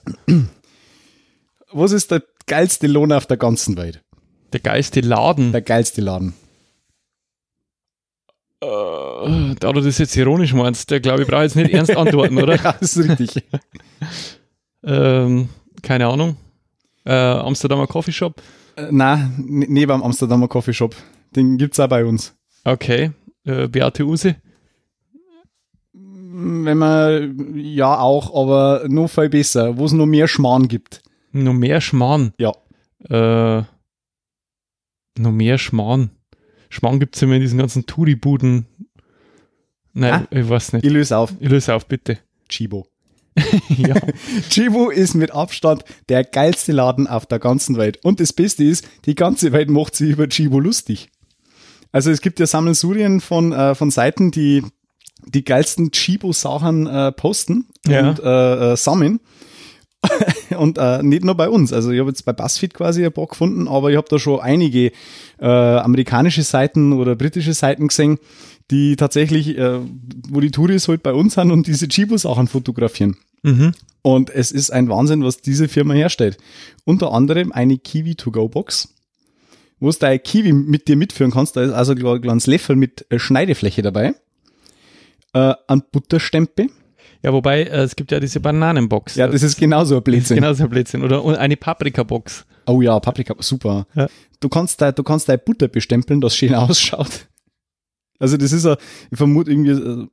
Was 1.72 1.92
ist 1.92 2.12
der 2.12 2.24
geilste 2.48 2.88
Lohn 2.88 3.12
auf 3.12 3.26
der 3.26 3.38
ganzen 3.38 3.78
Welt? 3.78 4.02
Der 4.54 4.60
geilste 4.60 5.02
Laden. 5.02 5.52
Der 5.52 5.62
geilste 5.62 6.02
Laden. 6.02 6.34
Äh, 8.64 9.56
da 9.60 9.72
du 9.74 9.82
das 9.82 9.98
jetzt 9.98 10.16
ironisch 10.16 10.54
meinst, 10.54 10.90
der 10.92 11.00
glaube 11.00 11.24
ich 11.24 11.28
brauche 11.28 11.44
jetzt 11.44 11.56
nicht 11.56 11.70
ernst 11.74 11.96
antworten, 11.96 12.38
oder? 12.38 12.56
Ja, 12.56 12.76
das 12.80 12.96
ist 12.98 13.10
richtig. 13.10 13.44
Ähm, 14.84 15.50
keine 15.82 16.08
Ahnung. 16.08 16.38
Äh, 17.06 17.14
Amsterdamer 17.14 17.88
Coffeeshop. 17.88 18.42
äh, 18.78 18.88
nein, 18.92 19.34
ne- 19.46 19.66
neben 19.70 19.92
am 19.92 20.04
Amsterdamer 20.04 20.48
Coffeeshop. 20.48 20.96
Den 21.36 21.58
gibt's 21.58 21.80
auch 21.80 21.88
bei 21.90 22.06
uns. 22.06 22.36
Okay. 22.64 23.12
Äh, 23.46 23.68
Beate 23.68 24.04
Use. 24.06 24.36
Wenn 25.94 26.78
man, 26.78 27.56
ja 27.56 28.00
auch, 28.00 28.34
aber 28.36 28.86
noch 28.88 29.08
viel 29.10 29.30
besser, 29.30 29.78
wo 29.78 29.86
es 29.86 29.92
noch 29.92 30.06
mehr 30.06 30.28
Schmarrn 30.28 30.68
gibt. 30.68 31.02
Noch 31.32 31.54
mehr 31.54 31.82
Schmarrn. 31.82 32.34
Ja. 32.38 32.52
Äh, 33.10 33.64
noch 35.20 35.32
mehr 35.32 35.58
Schmarrn. 35.58 36.10
Schmarrn 36.74 37.00
gibt's 37.00 37.22
immer 37.22 37.36
in 37.36 37.42
diesen 37.42 37.60
ganzen 37.60 37.86
Touri-Buden. 37.86 38.66
Nein, 39.94 40.14
Ah. 40.14 40.28
ich 40.32 40.50
weiß 40.50 40.74
nicht. 40.74 40.86
Ich 40.86 40.92
löse 40.92 41.16
auf. 41.18 41.34
Ich 41.40 41.50
löse 41.50 41.74
auf, 41.76 41.86
bitte. 41.86 42.18
Chibo. 42.50 42.88
ja. 43.70 43.96
Chibo 44.50 44.90
ist 44.90 45.14
mit 45.14 45.32
Abstand 45.32 45.84
der 46.10 46.24
geilste 46.24 46.72
Laden 46.72 47.06
auf 47.08 47.26
der 47.28 47.38
ganzen 47.40 47.78
Welt. 47.78 48.00
Und 48.04 48.20
das 48.20 48.34
Beste 48.34 48.64
ist, 48.64 48.88
die 49.06 49.14
ganze 49.16 49.52
Welt 49.52 49.70
macht 49.70 49.96
sich 49.96 50.10
über 50.10 50.28
Chibo 50.28 50.60
lustig. 50.60 51.10
Also 51.92 52.10
es 52.10 52.22
gibt 52.22 52.40
ja 52.40 52.48
Sammelsurien 52.48 53.22
von, 53.22 53.52
äh, 53.52 53.76
von 53.76 53.92
Seiten, 53.92 54.32
die 54.32 54.64
die 55.26 55.44
geilsten 55.46 55.92
Chibo-Sachen 55.92 56.88
äh, 56.88 57.12
posten 57.12 57.68
Ja. 57.88 58.10
und 58.10 58.20
äh, 58.20 58.74
äh, 58.74 58.78
sammeln. 58.78 59.20
und 60.58 60.78
äh, 60.78 61.02
nicht 61.04 61.24
nur 61.24 61.36
bei 61.36 61.50
uns. 61.50 61.74
Also 61.74 61.92
ich 61.92 62.00
habe 62.00 62.10
jetzt 62.10 62.26
bei 62.26 62.34
BuzzFeed 62.34 62.74
quasi 62.74 63.06
ein 63.06 63.12
paar 63.12 63.28
gefunden, 63.28 63.68
aber 63.68 63.92
ich 63.92 63.98
habe 63.98 64.08
da 64.10 64.20
schon 64.20 64.40
einige 64.40 64.92
äh, 65.40 65.46
amerikanische 65.46 66.44
Seiten 66.44 66.94
oder 66.94 67.16
britische 67.16 67.54
Seiten 67.54 67.88
gesehen, 67.88 68.18
die 68.72 68.96
tatsächlich, 68.96 69.58
äh, 69.58 69.80
wo 70.30 70.40
die 70.40 70.52
Touris 70.52 70.88
halt 70.88 71.04
bei 71.04 71.14
uns 71.14 71.36
sind 71.36 71.52
und 71.52 71.68
diese 71.68 71.88
Chibo-Sachen 71.88 72.48
fotografieren. 72.48 73.18
Mhm. 73.44 73.74
Und 74.02 74.30
es 74.30 74.52
ist 74.52 74.72
ein 74.72 74.90
Wahnsinn, 74.90 75.24
was 75.24 75.42
diese 75.42 75.68
Firma 75.68 75.94
herstellt. 75.94 76.38
Unter 76.86 77.14
anderem 77.14 77.52
eine 77.52 77.78
Kiwi 77.78 78.16
To 78.16 78.32
Go 78.32 78.50
Box, 78.50 78.94
wo 79.80 79.90
du 79.90 79.98
dein 79.98 80.22
Kiwi 80.22 80.54
mit 80.54 80.88
dir 80.88 80.98
mitführen 80.98 81.32
kannst. 81.32 81.56
Da 81.56 81.64
ist 81.64 81.72
also 81.72 81.94
ein 81.94 82.22
kleines 82.22 82.48
Löffel 82.48 82.76
mit 82.76 83.06
äh, 83.10 83.20
Schneidefläche 83.20 83.82
dabei. 83.82 84.16
Äh, 85.34 85.54
ein 85.68 85.84
Butterstempel. 85.92 86.70
Ja, 87.24 87.32
wobei, 87.32 87.64
äh, 87.64 87.84
es 87.84 87.96
gibt 87.96 88.12
ja 88.12 88.20
diese 88.20 88.40
Bananenbox. 88.42 89.16
Ja, 89.16 89.28
das 89.28 89.44
ist 89.44 89.58
genauso 89.58 89.98
ein 89.98 90.04
Blödsinn. 90.04 90.36
genau 90.36 90.54
so 90.54 90.64
ein 90.64 90.70
Blödsinn. 90.70 91.04
Oder 91.04 91.40
eine 91.40 91.56
Paprika-Box. 91.56 92.46
Oh 92.66 92.82
ja, 92.82 93.00
Paprika, 93.00 93.34
super. 93.40 93.88
Ja. 93.96 94.08
Du 94.42 94.50
kannst 94.50 94.82
da, 94.82 94.92
du 94.92 95.04
kannst 95.04 95.30
deine 95.30 95.38
Butter 95.38 95.70
bestempeln, 95.70 96.20
das 96.20 96.36
schön 96.36 96.54
ausschaut. 96.56 97.28
Also 98.20 98.38
das 98.38 98.52
ist 98.52 98.66
ein, 98.66 98.76
ich 99.10 99.18
vermute 99.18 99.52
irgendwie 99.52 99.72
äh, 99.72 100.08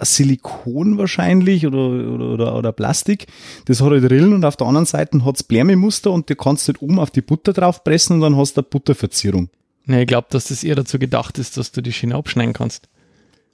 Silikon 0.00 0.98
wahrscheinlich 0.98 1.66
oder, 1.66 1.78
oder, 1.78 2.32
oder, 2.32 2.56
oder 2.56 2.72
Plastik. 2.72 3.26
Das 3.64 3.80
hat 3.80 3.90
halt 3.90 4.10
Rillen 4.10 4.34
und 4.34 4.44
auf 4.44 4.56
der 4.56 4.66
anderen 4.66 4.86
Seite 4.86 5.24
hat's 5.24 5.42
Blärmemuster 5.42 6.10
und 6.10 6.28
du 6.30 6.36
kannst 6.36 6.68
halt 6.68 6.82
oben 6.82 6.98
auf 6.98 7.10
die 7.10 7.22
Butter 7.22 7.52
draufpressen 7.52 8.16
und 8.16 8.20
dann 8.20 8.36
hast 8.36 8.56
du 8.56 8.60
eine 8.60 8.68
Butterverzierung. 8.68 9.48
Nee, 9.86 10.02
ich 10.02 10.06
glaube, 10.06 10.28
dass 10.30 10.48
das 10.48 10.62
eher 10.62 10.76
dazu 10.76 10.98
gedacht 10.98 11.38
ist, 11.38 11.56
dass 11.56 11.72
du 11.72 11.80
die 11.80 11.92
Schiene 11.92 12.14
abschneiden 12.14 12.52
kannst. 12.52 12.88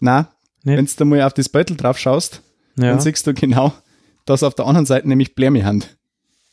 Na, 0.01 0.33
Nicht? 0.65 0.77
wenn 0.79 0.89
du 0.97 1.05
mal 1.05 1.23
auf 1.23 1.35
das 1.35 1.49
Beutel 1.49 1.77
drauf 1.77 1.99
schaust, 1.99 2.43
Ja. 2.77 2.91
dann 2.91 3.01
siehst 3.01 3.27
du 3.27 3.35
genau, 3.35 3.73
dass 4.25 4.43
auf 4.43 4.55
der 4.55 4.67
anderen 4.67 4.87
Seite 4.87 5.07
nämlich 5.09 5.35
Blärmehand. 5.35 5.97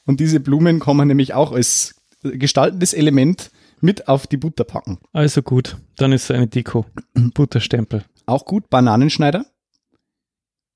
Und 0.05 0.19
diese 0.19 0.39
Blumen 0.39 0.79
kann 0.79 0.97
man 0.97 1.07
nämlich 1.07 1.33
auch 1.33 1.51
als 1.51 1.95
gestaltendes 2.23 2.93
Element 2.93 3.51
mit 3.79 4.07
auf 4.07 4.27
die 4.27 4.37
Butter 4.37 4.63
packen. 4.63 4.99
Also 5.13 5.41
gut, 5.41 5.77
dann 5.97 6.11
ist 6.11 6.25
es 6.25 6.31
eine 6.31 6.47
Deko. 6.47 6.85
Butterstempel. 7.33 8.03
Auch 8.27 8.45
gut, 8.45 8.69
Bananenschneider. 8.69 9.45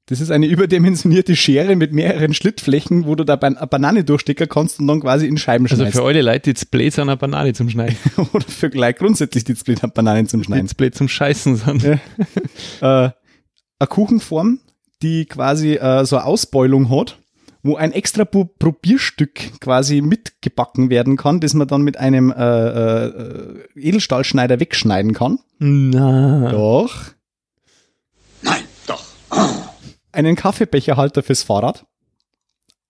Das 0.07 0.21
ist 0.21 0.29
eine 0.31 0.45
überdimensionierte 0.47 1.36
Schere 1.36 1.75
mit 1.75 1.91
mehreren 1.93 2.33
Schlittflächen, 2.33 3.05
wo 3.05 3.15
du 3.15 3.23
da 3.23 3.36
eine 3.36 3.55
Banane 3.67 4.03
durchstecken 4.03 4.47
kannst 4.47 4.79
und 4.79 4.88
dann 4.88 5.01
quasi 5.01 5.27
in 5.27 5.38
Scheiben 5.38 5.65
Also 5.65 5.75
schneidest. 5.77 5.97
für 5.97 6.03
alle 6.05 6.21
Leute, 6.21 6.41
die 6.41 6.49
jetzt 6.51 6.71
blöd 6.71 6.93
sind, 6.93 7.09
eine 7.09 7.17
Banane 7.17 7.53
zum 7.53 7.69
Schneiden. 7.69 7.97
Oder 8.33 8.45
für 8.47 8.69
gleich 8.69 8.95
grundsätzlich 8.95 9.43
die 9.43 9.55
Split 9.55 9.81
Bananen 9.93 10.27
zum 10.27 10.41
Die 10.41 10.45
Schneiden. 10.45 10.65
jetzt 10.67 10.77
blöd 10.77 10.95
zum 10.95 11.07
Scheißen 11.07 11.55
sind. 11.57 11.83
Ja. 11.83 11.99
äh, 13.07 13.11
eine 13.80 13.88
Kuchenform, 13.88 14.59
die 15.01 15.26
quasi 15.26 15.76
äh, 15.76 16.05
so 16.05 16.17
eine 16.17 16.26
Ausbeulung 16.26 16.89
hat, 16.89 17.19
wo 17.63 17.76
ein 17.76 17.91
extra 17.91 18.26
Pro- 18.26 18.45
Probierstück 18.45 19.59
quasi 19.59 20.01
mitgebacken 20.01 20.89
werden 20.89 21.17
kann, 21.17 21.39
das 21.39 21.53
man 21.53 21.67
dann 21.67 21.82
mit 21.82 21.97
einem 21.97 22.32
äh, 22.32 22.67
äh, 22.67 23.67
Edelstahlschneider 23.76 24.59
wegschneiden 24.59 25.13
kann. 25.13 25.39
Na. 25.59 26.51
Doch. 26.51 26.93
Nein, 28.41 28.63
doch. 28.86 29.03
Einen 30.11 30.36
Kaffeebecherhalter 30.36 31.23
fürs 31.23 31.43
Fahrrad. 31.43 31.86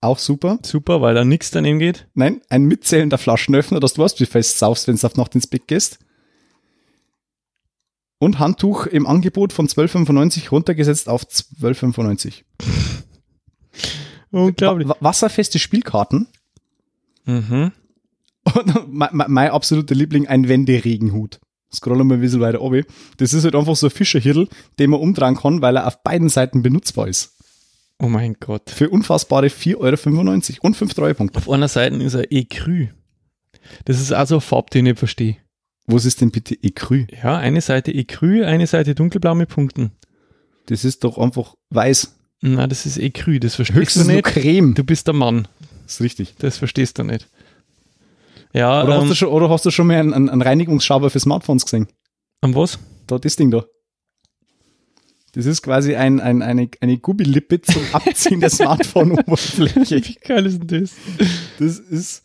Auch 0.01 0.19
super. 0.19 0.59
Super, 0.63 1.01
weil 1.01 1.15
da 1.15 1.25
nichts 1.25 1.49
daneben 1.51 1.79
geht. 1.79 2.07
Nein, 2.13 2.41
ein 2.49 2.65
mitzählender 2.65 3.17
Flaschenöffner, 3.17 3.79
dass 3.79 3.93
du 3.93 4.03
weißt, 4.03 4.19
wie 4.19 4.25
fest 4.25 4.59
saufst, 4.59 4.87
wenn 4.87 4.97
du 4.97 5.07
auf 5.07 5.15
Nacht 5.15 5.33
ins 5.33 5.47
Bett 5.47 5.67
gehst. 5.67 5.99
Und 8.17 8.39
Handtuch 8.39 8.85
im 8.87 9.05
Angebot 9.07 9.51
von 9.53 9.67
12,95 9.67 10.49
runtergesetzt 10.49 11.09
auf 11.09 11.23
12,95. 11.23 12.43
Unglaublich. 14.31 14.87
Wa- 14.87 14.97
wasserfeste 14.99 15.59
Spielkarten. 15.59 16.27
Mhm. 17.25 17.71
Und 18.53 18.87
mein, 18.93 19.09
mein, 19.11 19.31
mein 19.31 19.49
absoluter 19.51 19.95
Liebling, 19.95 20.27
ein 20.27 20.47
Wenderegenhut. 20.47 21.39
Scrollen 21.73 22.07
wir 22.07 22.15
ein 22.15 22.21
bisschen 22.21 22.41
weiter 22.41 22.61
oben. 22.61 22.85
Das 23.17 23.33
ist 23.33 23.43
halt 23.43 23.55
einfach 23.55 23.75
so 23.75 23.87
ein 23.87 23.91
Fischerhirl, 23.91 24.47
den 24.79 24.89
man 24.91 24.99
umdrehen 25.01 25.35
kann, 25.35 25.61
weil 25.61 25.75
er 25.77 25.87
auf 25.87 26.03
beiden 26.03 26.29
Seiten 26.29 26.61
benutzbar 26.61 27.07
ist. 27.07 27.33
Oh 27.99 28.07
mein 28.07 28.35
Gott. 28.39 28.69
Für 28.69 28.89
unfassbare 28.89 29.47
4,95 29.47 29.77
Euro 29.77 30.67
und 30.67 30.75
5 30.75 30.93
Treuepunkte. 30.93 31.37
Auf 31.37 31.49
einer 31.49 31.67
Seite 31.67 31.95
ist 31.97 32.13
er 32.13 32.31
Ecru. 32.31 32.87
Das 33.85 33.99
ist 33.99 34.11
also 34.13 34.35
eine 34.35 34.41
Farbe, 34.41 34.69
die 34.71 34.77
ich 34.79 34.83
nicht 34.83 34.99
verstehe. 34.99 35.37
Was 35.87 36.05
ist 36.05 36.21
denn 36.21 36.31
bitte 36.31 36.55
Ecru? 36.63 37.05
Ja, 37.23 37.37
eine 37.37 37.61
Seite 37.61 37.93
Ecru, 37.93 38.43
eine 38.43 38.65
Seite 38.67 38.95
dunkelblau 38.95 39.35
mit 39.35 39.49
Punkten. 39.49 39.91
Das 40.65 40.83
ist 40.83 41.03
doch 41.03 41.17
einfach 41.17 41.55
weiß. 41.69 42.15
Na, 42.41 42.67
das 42.67 42.85
ist 42.85 42.97
Ecru, 42.97 43.39
das 43.39 43.55
verstehst 43.55 43.79
Höchstens 43.79 44.03
du 44.03 44.07
nur 44.11 44.15
nicht. 44.17 44.25
Creme. 44.25 44.73
Du 44.73 44.83
bist 44.83 45.07
der 45.07 45.13
Mann, 45.13 45.47
Das 45.83 45.95
ist 45.95 46.01
richtig. 46.01 46.35
das 46.39 46.57
verstehst 46.57 46.97
du 46.97 47.03
nicht. 47.03 47.29
Ja, 48.53 48.83
Oder, 48.83 48.95
hast 48.95 49.03
ähm, 49.03 49.09
du 49.09 49.15
schon, 49.15 49.27
oder 49.29 49.49
hast 49.49 49.65
du 49.65 49.71
schon 49.71 49.87
mal 49.87 49.99
einen, 49.99 50.13
einen, 50.29 50.41
Reinigungsschauber 50.41 51.09
für 51.09 51.19
Smartphones 51.19 51.65
gesehen? 51.65 51.87
an 52.41 52.55
was? 52.55 52.79
Da, 53.07 53.19
das 53.19 53.35
Ding 53.35 53.51
da. 53.51 53.65
Das 55.33 55.45
ist 55.45 55.61
quasi 55.61 55.95
ein, 55.95 56.21
ein, 56.21 56.41
eine, 56.41 56.69
eine 56.79 56.97
Gummilippe 56.97 57.61
zum 57.61 57.83
Abziehen 57.91 58.39
der 58.39 58.49
Smartphone-Oberfläche. 58.51 59.97
Wie 60.07 60.15
geil 60.15 60.45
ist 60.45 60.59
denn 60.59 60.81
das? 60.81 60.91
Das 61.59 61.79
ist. 61.79 62.23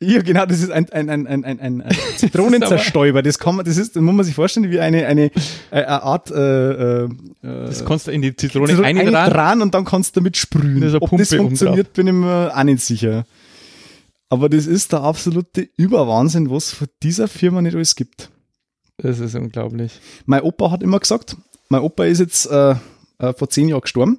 Ja, 0.00 0.22
genau, 0.22 0.46
das 0.46 0.60
ist 0.60 0.70
ein, 0.70 0.90
ein, 0.90 1.08
ein, 1.10 1.26
ein, 1.26 1.44
ein, 1.44 1.82
ein 1.82 1.84
Zitronenzerstäuber. 2.16 3.22
Das 3.22 3.38
kann 3.38 3.56
man, 3.56 3.64
das 3.64 3.76
ist, 3.76 3.96
das 3.96 4.02
muss 4.02 4.14
man 4.14 4.24
sich 4.24 4.34
vorstellen, 4.34 4.70
wie 4.70 4.80
eine, 4.80 5.06
eine, 5.06 5.26
äh, 5.26 5.30
eine 5.70 6.02
Art, 6.02 6.30
äh, 6.30 7.04
äh, 7.04 7.08
Das 7.42 7.84
kannst 7.84 8.06
du 8.06 8.10
in 8.10 8.22
die 8.22 8.34
Zitrone 8.36 8.68
Zitrone 8.68 8.86
einrahmen 8.86 9.62
und 9.62 9.74
dann 9.74 9.84
kannst 9.84 10.16
du 10.16 10.20
damit 10.20 10.36
sprühen. 10.36 10.80
Da 10.80 10.86
ist 10.86 10.94
eine 10.94 11.02
Ob 11.02 11.16
das 11.16 11.34
funktioniert, 11.34 11.92
bin 11.92 12.06
ich 12.06 12.12
mir 12.12 12.56
auch 12.56 12.62
nicht 12.64 12.82
sicher. 12.82 13.26
Aber 14.28 14.48
das 14.48 14.66
ist 14.66 14.92
der 14.92 15.02
absolute 15.02 15.68
Überwahnsinn, 15.76 16.50
was 16.50 16.72
von 16.72 16.88
dieser 17.02 17.28
Firma 17.28 17.62
nicht 17.62 17.74
alles 17.74 17.94
gibt. 17.94 18.30
Das 18.98 19.20
ist 19.20 19.34
unglaublich. 19.34 20.00
Mein 20.24 20.42
Opa 20.42 20.70
hat 20.70 20.82
immer 20.82 20.98
gesagt, 20.98 21.36
mein 21.68 21.82
Opa 21.82 22.04
ist 22.04 22.18
jetzt 22.18 22.46
äh, 22.46 22.76
äh, 23.18 23.32
vor 23.34 23.48
zehn 23.48 23.68
Jahren 23.68 23.82
gestorben 23.82 24.18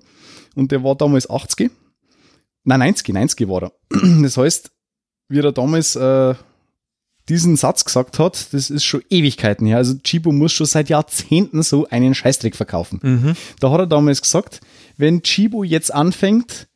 und 0.55 0.71
der 0.71 0.83
war 0.83 0.95
damals 0.95 1.29
80. 1.29 1.71
Nein, 2.63 2.79
90, 2.79 3.09
90 3.09 3.47
war 3.47 3.63
er. 3.63 3.71
Das 4.21 4.37
heißt, 4.37 4.71
wie 5.29 5.39
er 5.39 5.51
damals 5.51 5.95
äh, 5.95 6.35
diesen 7.29 7.57
Satz 7.57 7.83
gesagt 7.83 8.19
hat, 8.19 8.53
das 8.53 8.69
ist 8.69 8.85
schon 8.85 9.01
Ewigkeiten 9.09 9.67
her. 9.67 9.77
Also 9.77 9.95
Chibo 10.03 10.31
muss 10.31 10.53
schon 10.53 10.65
seit 10.65 10.89
Jahrzehnten 10.89 11.61
so 11.61 11.87
einen 11.89 12.15
Scheißdreck 12.15 12.55
verkaufen. 12.55 12.99
Mhm. 13.03 13.33
Da 13.59 13.71
hat 13.71 13.79
er 13.79 13.87
damals 13.87 14.21
gesagt, 14.21 14.61
wenn 14.95 15.23
Chibo 15.23 15.63
jetzt 15.63 15.93
anfängt, 15.93 16.67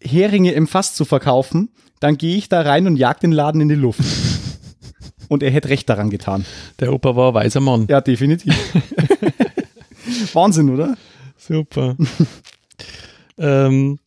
Heringe 0.00 0.52
im 0.52 0.68
Fass 0.68 0.94
zu 0.94 1.04
verkaufen, 1.04 1.70
dann 1.98 2.16
gehe 2.16 2.36
ich 2.36 2.48
da 2.48 2.60
rein 2.60 2.86
und 2.86 2.96
jag 2.96 3.18
den 3.18 3.32
Laden 3.32 3.60
in 3.60 3.68
die 3.68 3.74
Luft. 3.74 4.00
und 5.28 5.42
er 5.42 5.50
hätte 5.50 5.70
recht 5.70 5.88
daran 5.88 6.10
getan. 6.10 6.44
Der 6.78 6.92
Opa 6.92 7.16
war 7.16 7.30
ein 7.30 7.34
weiser 7.34 7.60
Mann. 7.60 7.86
Ja, 7.88 8.00
definitiv. 8.00 8.54
Wahnsinn, 10.32 10.70
oder? 10.70 10.96
Super. 11.36 11.96
ähm, 13.38 13.98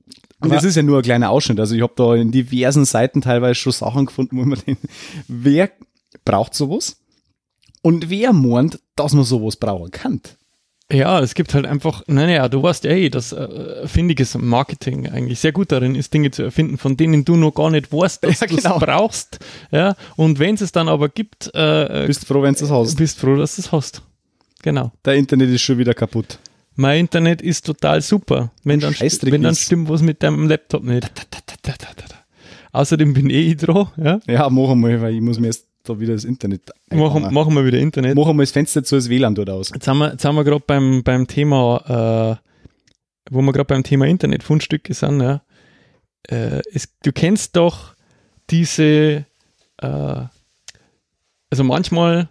Und 0.41 0.51
das 0.51 0.63
ist 0.63 0.75
ja 0.75 0.83
nur 0.83 0.97
ein 0.97 1.03
kleiner 1.03 1.29
Ausschnitt. 1.29 1.59
Also 1.59 1.75
ich 1.75 1.81
habe 1.81 1.93
da 1.95 2.15
in 2.15 2.31
diversen 2.31 2.85
Seiten 2.85 3.21
teilweise 3.21 3.55
schon 3.55 3.73
Sachen 3.73 4.05
gefunden, 4.07 4.37
wo 4.37 4.43
man 4.43 4.59
denkt, 4.65 4.81
wer 5.27 5.69
braucht 6.25 6.53
sowas? 6.55 6.97
Und 7.83 8.09
wer 8.09 8.33
meint, 8.33 8.79
dass 8.95 9.13
man 9.13 9.23
sowas 9.23 9.55
brauchen 9.55 9.91
kann? 9.91 10.21
ja, 10.91 11.21
es 11.21 11.35
gibt 11.35 11.53
halt 11.53 11.65
einfach, 11.65 12.03
naja, 12.07 12.49
du 12.49 12.61
weißt 12.61 12.83
ja, 12.83 12.91
eh, 12.91 13.09
dass 13.09 13.31
äh, 13.31 13.87
findiges 13.87 14.35
Marketing 14.37 15.07
eigentlich 15.07 15.39
sehr 15.39 15.53
gut 15.53 15.71
darin 15.71 15.95
ist, 15.95 16.13
Dinge 16.13 16.31
zu 16.31 16.43
erfinden, 16.43 16.77
von 16.77 16.97
denen 16.97 17.23
du 17.23 17.37
noch 17.37 17.51
gar 17.53 17.69
nicht 17.69 17.93
weißt, 17.93 18.21
dass 18.25 18.41
Ja, 18.41 18.47
du 18.47 18.57
es 18.57 18.63
genau. 18.63 18.77
brauchst. 18.77 19.39
Ja, 19.71 19.95
und 20.17 20.37
wenn 20.39 20.55
es 20.55 20.61
es 20.61 20.73
dann 20.73 20.89
aber 20.89 21.07
gibt, 21.07 21.49
äh, 21.53 22.03
Bist 22.07 22.25
froh, 22.25 22.41
wenn 22.41 22.55
du 22.55 22.59
das 22.59 22.69
hast. 22.71 22.95
bist 22.97 23.19
froh, 23.19 23.37
dass 23.37 23.55
du 23.55 23.61
es 23.61 23.71
hast. 23.71 24.01
Genau. 24.63 24.91
Der 25.05 25.15
Internet 25.15 25.49
ist 25.51 25.61
schon 25.61 25.77
wieder 25.77 25.93
kaputt. 25.93 26.39
Mein 26.75 27.01
Internet 27.01 27.41
ist 27.41 27.65
total 27.65 28.01
super. 28.01 28.51
Wenn 28.63 28.79
dann, 28.79 28.93
wenn 28.93 29.41
dann 29.43 29.55
stimmt 29.55 29.89
was 29.89 30.01
mit 30.01 30.23
deinem 30.23 30.47
Laptop 30.47 30.83
nicht. 30.83 31.11
Außerdem 32.71 33.13
bin 33.13 33.29
eh 33.29 33.41
ich 33.41 33.57
dran. 33.57 33.89
Ja? 33.97 34.19
Ja, 34.27 34.49
mach 34.49 34.73
mal, 34.75 35.01
weil 35.01 35.15
ich 35.15 35.21
muss 35.21 35.39
mir 35.39 35.47
erst 35.47 35.67
da 35.83 35.99
wieder 35.99 36.13
das 36.13 36.25
Internet 36.25 36.61
Machen, 36.89 37.17
einbauen. 37.17 37.33
machen 37.33 37.53
wir 37.55 37.65
wieder 37.65 37.79
Internet. 37.79 38.15
Mach 38.15 38.31
mal 38.33 38.43
das 38.43 38.51
Fenster 38.51 38.83
zu, 38.83 38.95
das 38.95 39.09
WLAN 39.09 39.35
dort 39.35 39.49
aus. 39.49 39.71
Jetzt 39.73 39.87
haben 39.87 39.97
wir, 39.97 40.11
jetzt 40.11 40.23
haben 40.23 40.35
wir 40.35 40.43
gerade 40.43 40.63
beim, 40.65 41.03
beim 41.03 41.27
Thema, 41.27 42.39
äh, 42.39 43.31
wo 43.31 43.41
wir 43.41 43.51
gerade 43.51 43.65
beim 43.65 43.83
Thema 43.83 44.05
Internetfundstücke 44.05 44.93
sind, 44.93 45.21
ja. 45.21 45.41
Äh, 46.27 46.61
es, 46.71 46.87
du 47.03 47.11
kennst 47.11 47.55
doch 47.55 47.95
diese, 48.49 49.25
äh, 49.77 50.25
also 51.49 51.63
manchmal, 51.63 52.29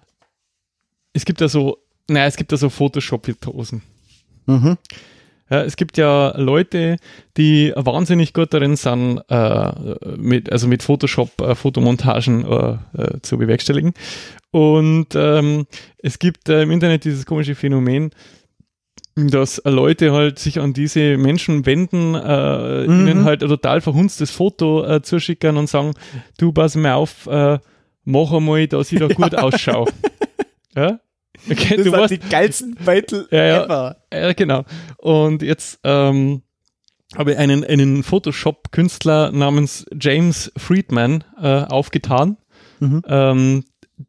es 1.13 1.25
gibt 1.25 1.41
ja 1.41 1.49
so, 1.49 1.79
naja, 2.07 2.27
es 2.27 2.37
gibt 2.37 2.53
ja 2.53 2.59
so 2.59 2.69
Photoshop-Virtuosen. 2.71 3.83
Mhm. 4.51 4.79
Ja, 5.53 5.63
es 5.63 5.75
gibt 5.75 5.97
ja 5.99 6.33
Leute, 6.37 6.97
die 7.37 7.73
wahnsinnig 7.75 8.33
gut 8.35 8.55
darin 8.55 8.77
sind, 8.77 9.21
äh, 9.29 9.73
mit, 10.17 10.53
also 10.53 10.69
mit 10.69 10.85
Photoshop 10.85 11.41
äh, 11.41 11.55
Fotomontagen 11.57 12.45
äh, 12.45 12.77
äh, 12.97 13.21
zu 13.23 13.37
bewerkstelligen. 13.37 13.93
Und 14.53 15.09
ähm, 15.17 15.67
es 15.99 16.21
gibt 16.21 16.49
äh, 16.49 16.63
im 16.63 16.71
Internet 16.71 17.05
dieses 17.05 17.27
komische 17.27 17.57
Phänomen, 17.57 18.11
dass 19.17 19.61
Leute 19.65 20.13
halt 20.13 20.39
sich 20.39 20.61
an 20.61 20.73
diese 20.73 21.17
Menschen 21.19 21.67
wenden, 21.67 22.15
äh, 22.15 22.87
Mhm. 22.87 23.09
ihnen 23.09 23.25
halt 23.25 23.43
ein 23.43 23.49
total 23.49 23.81
verhunztes 23.81 24.31
Foto 24.31 25.01
zuschicken 25.01 25.57
und 25.57 25.69
sagen, 25.69 25.95
du 26.39 26.53
pass 26.53 26.77
mal 26.77 26.95
auf, 26.95 27.27
mach 28.05 28.33
einmal, 28.33 28.69
dass 28.69 28.93
ich 28.93 29.01
da 29.01 29.09
gut 29.09 29.35
ausschaue. 29.35 29.87
ja? 30.77 31.01
Okay, 31.49 31.77
Das 31.77 31.85
du 31.87 31.93
weißt, 31.93 32.11
die 32.13 32.19
geilsten 32.19 32.75
Beutel 32.75 33.29
Ja, 33.31 33.45
ja. 33.45 33.65
ever. 33.65 33.97
ja, 34.13 34.33
genau. 34.33 34.65
Und 34.99 35.43
jetzt, 35.43 35.79
ähm, 35.85 36.43
habe 37.17 37.33
ich 37.33 37.39
einen, 37.39 37.65
einen 37.65 38.03
Photoshop-Künstler 38.03 39.33
namens 39.33 39.85
James 40.01 40.53
Friedman 40.57 41.25
äh, 41.41 41.63
aufgetan, 41.65 42.37
ähm, 42.81 43.65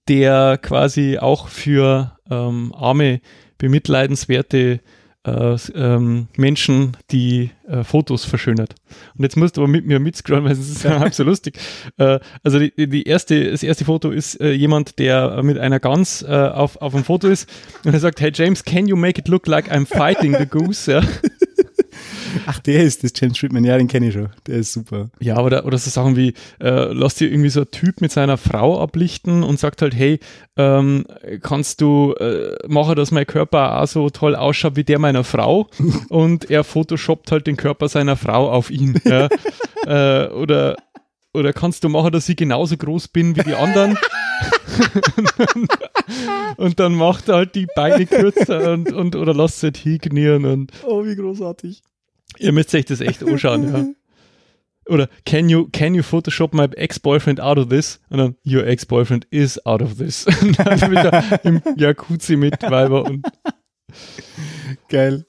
der 0.07 0.59
quasi 0.61 1.17
auch 1.17 1.47
für 1.47 2.15
ähm, 2.29 2.73
arme, 2.75 3.21
bemitleidenswerte 3.57 4.81
äh, 5.23 5.55
ähm, 5.75 6.27
Menschen 6.35 6.97
die 7.11 7.51
äh, 7.67 7.83
Fotos 7.83 8.25
verschönert. 8.25 8.75
Und 9.15 9.23
jetzt 9.23 9.37
musst 9.37 9.57
du 9.57 9.61
aber 9.61 9.69
mit 9.69 9.85
mir 9.85 9.99
mitscrollen, 9.99 10.45
weil 10.45 10.53
es 10.53 10.69
ist 10.69 10.83
ja 10.83 10.99
halb 10.99 11.13
so 11.13 11.23
lustig. 11.23 11.59
Äh, 11.97 12.19
also 12.43 12.59
die, 12.59 12.89
die 12.89 13.03
erste, 13.03 13.51
das 13.51 13.63
erste 13.63 13.85
Foto 13.85 14.11
ist 14.11 14.39
äh, 14.41 14.51
jemand, 14.51 14.99
der 14.99 15.43
mit 15.43 15.57
einer 15.57 15.79
Gans 15.79 16.23
äh, 16.23 16.27
auf, 16.27 16.77
auf 16.81 16.95
einem 16.95 17.03
Foto 17.03 17.27
ist 17.27 17.49
und 17.85 17.93
er 17.93 17.99
sagt, 17.99 18.19
hey 18.21 18.31
James, 18.33 18.63
can 18.63 18.87
you 18.87 18.95
make 18.95 19.19
it 19.19 19.27
look 19.27 19.47
like 19.47 19.71
I'm 19.71 19.85
fighting 19.85 20.35
the 20.37 20.45
goose? 20.45 20.91
Ja. 20.91 21.01
Ach, 22.45 22.59
der 22.59 22.83
ist 22.83 23.03
das 23.03 23.13
James 23.15 23.37
Friedman, 23.37 23.63
ja, 23.63 23.77
den 23.77 23.87
kenne 23.87 24.07
ich 24.07 24.13
schon. 24.13 24.29
Der 24.47 24.57
ist 24.57 24.73
super. 24.73 25.09
Ja, 25.19 25.39
oder, 25.39 25.65
oder 25.65 25.77
so 25.77 25.89
Sachen 25.89 26.15
wie, 26.15 26.33
äh, 26.59 26.91
lass 26.93 27.15
dir 27.15 27.29
irgendwie 27.29 27.49
so 27.49 27.61
ein 27.61 27.71
Typ 27.71 28.01
mit 28.01 28.11
seiner 28.11 28.37
Frau 28.37 28.79
ablichten 28.79 29.43
und 29.43 29.59
sagt 29.59 29.81
halt, 29.81 29.95
hey, 29.95 30.19
ähm, 30.57 31.05
kannst 31.41 31.81
du 31.81 32.13
äh, 32.13 32.57
machen, 32.67 32.95
dass 32.95 33.11
mein 33.11 33.25
Körper 33.25 33.81
auch 33.81 33.87
so 33.87 34.09
toll 34.09 34.35
ausschaut 34.35 34.75
wie 34.75 34.83
der 34.83 34.99
meiner 34.99 35.23
Frau? 35.23 35.69
und 36.09 36.49
er 36.49 36.63
photoshoppt 36.63 37.31
halt 37.31 37.47
den 37.47 37.57
Körper 37.57 37.87
seiner 37.89 38.15
Frau 38.15 38.51
auf 38.51 38.69
ihn. 38.69 38.99
Ja? 39.05 39.29
äh, 39.85 40.29
oder, 40.29 40.77
oder 41.33 41.53
kannst 41.53 41.83
du 41.83 41.89
machen, 41.89 42.11
dass 42.11 42.29
ich 42.29 42.35
genauso 42.35 42.77
groß 42.77 43.07
bin 43.09 43.35
wie 43.35 43.43
die 43.43 43.55
anderen? 43.55 43.97
und 46.57 46.79
dann 46.79 46.95
macht 46.95 47.29
er 47.29 47.35
halt 47.35 47.55
die 47.55 47.67
Beine 47.75 48.05
kürzer 48.05 48.73
und, 48.73 48.91
und 48.91 49.15
oder 49.15 49.33
lasst 49.33 49.57
es 49.57 49.63
halt 49.63 49.77
hingenieren 49.77 50.45
und 50.45 50.71
Oh, 50.85 51.05
wie 51.05 51.15
großartig. 51.15 51.83
Ihr 52.37 52.51
müsst 52.51 52.73
euch 52.73 52.85
das 52.85 53.01
echt 53.01 53.23
anschauen, 53.27 53.73
ja. 53.73 53.85
Oder 54.91 55.09
can 55.25 55.47
you, 55.47 55.67
can 55.71 55.93
you 55.93 56.01
Photoshop 56.03 56.53
my 56.53 56.65
ex-boyfriend 56.65 57.39
out 57.39 57.57
of 57.57 57.69
this? 57.69 57.99
Und 58.09 58.17
dann, 58.17 58.35
your 58.45 58.65
ex-boyfriend 58.65 59.25
is 59.29 59.63
out 59.65 59.81
of 59.81 59.97
this. 59.97 60.25
Und 60.41 60.57
dann 60.57 60.91
wieder 60.91 61.39
im 61.43 61.61
Jacuzzi 61.77 62.35
mit 62.35 62.61
Weiber 62.63 63.05
und 63.05 63.25
Geil. 64.89 65.25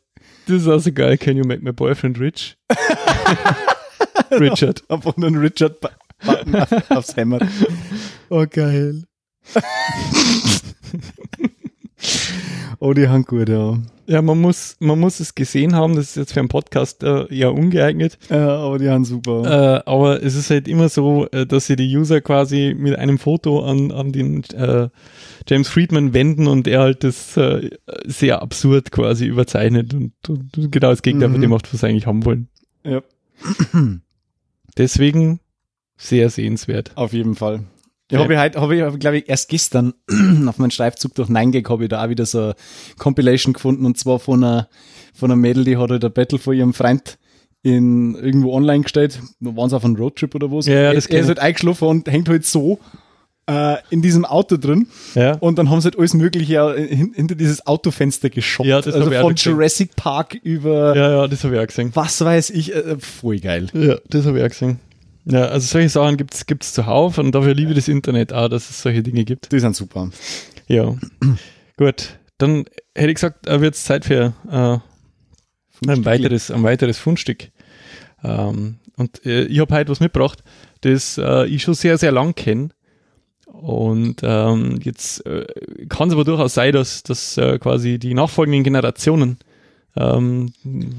das 0.46 0.62
ist 0.62 0.68
also 0.68 0.92
geil. 0.92 1.18
Can 1.18 1.36
you 1.36 1.44
make 1.44 1.62
my 1.62 1.72
boyfriend 1.72 2.18
rich? 2.18 2.56
Richard. 4.30 4.82
Einfach 4.88 5.16
nur 5.16 5.28
ein 5.28 5.36
Richard-Button 5.36 6.54
auf, 6.56 6.90
aufs 6.90 7.16
Hammer. 7.16 7.40
Oh, 8.30 8.46
geil. 8.48 9.04
Oh, 12.80 12.92
die 12.92 13.08
haben 13.08 13.24
gut, 13.24 13.48
ja. 13.48 13.78
Ja, 14.06 14.20
man 14.20 14.40
muss, 14.40 14.76
man 14.80 14.98
muss 14.98 15.20
es 15.20 15.34
gesehen 15.34 15.74
haben. 15.76 15.94
Das 15.94 16.06
ist 16.10 16.16
jetzt 16.16 16.32
für 16.32 16.40
einen 16.40 16.48
Podcast 16.48 17.02
äh, 17.04 17.32
ja 17.32 17.48
ungeeignet. 17.48 18.18
Ja, 18.28 18.56
aber 18.56 18.78
die 18.78 18.90
haben 18.90 19.04
super. 19.04 19.44
Äh, 19.86 19.88
aber 19.88 20.22
es 20.22 20.34
ist 20.34 20.50
halt 20.50 20.66
immer 20.66 20.88
so, 20.88 21.28
äh, 21.30 21.46
dass 21.46 21.66
sie 21.68 21.76
die 21.76 21.96
User 21.96 22.20
quasi 22.20 22.74
mit 22.76 22.98
einem 22.98 23.18
Foto 23.18 23.64
an, 23.64 23.92
an 23.92 24.10
den 24.12 24.42
äh, 24.54 24.88
James 25.48 25.68
Friedman 25.68 26.12
wenden 26.14 26.48
und 26.48 26.66
er 26.66 26.80
halt 26.80 27.04
das 27.04 27.36
äh, 27.36 27.70
sehr 28.04 28.42
absurd 28.42 28.90
quasi 28.90 29.26
überzeichnet 29.26 29.94
und, 29.94 30.12
und 30.28 30.50
genau 30.72 30.90
das 30.90 31.02
Gegenteil 31.02 31.30
von 31.30 31.38
Mhm. 31.38 31.42
dem 31.42 31.50
macht, 31.50 31.72
was 31.72 31.80
sie 31.80 31.86
eigentlich 31.86 32.06
haben 32.06 32.24
wollen. 32.24 32.48
Ja. 32.84 33.02
Deswegen 34.76 35.40
sehr 35.96 36.28
sehenswert. 36.30 36.90
Auf 36.96 37.12
jeden 37.12 37.34
Fall. 37.36 37.64
Ich 38.12 38.18
Ja. 38.18 38.24
habe 38.24 38.38
halt, 38.38 38.56
habe 38.56 38.76
ich, 38.76 38.98
glaube 39.00 39.18
ich, 39.18 39.28
erst 39.28 39.48
gestern 39.48 39.94
auf 40.46 40.58
meinem 40.58 40.70
Streifzug 40.70 41.14
durch 41.14 41.30
9gag 41.30 41.66
habe 41.70 41.84
ich 41.84 41.88
da 41.88 42.04
auch 42.04 42.10
wieder 42.10 42.26
so 42.26 42.40
eine 42.40 42.54
Compilation 42.98 43.54
gefunden 43.54 43.86
und 43.86 43.96
zwar 43.96 44.18
von 44.18 44.44
einer, 44.44 44.68
von 45.14 45.30
einer 45.30 45.36
Mädel, 45.40 45.64
die 45.64 45.78
hat 45.78 45.90
halt 45.90 46.04
ein 46.04 46.12
Battle 46.12 46.38
von 46.38 46.54
ihrem 46.54 46.74
Freund 46.74 47.16
in 47.62 48.14
irgendwo 48.16 48.52
online 48.52 48.82
gestellt. 48.82 49.18
Waren 49.40 49.70
sie 49.70 49.76
auf 49.76 49.84
einem 49.86 49.96
Roadtrip 49.96 50.34
oder 50.34 50.50
was. 50.52 50.66
Ja, 50.66 50.74
ja, 50.74 50.92
das 50.92 51.06
er, 51.06 51.12
er 51.14 51.18
ist 51.20 51.24
ich. 51.24 51.28
halt 51.28 51.38
eingeschlafen 51.38 51.88
und 51.88 52.08
hängt 52.10 52.28
halt 52.28 52.44
so 52.44 52.80
äh, 53.46 53.76
in 53.88 54.02
diesem 54.02 54.24
Auto 54.26 54.58
drin 54.58 54.88
Ja. 55.14 55.36
und 55.38 55.58
dann 55.58 55.70
haben 55.70 55.80
sie 55.80 55.86
halt 55.86 55.98
alles 55.98 56.12
Mögliche 56.12 56.74
hin, 56.74 57.12
hinter 57.14 57.34
dieses 57.34 57.66
Autofenster 57.66 58.28
geschoppt. 58.28 58.68
Ja, 58.68 58.82
das 58.82 58.94
also 58.94 59.10
ich 59.10 59.18
von. 59.18 59.34
Jurassic 59.36 59.96
Park 59.96 60.34
über 60.42 60.94
ja, 60.94 61.10
ja, 61.12 61.28
das 61.28 61.44
habe 61.44 61.54
ich 61.54 61.60
auch 61.62 61.66
gesehen. 61.66 61.90
was 61.94 62.20
weiß 62.22 62.50
ich, 62.50 62.74
äh, 62.74 62.96
voll 62.98 63.38
geil. 63.40 63.68
Ja, 63.72 63.96
das 64.10 64.26
habe 64.26 64.38
ich 64.38 64.44
auch 64.44 64.48
gesehen. 64.50 64.80
Ja, 65.24 65.46
also 65.46 65.66
solche 65.66 65.88
Sachen 65.88 66.16
gibt's 66.16 66.46
gibt's 66.46 66.72
zuhauf 66.72 67.18
und 67.18 67.32
dafür 67.32 67.54
liebe 67.54 67.70
ich 67.70 67.76
das 67.76 67.88
Internet 67.88 68.32
auch, 68.32 68.48
dass 68.48 68.70
es 68.70 68.82
solche 68.82 69.02
Dinge 69.02 69.24
gibt. 69.24 69.52
Die 69.52 69.60
sind 69.60 69.76
super. 69.76 70.10
Ja. 70.66 70.94
Gut, 71.76 72.18
dann 72.38 72.64
hätte 72.94 73.08
ich 73.08 73.14
gesagt, 73.14 73.46
äh, 73.46 73.60
wird 73.60 73.74
es 73.74 73.84
Zeit 73.84 74.04
für 74.04 74.34
äh, 74.50 74.78
ein, 75.90 76.04
weiteres, 76.04 76.50
ein 76.50 76.62
weiteres 76.62 76.98
Fundstück. 76.98 77.50
Ähm, 78.24 78.78
und 78.96 79.24
äh, 79.24 79.44
ich 79.44 79.60
habe 79.60 79.74
heute 79.74 79.90
was 79.90 80.00
mitgebracht, 80.00 80.42
das 80.82 81.18
äh, 81.18 81.46
ich 81.46 81.62
schon 81.62 81.74
sehr, 81.74 81.98
sehr 81.98 82.12
lang 82.12 82.34
kenne. 82.34 82.70
Und 83.46 84.22
ähm, 84.22 84.80
jetzt 84.82 85.24
äh, 85.26 85.46
kann 85.88 86.08
es 86.08 86.14
aber 86.14 86.24
durchaus 86.24 86.54
sein, 86.54 86.72
dass, 86.72 87.02
dass 87.02 87.36
äh, 87.36 87.58
quasi 87.58 87.98
die 87.98 88.14
nachfolgenden 88.14 88.64
Generationen 88.64 89.38
ähm, 89.96 90.52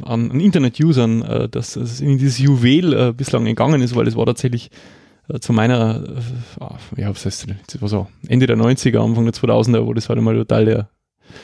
an, 0.04 0.32
an 0.32 0.40
Internet-Usern, 0.40 1.22
äh, 1.24 1.50
dass 1.50 1.76
es 1.76 2.02
in 2.02 2.18
dieses 2.18 2.38
Juwel 2.40 2.94
äh, 2.94 3.14
bislang 3.14 3.48
entgangen 3.48 3.82
ist, 3.82 3.96
weil 3.96 4.08
es 4.08 4.16
war 4.16 4.26
tatsächlich 4.26 4.70
äh, 5.30 5.40
zu 5.40 5.54
meiner, 5.54 6.04
äh, 6.04 6.64
ah, 6.64 6.78
ja, 6.98 7.10
was 7.10 7.26
heißt 7.26 7.48
das 7.68 7.82
war 7.82 7.90
so 7.90 8.08
Ende 8.28 8.48
der 8.48 8.58
90er, 8.58 9.00
Anfang 9.00 9.26
der 9.26 9.34
2000er, 9.34 9.86
wo 9.86 9.94
das 9.94 10.10
war 10.10 10.16
mal 10.22 10.36
total 10.36 10.66
der, 10.66 10.90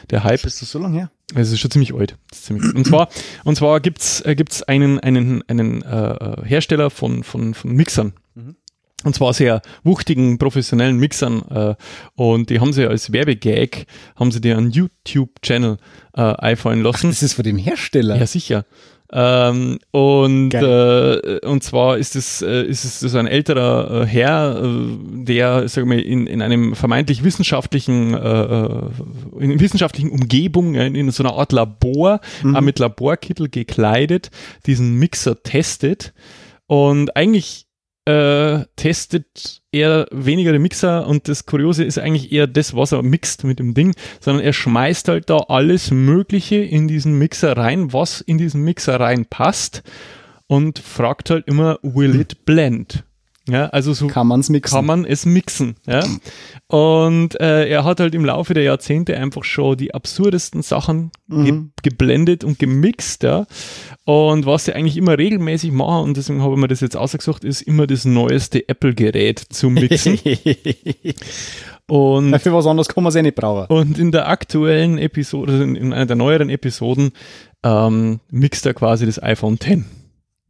der 0.10 0.24
Hype. 0.24 0.46
Ist 0.46 0.62
das 0.62 0.72
so 0.72 0.80
lange 0.80 0.98
her? 0.98 1.12
Es 1.36 1.52
ist 1.52 1.60
schon 1.60 1.72
ziemlich 1.72 1.94
alt. 1.94 2.18
Ziemlich. 2.32 2.74
Und 2.76 2.86
zwar, 2.86 3.10
und 3.44 3.56
zwar 3.56 3.80
gibt's 3.80 4.22
äh, 4.22 4.36
gibt's 4.36 4.64
einen, 4.64 5.00
einen, 5.00 5.44
einen 5.48 5.82
äh, 5.82 6.36
Hersteller 6.44 6.90
von, 6.90 7.24
von, 7.24 7.54
von 7.54 7.72
Mixern. 7.72 8.14
Und 9.06 9.16
zwar 9.16 9.34
sehr 9.34 9.62
wuchtigen, 9.84 10.38
professionellen 10.38 10.98
Mixern. 10.98 11.42
Äh, 11.50 11.76
und 12.16 12.50
die 12.50 12.60
haben 12.60 12.74
sie 12.74 12.86
als 12.86 13.14
Werbegag, 13.14 13.86
haben 14.16 14.32
sie 14.32 14.42
dir 14.42 14.58
einen 14.58 14.72
YouTube-Channel 14.72 15.78
äh, 16.16 16.22
einfallen 16.22 16.84
lassen. 16.84 17.10
Das 17.10 17.24
ist 17.24 17.34
von 17.34 17.44
dem 17.44 17.58
Hersteller. 17.58 18.18
Ja, 18.18 18.28
sicher. 18.28 18.66
Ähm, 19.12 19.80
und, 19.90 20.54
äh, 20.54 21.40
und 21.44 21.64
zwar 21.64 21.98
ist 21.98 22.16
es, 22.16 22.44
äh, 22.44 22.64
ist 22.64 22.84
es 22.84 23.00
so 23.00 23.18
ein 23.18 23.26
älterer 23.26 24.04
äh, 24.04 24.06
Herr, 24.06 24.64
äh, 24.64 25.24
der, 25.24 25.68
sag 25.68 25.86
mal, 25.86 25.98
in, 25.98 26.28
in 26.28 26.44
einem 26.44 26.76
vermeintlich 26.76 27.24
wissenschaftlichen, 27.24 28.14
äh, 28.14 28.42
äh, 28.44 28.82
in 29.40 29.60
wissenschaftlichen 29.60 30.12
Umgebung, 30.12 30.76
äh, 30.76 30.88
in 30.88 31.10
so 31.10 31.24
einer 31.24 31.34
Art 31.34 31.54
Labor, 31.54 32.20
äh, 32.44 32.62
mit 32.62 32.78
Laborkittel 32.78 33.50
gekleidet, 33.50 34.30
diesen 34.68 34.96
Mixer 35.00 35.42
testet. 35.42 36.14
Und 36.68 37.16
eigentlich 37.16 37.66
äh, 38.10 38.66
testet 38.76 39.62
er 39.72 40.08
weniger 40.10 40.52
den 40.52 40.64
Mixer 40.64 41.06
und 41.06 41.28
das 41.28 41.46
Kuriose 41.46 41.84
ist 41.84 42.00
eigentlich 42.00 42.32
eher 42.32 42.48
das, 42.48 42.76
was 42.76 42.92
er 42.92 43.04
mixt 43.04 43.44
mit 43.44 43.60
dem 43.60 43.76
Ding, 43.76 43.94
sondern 44.20 44.44
er 44.44 44.54
schmeißt 44.54 45.08
halt 45.10 45.30
da 45.30 45.38
alles 45.48 45.92
Mögliche 45.92 46.56
in 46.56 46.88
diesen 46.88 47.20
Mixer 47.20 47.56
rein, 47.56 47.94
was 47.94 48.22
in 48.22 48.40
diesen 48.40 48.64
Mixer 48.64 49.00
rein 49.00 49.28
passt 49.28 49.84
und 50.48 50.80
fragt 50.80 51.30
halt 51.30 51.48
immer, 51.48 51.78
will 51.84 52.20
it 52.20 52.46
blend? 52.46 53.04
Ja, 53.50 53.66
also 53.68 53.94
so 53.94 54.08
Kann 54.08 54.28
man's 54.28 54.50
mixen? 54.50 54.76
kann 54.76 54.86
man 54.86 55.06
es 55.06 55.26
mixen. 55.26 55.76
Ja? 55.88 56.04
Und 56.68 57.40
äh, 57.40 57.68
er 57.68 57.84
hat 57.84 58.00
halt 58.00 58.14
im 58.14 58.24
Laufe 58.26 58.54
der 58.54 58.64
Jahrzehnte 58.64 59.18
einfach 59.18 59.44
schon 59.44 59.78
die 59.78 59.94
absurdesten 59.94 60.62
Sachen 60.62 61.12
ge 61.28 61.54
geblendet 61.82 62.44
und 62.44 62.60
gemixt. 62.60 63.24
Ja? 63.24 63.48
Und 64.06 64.46
was 64.46 64.66
sie 64.66 64.74
eigentlich 64.74 64.98
immer 64.98 65.18
regelmäßig 65.18 65.72
machen, 65.72 66.10
und 66.10 66.18
deswegen 66.18 66.42
habe 66.42 66.54
ich 66.54 66.60
mir 66.60 66.68
das 66.68 66.82
jetzt 66.82 66.96
ausgesucht, 66.98 67.44
ist 67.44 67.62
immer 67.62 67.88
das 67.88 68.06
neueste 68.06 68.68
Apple-Gerät 68.70 69.40
zu 69.40 69.70
mixen. 69.70 70.20
und 71.88 72.40
Für 72.40 72.54
was 72.54 72.68
anderes 72.68 72.88
kann 72.88 73.04
man 73.04 73.10
es 73.10 73.16
eh 73.16 73.22
nicht 73.22 73.36
brauchen. 73.36 73.66
und 73.74 73.98
in 73.98 74.12
der 74.12 74.28
aktuellen 74.28 74.98
Episode, 74.98 75.54
also 75.54 75.64
in, 75.64 75.76
in 75.76 75.94
einer 75.94 76.06
der 76.06 76.16
neueren 76.16 76.50
Episoden, 76.50 77.12
ähm, 77.64 78.20
mixt 78.30 78.66
er 78.66 78.74
quasi 78.74 79.06
das 79.06 79.22
iPhone 79.22 79.56
X. 79.56 79.84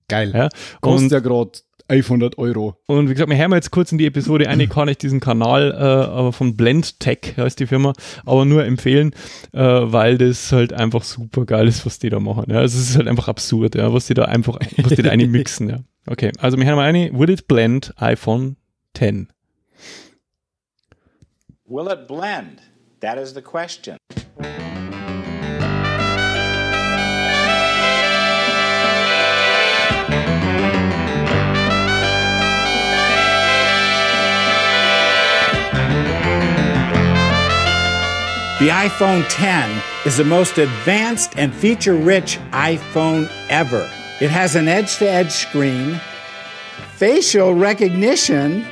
Geil. 0.07 0.31
Ja? 0.35 0.49
Kostet 0.81 1.11
ja 1.11 1.19
gerade 1.19 1.51
500 1.89 2.37
Euro. 2.37 2.77
und 2.85 3.09
wie 3.09 3.13
gesagt, 3.13 3.29
wir 3.29 3.37
hören 3.37 3.51
jetzt 3.53 3.71
kurz 3.71 3.91
in 3.91 3.97
die 3.97 4.05
Episode 4.05 4.47
eine, 4.47 4.67
kann 4.69 4.87
ich 4.87 4.97
diesen 4.97 5.19
Kanal 5.19 5.71
äh, 5.71 5.75
aber 5.75 6.31
von 6.31 6.55
Blend 6.55 6.99
Tech 6.99 7.33
heißt 7.35 7.59
die 7.59 7.67
Firma, 7.67 7.93
aber 8.25 8.45
nur 8.45 8.63
empfehlen, 8.63 9.11
äh, 9.53 9.59
weil 9.59 10.17
das 10.17 10.51
halt 10.51 10.71
einfach 10.73 11.03
super 11.03 11.45
geil 11.45 11.67
ist, 11.67 11.85
was 11.85 11.99
die 11.99 12.09
da 12.09 12.19
machen. 12.19 12.45
Ja? 12.49 12.59
Also 12.59 12.77
es 12.77 12.91
ist 12.91 12.97
halt 12.97 13.07
einfach 13.07 13.27
absurd, 13.27 13.75
ja? 13.75 13.91
was 13.91 14.07
die 14.07 14.13
da 14.13 14.25
einfach, 14.25 14.59
was 14.77 14.95
die 14.95 15.01
da 15.01 15.09
eine 15.09 15.27
mixen. 15.27 15.69
Ja? 15.69 15.79
Okay, 16.07 16.31
also 16.39 16.57
wir 16.57 16.65
hören 16.65 16.75
mal 16.75 16.85
eine, 16.85 17.11
Would 17.13 17.29
it 17.29 17.47
blend 17.47 17.93
iPhone 17.97 18.55
10? 18.93 19.29
Will 21.65 21.87
it 21.87 22.07
blend? 22.07 22.61
That 23.01 23.17
is 23.17 23.33
the 23.33 23.41
question. 23.41 23.97
The 38.59 38.67
iPhone 38.67 39.25
10 39.29 39.81
is 40.05 40.17
the 40.17 40.25
most 40.25 40.57
advanced 40.57 41.37
and 41.37 41.55
feature 41.55 41.95
rich 41.95 42.37
iPhone 42.51 43.31
ever. 43.47 43.89
It 44.19 44.29
has 44.31 44.57
an 44.57 44.67
edge 44.67 44.97
to 44.97 45.09
edge 45.09 45.31
screen, 45.31 46.01
facial 46.95 47.53
recognition, 47.53 48.65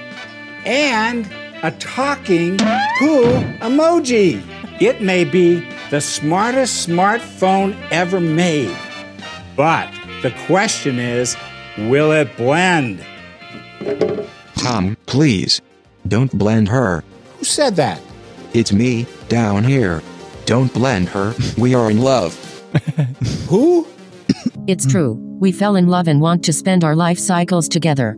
and 0.66 1.26
a 1.64 1.72
talking 1.72 2.58
poo 2.58 3.32
emoji. 3.64 4.44
It 4.82 5.02
may 5.02 5.24
be 5.24 5.66
the 5.90 6.02
smartest 6.02 6.86
smartphone 6.86 7.74
ever 7.90 8.20
made. 8.20 8.76
But 9.56 9.90
the 10.22 10.34
question 10.48 11.00
is 11.00 11.38
will 11.78 12.12
it 12.12 12.36
blend? 12.36 13.06
Tom, 14.56 14.98
please. 15.06 15.62
Don't 16.06 16.38
blend 16.38 16.68
her. 16.68 17.06
Who 17.38 17.46
said 17.46 17.78
that? 17.78 18.02
It's 18.58 18.74
me, 18.74 19.06
down 19.30 19.64
here. 19.64 20.02
Don't 20.48 20.74
blend 20.74 21.10
her. 21.10 21.36
We 21.60 21.76
are 21.76 21.92
in 21.92 22.02
love. 22.02 22.34
Who? 23.50 23.86
It's 24.66 24.84
true. 24.84 25.14
We 25.40 25.52
fell 25.52 25.76
in 25.76 25.90
love 25.90 26.08
and 26.08 26.20
want 26.20 26.44
to 26.46 26.54
spend 26.54 26.84
our 26.84 26.96
life 26.96 27.20
cycles 27.20 27.70
together. 27.70 28.18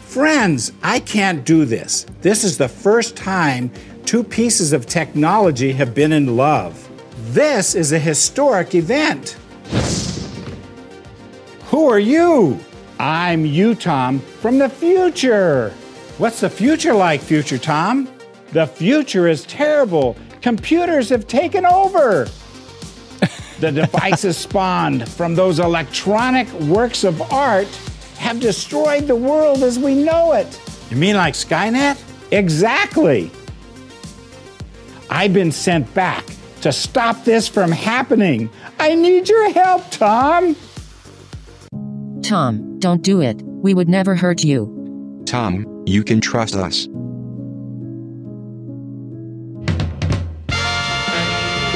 Friends, 0.00 0.72
I 0.82 0.98
can't 0.98 1.44
do 1.44 1.64
this. 1.64 2.06
This 2.22 2.42
is 2.42 2.58
the 2.58 2.68
first 2.68 3.14
time 3.14 3.70
two 4.04 4.24
pieces 4.24 4.72
of 4.72 4.86
technology 4.86 5.70
have 5.70 5.94
been 5.94 6.12
in 6.12 6.36
love. 6.36 6.88
This 7.32 7.76
is 7.76 7.92
a 7.92 8.00
historic 8.00 8.74
event. 8.74 9.38
Who 11.66 11.88
are 11.88 12.00
you? 12.00 12.58
I'm 12.98 13.46
you, 13.46 13.76
Tom, 13.76 14.18
from 14.18 14.58
the 14.58 14.68
future. 14.68 15.72
What's 16.20 16.40
the 16.40 16.50
future 16.50 16.92
like, 16.92 17.22
future 17.22 17.56
Tom? 17.56 18.06
The 18.52 18.66
future 18.66 19.26
is 19.26 19.44
terrible. 19.46 20.18
Computers 20.42 21.08
have 21.08 21.26
taken 21.26 21.64
over. 21.64 22.28
the 23.58 23.72
devices 23.72 24.36
spawned 24.36 25.08
from 25.08 25.34
those 25.34 25.58
electronic 25.60 26.52
works 26.60 27.04
of 27.04 27.22
art 27.32 27.68
have 28.18 28.38
destroyed 28.38 29.06
the 29.06 29.16
world 29.16 29.62
as 29.62 29.78
we 29.78 29.94
know 29.94 30.34
it. 30.34 30.60
You 30.90 30.98
mean 30.98 31.16
like 31.16 31.32
Skynet? 31.32 31.98
Exactly. 32.32 33.30
I've 35.08 35.32
been 35.32 35.52
sent 35.52 35.94
back 35.94 36.26
to 36.60 36.70
stop 36.70 37.24
this 37.24 37.48
from 37.48 37.72
happening. 37.72 38.50
I 38.78 38.94
need 38.94 39.26
your 39.26 39.50
help, 39.52 39.90
Tom. 39.90 40.54
Tom, 42.22 42.78
don't 42.78 43.00
do 43.00 43.22
it. 43.22 43.40
We 43.40 43.72
would 43.72 43.88
never 43.88 44.14
hurt 44.14 44.44
you. 44.44 44.79
Tom, 45.30 45.64
you 45.86 46.02
can 46.02 46.20
trust 46.20 46.56
us. 46.56 46.88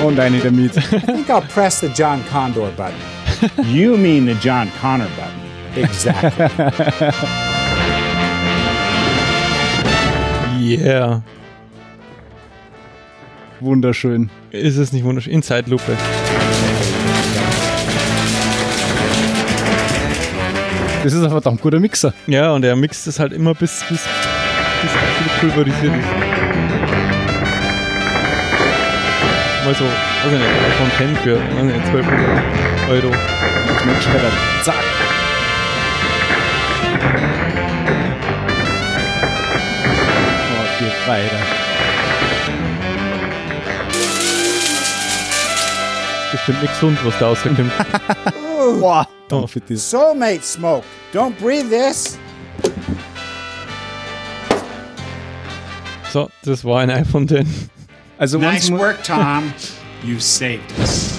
Und 0.04 0.18
eine 0.18 0.40
damit. 0.40 0.76
I 0.76 0.98
think 0.98 1.30
I'll 1.30 1.40
press 1.40 1.80
the 1.80 1.88
John 1.88 2.24
Condor 2.24 2.72
button. 2.72 2.98
you 3.72 3.96
mean 3.96 4.26
the 4.26 4.34
John 4.34 4.72
Connor 4.80 5.08
button. 5.16 5.84
Exactly. 5.84 6.48
Yeah. 10.64 11.20
Wunderschön. 13.60 14.30
Ist 14.50 14.78
es 14.78 14.92
nicht 14.92 15.04
wunderschön? 15.04 15.34
In 15.34 15.42
Zeitlupe. 15.42 15.94
Das 21.04 21.12
ist 21.12 21.22
ein 21.22 21.28
verdammt 21.28 21.60
guter 21.60 21.80
Mixer. 21.80 22.14
Ja, 22.26 22.52
und 22.52 22.64
er 22.64 22.76
mixt 22.76 23.06
es 23.06 23.20
halt 23.20 23.34
immer 23.34 23.52
bis, 23.52 23.84
bis, 23.90 24.00
bis 24.80 24.90
absolut 24.90 25.38
pulverisiert 25.38 25.92
ist. 25.94 26.06
Mal 29.66 29.74
so, 29.74 29.84
weiß 29.84 30.32
ich 30.32 30.38
nicht, 30.38 30.48
iPhone 30.66 30.90
10 30.96 31.16
für 31.16 31.36
weiß 31.36 31.64
nicht, 31.64 31.76
1200 31.76 32.42
Euro. 32.88 33.12
Schneller. 34.00 34.32
Zack. 34.62 34.74
Oh, 40.48 40.66
geht 40.78 41.06
weiter. 41.06 41.36
Bestimmt 46.32 46.62
nicht 46.62 46.72
gesund, 46.72 46.98
was 47.04 47.18
da 47.18 47.26
rauskommt. 47.26 47.60
Boah. 48.80 49.08
Danke 49.28 49.48
für 49.48 49.60
das. 49.60 49.90
Soulmate 49.90 50.42
smoke. 50.42 50.84
Don't 51.12 51.32
breathe 51.40 51.68
this. 51.70 52.18
so, 56.12 56.28
das 56.44 56.64
war 56.64 56.80
ein 56.80 56.90
iPhone 56.90 57.26
10. 57.26 57.46
Also 58.18 58.38
Nice 58.38 58.48
eins 58.54 58.70
mu- 58.70 58.78
work, 58.78 59.02
Tom. 59.02 59.52
You 60.04 60.18
saved 60.20 60.70
us. 60.78 61.14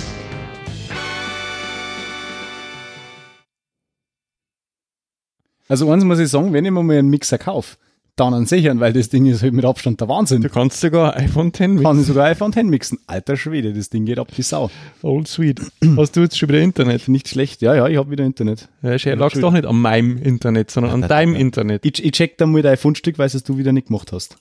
Also 5.67 5.91
eins 5.91 6.03
muss 6.03 6.19
ich 6.19 6.29
sagen, 6.29 6.53
wenn 6.53 6.65
ich 6.65 6.71
mir 6.71 6.83
mal 6.83 6.97
einen 6.97 7.09
Mixer 7.09 7.37
kaufe, 7.37 7.77
dann 8.15 8.33
einen 8.33 8.45
sichern, 8.45 8.79
weil 8.79 8.93
das 8.93 9.09
Ding 9.09 9.25
ist 9.25 9.41
halt 9.43 9.53
mit 9.53 9.65
Abstand 9.65 9.99
der 9.99 10.07
Wahnsinn. 10.07 10.41
Du 10.41 10.49
kannst 10.49 10.79
sogar 10.79 11.15
iPhone 11.17 11.53
10 11.53 11.75
Kann 11.75 11.77
ich 11.77 11.83
mixen. 11.83 12.03
sogar 12.05 12.25
iPhone 12.27 12.53
10 12.53 12.69
mixen. 12.69 12.99
Alter 13.07 13.35
Schwede, 13.35 13.73
das 13.73 13.89
Ding 13.89 14.05
geht 14.05 14.19
ab 14.19 14.29
die 14.35 14.41
Sau. 14.41 14.69
Old 15.01 15.27
Sweet. 15.27 15.61
Hast 15.97 16.15
du 16.15 16.21
jetzt 16.21 16.37
schon 16.37 16.49
wieder 16.49 16.59
Internet? 16.61 17.07
Nicht 17.07 17.27
schlecht. 17.27 17.61
Ja, 17.61 17.75
ja, 17.75 17.87
ich 17.87 17.97
habe 17.97 18.09
wieder 18.11 18.23
Internet. 18.23 18.69
Ja, 18.81 18.97
schön, 18.97 19.19
lag's 19.19 19.39
doch 19.39 19.51
nicht 19.51 19.65
an 19.65 19.79
meinem 19.79 20.17
Internet, 20.17 20.71
sondern 20.71 21.03
an 21.03 21.09
deinem 21.09 21.35
Internet. 21.35 21.85
Ich, 21.85 22.03
ich 22.03 22.11
check 22.13 22.37
da 22.37 22.45
mal 22.45 22.61
dein 22.61 22.77
Fundstück, 22.77 23.17
weil 23.19 23.27
es 23.27 23.43
du 23.43 23.57
wieder 23.57 23.73
nicht 23.73 23.87
gemacht 23.87 24.11
hast. 24.13 24.37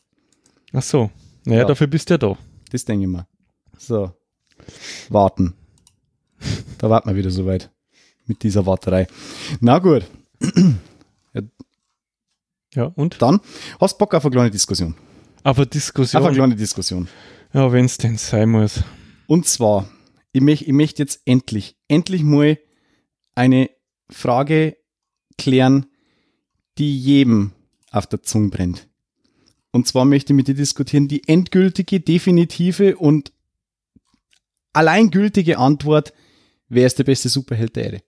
Ach 0.73 0.83
so. 0.83 1.11
Naja, 1.45 1.61
Ja. 1.63 1.65
dafür 1.67 1.87
bist 1.89 2.09
du 2.11 2.15
ja 2.15 2.19
da. 2.19 2.39
Das 2.71 2.85
denke 2.85 3.05
ich 3.07 3.11
mal. 3.11 3.27
So. 3.79 4.13
Warten. 5.09 5.55
Da 6.79 6.91
warten 6.91 7.09
wir 7.09 7.17
wieder 7.17 7.31
soweit. 7.31 7.71
Mit 8.27 8.43
dieser 8.43 8.67
Warterei. 8.67 9.07
Na 9.61 9.79
gut. 9.81 10.05
Ja, 11.35 11.41
und? 12.83 13.21
Dann 13.23 13.41
hast 13.81 13.99
Bock 13.99 14.15
auf 14.15 14.25
eine 14.25 14.33
kleine 14.33 14.51
Diskussion. 14.51 14.95
Auf 15.43 15.59
eine 15.59 15.67
Diskussion. 15.67 16.35
kleine 16.35 16.57
Diskussion. 16.57 17.09
Ja, 17.53 17.71
wenn's 17.73 17.99
denn 17.99 18.17
sein 18.17 18.51
muss. 18.51 18.83
Und 19.27 19.47
zwar, 19.47 19.89
ich, 20.33 20.41
möch, 20.41 20.63
ich 20.63 20.73
möchte 20.73 21.03
jetzt 21.03 21.21
endlich, 21.25 21.77
endlich 21.89 22.23
mal 22.23 22.59
eine 23.35 23.71
Frage 24.11 24.77
klären, 25.39 25.87
die 26.79 26.99
jedem 26.99 27.53
auf 27.91 28.07
der 28.07 28.23
Zunge 28.23 28.51
brennt. 28.51 28.89
Und 29.71 29.87
zwar 29.87 30.05
möchte 30.05 30.33
ich 30.33 30.37
mit 30.37 30.49
dir 30.49 30.55
diskutieren, 30.55 31.09
die 31.09 31.27
endgültige, 31.29 32.01
definitive 32.01 32.97
und 32.97 33.33
alleingültige 34.73 35.59
Antwort, 35.59 36.13
wer 36.69 36.87
ist 36.87 36.99
der 36.99 37.05
beste 37.05 37.29
Superheld 37.29 37.77
der 37.77 37.85
Erde? 37.85 38.03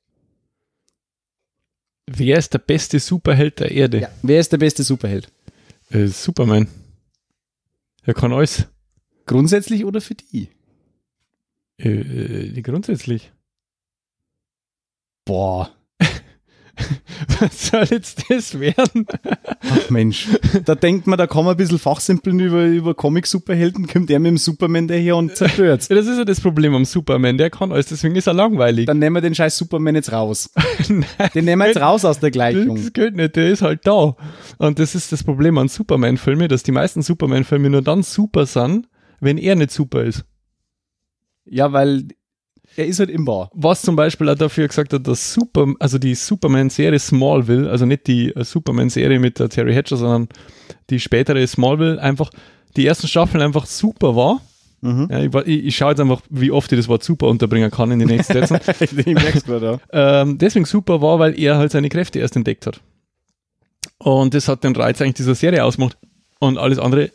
Wer 2.07 2.39
ist 2.39 2.55
der 2.55 2.59
beste 2.59 3.01
Superheld 3.01 3.59
der 3.59 3.73
Erde? 3.73 4.09
Wer 4.23 4.41
ist 4.41 4.53
der 4.53 4.59
beste 4.59 4.83
Superheld? 4.83 5.33
Äh, 5.91 6.07
Superman. 6.07 6.69
Er 8.03 8.15
kann 8.15 8.33
alles. 8.33 8.67
Grundsätzlich 9.27 9.85
oder 9.85 10.01
für 10.01 10.15
die? 10.15 10.49
Äh, 11.79 11.89
äh, 11.89 12.63
grundsätzlich. 12.63 13.33
Boah, 15.25 15.76
Was 17.41 17.69
soll 17.69 17.85
jetzt 17.91 18.25
das 18.31 18.59
werden? 18.61 19.07
ach 19.61 19.91
Mensch. 19.91 20.29
Da 20.65 20.75
denkt 20.75 21.07
man, 21.07 21.19
da 21.19 21.27
kann 21.27 21.45
man 21.45 21.55
ein 21.55 21.57
bisschen 21.57 21.79
fachsimpeln 21.79 22.39
über, 22.41 22.65
über 22.67 22.95
Comic-Superhelden, 22.95 23.87
kommt 23.87 24.11
der 24.11 24.19
mit 24.19 24.31
dem 24.31 24.39
Superman 24.39 24.89
daher 24.89 25.17
und 25.17 25.37
zerstört's. 25.37 25.89
Ja, 25.89 25.97
das 25.97 26.07
ist 26.07 26.19
ja 26.19 26.25
das 26.25 26.41
Problem 26.41 26.75
am 26.75 26.85
Superman. 26.85 27.39
Der 27.39 27.51
kann 27.51 27.73
alles, 27.73 27.87
deswegen 27.87 28.15
ist 28.17 28.27
er 28.27 28.35
langweilig. 28.35 28.87
Dann 28.87 28.99
nehmen 28.99 29.17
wir 29.17 29.21
den 29.21 29.35
scheiß 29.35 29.57
Superman 29.57 29.95
jetzt 29.95 30.13
raus. 30.13 30.51
Nein, 30.89 31.05
Den 31.35 31.45
nehmen 31.45 31.63
wir 31.63 31.67
jetzt 31.69 31.81
raus 31.81 32.05
aus 32.05 32.19
der 32.21 32.31
Das 32.31 32.35
Gleichung. 32.35 32.93
geht 32.93 33.17
nicht, 33.17 33.37
der 33.37 33.49
ist 33.51 33.63
halt 33.63 33.87
da. 33.87 34.17
Und 34.59 34.79
das 34.79 34.95
ist 34.95 35.13
das 35.13 35.25
Problem 35.25 35.59
an 35.59 35.69
Superman-Filmen, 35.69 36.49
dass 36.49 36.63
die 36.63 36.73
meisten 36.73 37.03
Superman-Filme 37.03 37.71
nur 37.71 37.83
dann 37.83 38.03
super 38.03 38.47
sind, 38.47 38.89
wenn 39.21 39.39
er 39.39 39.57
nicht 39.57 39.71
super 39.71 40.05
ist. 40.05 40.25
Ja, 41.45 41.73
weil 41.73 42.09
er 42.77 42.87
ist 42.87 42.99
halt 42.99 43.11
im 43.11 43.25
Bar. 43.25 43.51
Was 43.55 43.83
zum 43.83 43.97
Beispiel 43.97 44.29
auch 44.29 44.37
dafür 44.37 44.69
gesagt 44.69 44.93
hat, 44.93 45.07
dass 45.07 45.33
Super, 45.33 45.75
also 45.79 45.99
die 45.99 46.15
Superman-Serie 46.15 46.99
Smallville, 46.99 47.71
also 47.71 47.87
nicht 47.87 48.07
die 48.07 48.35
äh, 48.35 48.45
Superman-Serie 48.45 49.19
mit 49.19 49.39
der 49.39 49.49
Terry 49.49 49.75
Hatcher, 49.75 49.97
sondern 49.97 50.29
die 50.91 51.01
spätere 51.01 51.47
Smallville, 51.47 52.01
einfach 52.01 52.31
die 52.77 52.87
ersten 52.87 53.09
Staffeln 53.09 53.43
einfach 53.43 53.67
super 53.67 54.15
war. 54.17 54.41
Ja, 54.83 55.21
ich, 55.21 55.35
ich, 55.47 55.65
ich 55.67 55.77
schaue 55.77 55.91
jetzt 55.91 56.01
einfach, 56.01 56.21
wie 56.31 56.51
oft 56.51 56.71
ich 56.71 56.79
das 56.79 56.87
Wort 56.87 57.03
super 57.03 57.27
unterbringen 57.27 57.71
kann 57.71 57.91
in 57.91 57.99
die 57.99 58.05
nächsten 58.05 58.35
Sätzen. 58.35 58.61
ich 58.81 59.07
merk's 59.07 59.45
gerade, 59.45 59.81
ja. 59.93 60.23
ähm, 60.23 60.39
deswegen 60.39 60.65
super 60.65 61.01
war, 61.01 61.19
weil 61.19 61.39
er 61.39 61.57
halt 61.57 61.73
seine 61.73 61.89
Kräfte 61.89 62.21
erst 62.21 62.37
entdeckt 62.37 62.67
hat. 62.67 62.81
Und 63.99 64.35
das 64.35 64.47
hat 64.47 64.63
den 64.63 64.77
Reiz 64.77 65.01
eigentlich 65.01 65.15
dieser 65.15 65.35
Serie 65.35 65.65
ausgemacht. 65.65 65.97
Und 66.39 66.59
alles 66.59 66.79
andere 66.79 67.11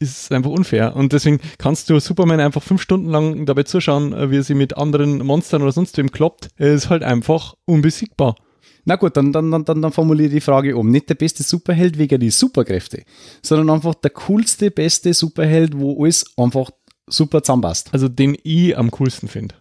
ist 0.00 0.32
einfach 0.32 0.50
unfair. 0.50 0.94
Und 0.94 1.12
deswegen 1.12 1.40
kannst 1.58 1.90
du 1.90 1.98
Superman 1.98 2.40
einfach 2.40 2.62
fünf 2.62 2.82
Stunden 2.82 3.10
lang 3.10 3.46
dabei 3.46 3.64
zuschauen, 3.64 4.12
äh, 4.12 4.30
wie 4.30 4.36
er 4.38 4.42
sich 4.42 4.56
mit 4.56 4.76
anderen 4.76 5.18
Monstern 5.18 5.62
oder 5.62 5.72
sonst 5.72 5.96
wem 5.96 6.10
kloppt. 6.10 6.48
Er 6.56 6.72
ist 6.72 6.88
halt 6.88 7.02
einfach 7.02 7.54
unbesiegbar. 7.64 8.36
Na 8.84 8.96
gut, 8.96 9.16
dann, 9.16 9.32
dann, 9.32 9.50
dann, 9.50 9.64
dann, 9.64 9.82
dann 9.82 9.92
formuliere 9.92 10.28
ich 10.28 10.34
die 10.34 10.40
Frage 10.40 10.76
um. 10.76 10.90
Nicht 10.90 11.10
der 11.10 11.14
beste 11.14 11.42
Superheld 11.42 11.98
wegen 11.98 12.20
die 12.20 12.30
Superkräfte, 12.30 13.02
sondern 13.42 13.70
einfach 13.70 13.94
der 13.94 14.10
coolste, 14.10 14.70
beste 14.70 15.12
Superheld, 15.12 15.78
wo 15.78 16.02
alles 16.02 16.24
einfach 16.36 16.70
super 17.06 17.42
zusammenpasst. 17.42 17.90
Also 17.92 18.08
den 18.08 18.36
ich 18.44 18.78
am 18.78 18.90
coolsten 18.90 19.28
finde. 19.28 19.56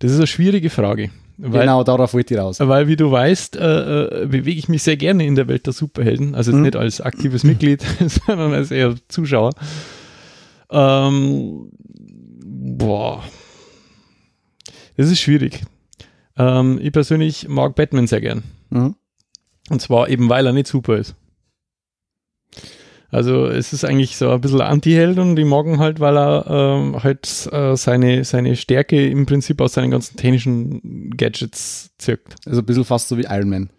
Das 0.00 0.10
ist 0.10 0.18
eine 0.18 0.26
schwierige 0.26 0.70
Frage. 0.70 1.10
Weil, 1.40 1.60
genau, 1.60 1.84
darauf 1.84 2.14
wollte 2.14 2.34
ich 2.34 2.40
raus. 2.40 2.58
weil 2.60 2.88
wie 2.88 2.96
du 2.96 3.10
weißt, 3.12 3.56
äh, 3.56 4.22
äh, 4.22 4.26
bewege 4.26 4.58
ich 4.58 4.68
mich 4.68 4.82
sehr 4.82 4.96
gerne 4.96 5.24
in 5.24 5.36
der 5.36 5.46
Welt 5.46 5.66
der 5.66 5.72
Superhelden. 5.72 6.34
Also 6.34 6.52
Mhm. 6.52 6.62
nicht 6.62 6.74
als 6.76 7.00
aktives 7.00 7.44
Mitglied, 7.44 7.82
sondern 8.26 8.52
als 8.52 8.70
eher 8.72 8.94
Zuschauer. 9.08 9.52
Ähm, 10.70 11.70
boah. 12.44 13.22
Das 14.96 15.08
ist 15.10 15.20
schwierig. 15.20 15.62
Ähm, 16.36 16.78
ich 16.82 16.92
persönlich 16.92 17.48
mag 17.48 17.74
Batman 17.76 18.06
sehr 18.06 18.20
gern. 18.20 18.42
Mhm. 18.70 18.96
Und 19.70 19.80
zwar 19.80 20.08
eben, 20.08 20.28
weil 20.28 20.46
er 20.46 20.52
nicht 20.52 20.66
super 20.66 20.96
ist. 20.96 21.14
Also 23.10 23.46
es 23.46 23.72
ist 23.72 23.84
eigentlich 23.84 24.16
so 24.16 24.30
ein 24.30 24.40
bisschen 24.40 24.60
Anti-Held 24.60 25.18
und 25.18 25.36
die 25.36 25.42
ihn 25.42 25.78
halt, 25.78 25.98
weil 25.98 26.16
er 26.18 26.44
ähm, 26.48 27.02
halt 27.02 27.48
äh, 27.52 27.74
seine, 27.74 28.24
seine 28.24 28.54
Stärke 28.54 29.06
im 29.06 29.24
Prinzip 29.24 29.60
aus 29.62 29.74
seinen 29.74 29.90
ganzen 29.90 30.16
technischen 30.16 31.10
Gadgets 31.16 31.90
zirkt. 31.96 32.34
Also 32.46 32.60
ein 32.60 32.66
bisschen 32.66 32.84
fast 32.84 33.08
so 33.08 33.16
wie 33.16 33.24
Iron 33.24 33.48
Man. 33.48 33.70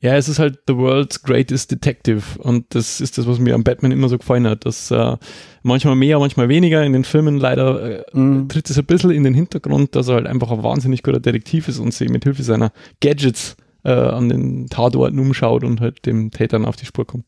Ja, 0.00 0.14
es 0.16 0.28
ist 0.28 0.38
halt 0.38 0.60
the 0.68 0.76
world's 0.76 1.22
greatest 1.22 1.72
detective 1.72 2.22
und 2.38 2.66
das 2.68 3.00
ist 3.00 3.18
das, 3.18 3.26
was 3.26 3.40
mir 3.40 3.54
am 3.56 3.64
Batman 3.64 3.90
immer 3.90 4.08
so 4.08 4.16
gefallen 4.18 4.46
hat, 4.46 4.64
dass 4.64 4.92
äh, 4.92 5.16
manchmal 5.62 5.96
mehr, 5.96 6.20
manchmal 6.20 6.48
weniger 6.48 6.84
in 6.84 6.92
den 6.92 7.02
Filmen 7.04 7.38
leider 7.38 7.98
äh, 7.98 8.04
Mhm. 8.12 8.48
tritt 8.48 8.70
es 8.70 8.78
ein 8.78 8.84
bisschen 8.84 9.10
in 9.10 9.24
den 9.24 9.34
Hintergrund, 9.34 9.96
dass 9.96 10.08
er 10.08 10.14
halt 10.16 10.26
einfach 10.26 10.52
ein 10.52 10.62
wahnsinnig 10.62 11.02
guter 11.02 11.18
Detektiv 11.20 11.66
ist 11.68 11.80
und 11.80 11.92
sich 11.92 12.10
mit 12.10 12.22
Hilfe 12.22 12.44
seiner 12.44 12.70
Gadgets 13.00 13.56
äh, 13.82 13.90
an 13.90 14.28
den 14.28 14.68
Tatorten 14.68 15.18
umschaut 15.18 15.64
und 15.64 15.80
halt 15.80 16.06
dem 16.06 16.30
Tätern 16.30 16.64
auf 16.64 16.76
die 16.76 16.86
Spur 16.86 17.06
kommt. 17.06 17.24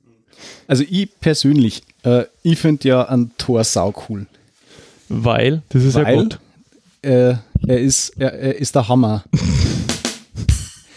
Also 0.66 0.84
ich 0.88 1.08
persönlich, 1.20 1.82
äh, 2.04 2.24
ich 2.42 2.58
finde 2.58 2.88
ja 2.88 3.08
ein 3.08 3.30
Tor 3.38 3.64
sau 3.64 3.94
cool. 4.08 4.26
Weil, 5.08 5.62
das 5.70 5.84
ist 5.84 5.96
ja 5.96 6.04
Weil? 6.04 6.16
gut. 6.16 6.38
Äh, 7.02 7.34
er, 7.66 7.80
ist, 7.80 8.10
er, 8.18 8.32
er 8.34 8.56
ist 8.56 8.74
der 8.74 8.88
Hammer. 8.88 9.24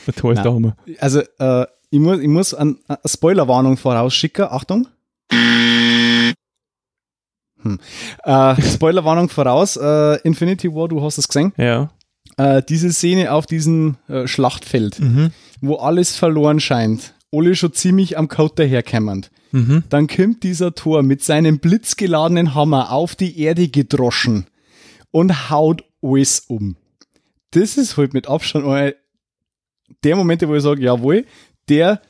Der 0.06 0.14
Tor 0.14 0.34
ist 0.34 0.36
Nein. 0.40 0.44
der 0.44 0.54
Hammer. 0.54 0.76
Also 1.00 1.22
äh, 1.40 1.66
ich 1.90 2.00
muss, 2.00 2.20
ich 2.20 2.28
muss 2.28 2.54
an- 2.54 2.78
eine 2.90 2.98
Spoilerwarnung 3.06 3.78
vorausschicken. 3.78 4.46
Achtung. 4.50 4.86
Hm. 7.62 7.80
Äh, 8.24 8.62
Spoilerwarnung 8.74 9.30
voraus. 9.30 9.78
Äh, 9.78 10.16
Infinity 10.24 10.74
War, 10.74 10.88
du 10.90 11.02
hast 11.02 11.18
es 11.18 11.28
gesehen. 11.28 11.54
Ja. 11.58 11.90
Äh, 12.38 12.62
diese 12.68 12.92
Szene 12.92 13.32
auf 13.32 13.46
diesem 13.46 13.96
äh, 14.10 14.28
Schlachtfeld, 14.28 15.00
Mhm. 15.00 15.32
wo 15.62 15.76
alles 15.78 16.16
verloren 16.16 16.60
scheint. 16.60 17.13
Alle 17.34 17.56
schon 17.56 17.74
ziemlich 17.74 18.18
am 18.18 18.28
Code 18.28 18.54
daherkämmernd. 18.56 19.32
Mhm. 19.52 19.84
Dann 19.90 20.08
kommt 20.08 20.44
dieser 20.44 20.76
Tor 20.76 21.04
mit 21.04 21.24
seinem 21.24 21.60
blitzgeladenen 21.60 22.56
Hammer 22.56 22.92
auf 22.92 23.16
die 23.16 23.40
Erde 23.40 23.68
gedroschen 23.68 24.46
und 25.12 25.50
haut 25.50 25.84
alles 26.02 26.42
um. 26.48 26.76
Das 27.52 27.78
ist 27.78 27.98
halt 27.98 28.14
mit 28.14 28.28
Abstand 28.28 28.66
einer 28.66 28.94
der 30.04 30.16
Momente, 30.16 30.48
wo 30.48 30.56
ich 30.56 30.64
sage, 30.64 30.82
jawohl, 30.82 31.26
der 31.70 32.02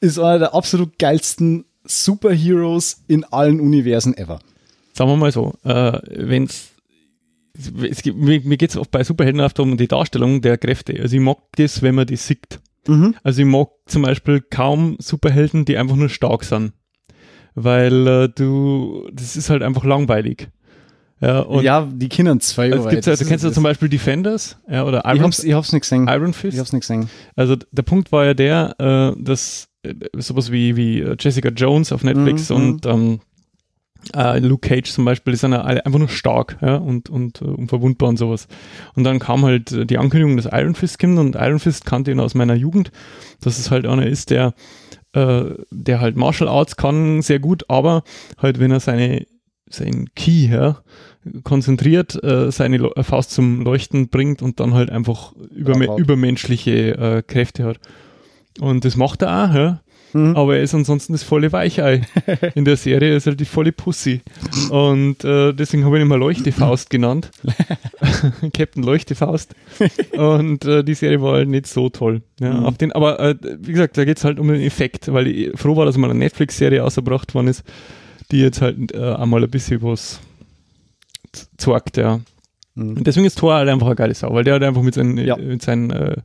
ist 0.00 0.18
einer 0.18 0.38
der 0.38 0.54
absolut 0.54 0.98
geilsten 0.98 1.64
Superheroes 1.84 3.02
in 3.08 3.24
allen 3.24 3.60
Universen 3.60 4.16
ever. 4.16 4.40
Sagen 4.92 5.10
wir 5.10 5.16
mal 5.16 5.32
so, 5.32 5.54
äh, 5.64 5.98
wenn's 6.10 6.70
es 7.82 8.02
gibt, 8.02 8.16
mir, 8.18 8.40
mir 8.40 8.56
geht 8.56 8.70
es 8.70 8.76
oft 8.76 8.90
bei 8.90 9.04
Superhelden 9.04 9.40
oft 9.40 9.58
um 9.58 9.76
die 9.76 9.88
Darstellung 9.88 10.40
der 10.40 10.56
Kräfte. 10.56 10.98
Also 11.00 11.16
ich 11.16 11.22
mag 11.22 11.38
das, 11.56 11.82
wenn 11.82 11.94
man 11.94 12.06
die 12.06 12.16
sieht. 12.16 12.60
Mhm. 12.86 13.14
Also 13.22 13.40
ich 13.42 13.46
mag 13.46 13.68
zum 13.86 14.02
Beispiel 14.02 14.40
kaum 14.40 14.96
Superhelden, 15.00 15.64
die 15.64 15.76
einfach 15.76 15.96
nur 15.96 16.08
stark 16.08 16.44
sind. 16.44 16.72
Weil 17.54 18.06
äh, 18.06 18.28
du, 18.28 19.08
das 19.12 19.36
ist 19.36 19.50
halt 19.50 19.62
einfach 19.62 19.84
langweilig. 19.84 20.48
Ja, 21.20 21.60
ja, 21.60 21.86
die 21.92 22.08
Kindern 22.08 22.40
zwei. 22.40 22.68
es 22.68 22.88
gibt's 22.88 23.06
ja, 23.06 23.14
du 23.14 23.24
kennst 23.26 23.44
ja 23.44 23.52
zum 23.52 23.62
Beispiel 23.62 23.90
Defenders 23.90 24.58
ja, 24.70 24.84
oder 24.84 25.00
ich 25.04 25.10
Iron, 25.16 25.24
hab's, 25.24 25.44
ich 25.44 25.52
hab's 25.52 25.70
nicht 25.72 25.82
gesehen. 25.82 26.08
Iron 26.08 26.30
Ich 26.30 26.36
Fist. 26.36 26.58
hab's 26.58 26.72
nicht 26.72 26.80
gesehen. 26.80 27.10
Also 27.36 27.56
der 27.56 27.82
Punkt 27.82 28.10
war 28.10 28.24
ja 28.24 28.32
der, 28.32 28.74
äh, 28.78 29.22
dass 29.22 29.68
äh, 29.82 29.94
sowas 30.16 30.50
wie, 30.50 30.76
wie 30.76 31.00
äh, 31.00 31.16
Jessica 31.20 31.50
Jones 31.50 31.92
auf 31.92 32.04
Netflix 32.04 32.48
Mhm, 32.48 32.56
und 32.56 32.86
ähm, 32.86 33.20
äh, 34.14 34.38
Luke 34.38 34.68
Cage 34.68 34.90
zum 34.90 35.04
Beispiel, 35.04 35.32
die 35.32 35.38
sind 35.38 35.52
ja 35.52 35.62
alle 35.62 35.84
einfach 35.84 35.98
nur 35.98 36.08
stark 36.08 36.58
ja, 36.60 36.76
und, 36.76 37.10
und 37.10 37.40
äh, 37.42 37.44
unverwundbar 37.44 38.08
und 38.08 38.16
sowas. 38.16 38.48
Und 38.94 39.04
dann 39.04 39.18
kam 39.18 39.44
halt 39.44 39.72
äh, 39.72 39.86
die 39.86 39.98
Ankündigung, 39.98 40.36
dass 40.36 40.48
Iron 40.52 40.74
Fist 40.74 40.98
kommt 40.98 41.18
und 41.18 41.36
Iron 41.36 41.58
Fist 41.58 41.86
kannte 41.86 42.10
ihn 42.10 42.20
aus 42.20 42.34
meiner 42.34 42.54
Jugend, 42.54 42.90
dass 43.40 43.58
es 43.58 43.70
halt 43.70 43.86
einer 43.86 44.06
ist, 44.06 44.30
der, 44.30 44.54
äh, 45.12 45.44
der 45.70 46.00
halt 46.00 46.16
Martial 46.16 46.48
Arts 46.48 46.76
kann, 46.76 47.22
sehr 47.22 47.38
gut, 47.38 47.64
aber 47.68 48.02
halt 48.38 48.58
wenn 48.58 48.70
er 48.70 48.80
seine 48.80 49.26
sein 49.72 50.10
Key 50.16 50.48
ja, 50.48 50.78
konzentriert, 51.44 52.20
äh, 52.24 52.50
seine 52.50 52.78
Lo- 52.78 52.92
äh, 52.96 53.04
Faust 53.04 53.30
zum 53.30 53.62
Leuchten 53.62 54.08
bringt 54.08 54.42
und 54.42 54.58
dann 54.58 54.74
halt 54.74 54.90
einfach 54.90 55.32
überme 55.54 55.86
übermenschliche 55.96 56.98
äh, 56.98 57.22
Kräfte 57.22 57.64
hat. 57.64 57.78
Und 58.58 58.84
das 58.84 58.96
macht 58.96 59.22
er 59.22 59.28
auch, 59.44 59.54
ja. 59.54 59.80
Mhm. 60.12 60.34
aber 60.36 60.56
er 60.56 60.62
ist 60.62 60.74
ansonsten 60.74 61.12
das 61.12 61.22
volle 61.22 61.52
Weichei. 61.52 62.02
In 62.54 62.64
der 62.64 62.76
Serie 62.76 63.14
ist 63.14 63.26
er 63.26 63.34
die 63.36 63.44
volle 63.44 63.70
Pussy. 63.72 64.22
Und 64.70 65.22
äh, 65.24 65.52
deswegen 65.52 65.84
habe 65.84 65.96
ich 65.98 66.02
ihn 66.02 66.08
mal 66.08 66.18
Leuchtefaust 66.18 66.90
genannt. 66.90 67.30
Captain 68.52 68.82
Leuchtefaust. 68.82 69.54
Und 70.16 70.64
äh, 70.64 70.82
die 70.84 70.94
Serie 70.94 71.20
war 71.22 71.34
halt 71.34 71.48
nicht 71.48 71.66
so 71.66 71.88
toll. 71.88 72.22
Ja, 72.40 72.54
Mhm. 72.54 72.66
auf 72.66 72.78
den, 72.78 72.92
aber 72.92 73.20
äh, 73.20 73.34
wie 73.60 73.72
gesagt, 73.72 73.96
da 73.98 74.04
geht 74.04 74.18
es 74.18 74.24
halt 74.24 74.38
um 74.40 74.48
den 74.48 74.60
Effekt, 74.62 75.12
weil 75.12 75.26
ich 75.28 75.50
froh 75.58 75.76
war, 75.76 75.84
dass 75.86 75.96
mal 75.96 76.10
eine 76.10 76.18
Netflix-Serie 76.18 76.82
ausgebracht 76.84 77.34
worden 77.34 77.48
ist, 77.48 77.62
die 78.32 78.40
jetzt 78.40 78.60
halt 78.62 78.92
äh, 78.92 79.14
einmal 79.14 79.44
ein 79.44 79.50
bisschen 79.50 79.82
was 79.82 80.20
z- 81.32 81.48
zeigt, 81.56 81.96
ja. 81.96 82.20
Mhm. 82.74 82.96
Und 82.98 83.06
deswegen 83.06 83.26
ist 83.26 83.38
Thor 83.38 83.54
halt 83.54 83.68
einfach 83.68 83.86
eine 83.86 83.96
geile 83.96 84.14
Sau, 84.14 84.32
weil 84.34 84.44
der 84.44 84.54
halt 84.54 84.62
einfach 84.64 84.82
mit 84.82 84.94
seinen, 84.94 85.18
Ja. 85.18 85.36
mit 85.36 85.62
seinen 85.62 85.90
äh, 85.90 86.16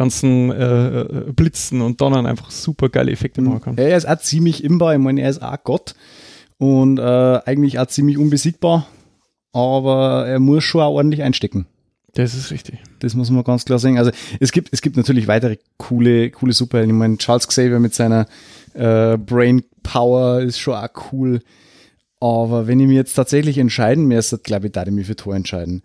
ganzen 0.00 0.50
äh, 0.50 1.00
äh, 1.02 1.32
Blitzen 1.36 1.82
und 1.82 2.00
Donnern 2.00 2.24
einfach 2.24 2.50
super 2.50 2.88
geile 2.88 3.12
Effekte 3.12 3.42
machen 3.42 3.60
kann. 3.60 3.76
Er 3.76 3.98
ist 3.98 4.08
auch 4.08 4.18
ziemlich 4.18 4.64
imbar, 4.64 4.94
ich 4.94 4.98
meine, 4.98 5.20
er 5.20 5.28
ist 5.28 5.42
auch 5.42 5.58
Gott 5.62 5.94
und 6.56 6.98
äh, 6.98 7.02
eigentlich 7.02 7.78
auch 7.78 7.86
ziemlich 7.86 8.16
unbesiegbar, 8.16 8.86
aber 9.52 10.26
er 10.26 10.40
muss 10.40 10.64
schon 10.64 10.80
auch 10.80 10.94
ordentlich 10.94 11.22
einstecken. 11.22 11.66
Das 12.14 12.34
ist 12.34 12.50
richtig. 12.50 12.78
Das 13.00 13.14
muss 13.14 13.28
man 13.28 13.44
ganz 13.44 13.66
klar 13.66 13.78
sagen. 13.78 13.98
Also 13.98 14.10
es 14.40 14.52
gibt, 14.52 14.70
es 14.72 14.80
gibt 14.80 14.96
natürlich 14.96 15.28
weitere 15.28 15.58
coole, 15.76 16.30
coole 16.30 16.54
Superhelden. 16.54 16.96
Ich 16.96 16.98
meine, 16.98 17.18
Charles 17.18 17.46
Xavier 17.46 17.78
mit 17.78 17.92
seiner 17.92 18.26
äh, 18.72 19.18
Brain 19.18 19.62
Power 19.82 20.40
ist 20.40 20.58
schon 20.58 20.74
auch 20.74 20.88
cool. 21.12 21.40
Aber 22.20 22.66
wenn 22.66 22.80
ich 22.80 22.86
mir 22.86 22.94
jetzt 22.94 23.14
tatsächlich 23.14 23.58
entscheiden 23.58 24.06
müsste, 24.06 24.38
glaube 24.38 24.66
ich, 24.66 24.72
da 24.72 24.82
ich 24.82 24.90
mich 24.90 25.06
für 25.06 25.14
Tor 25.16 25.36
entscheiden. 25.36 25.82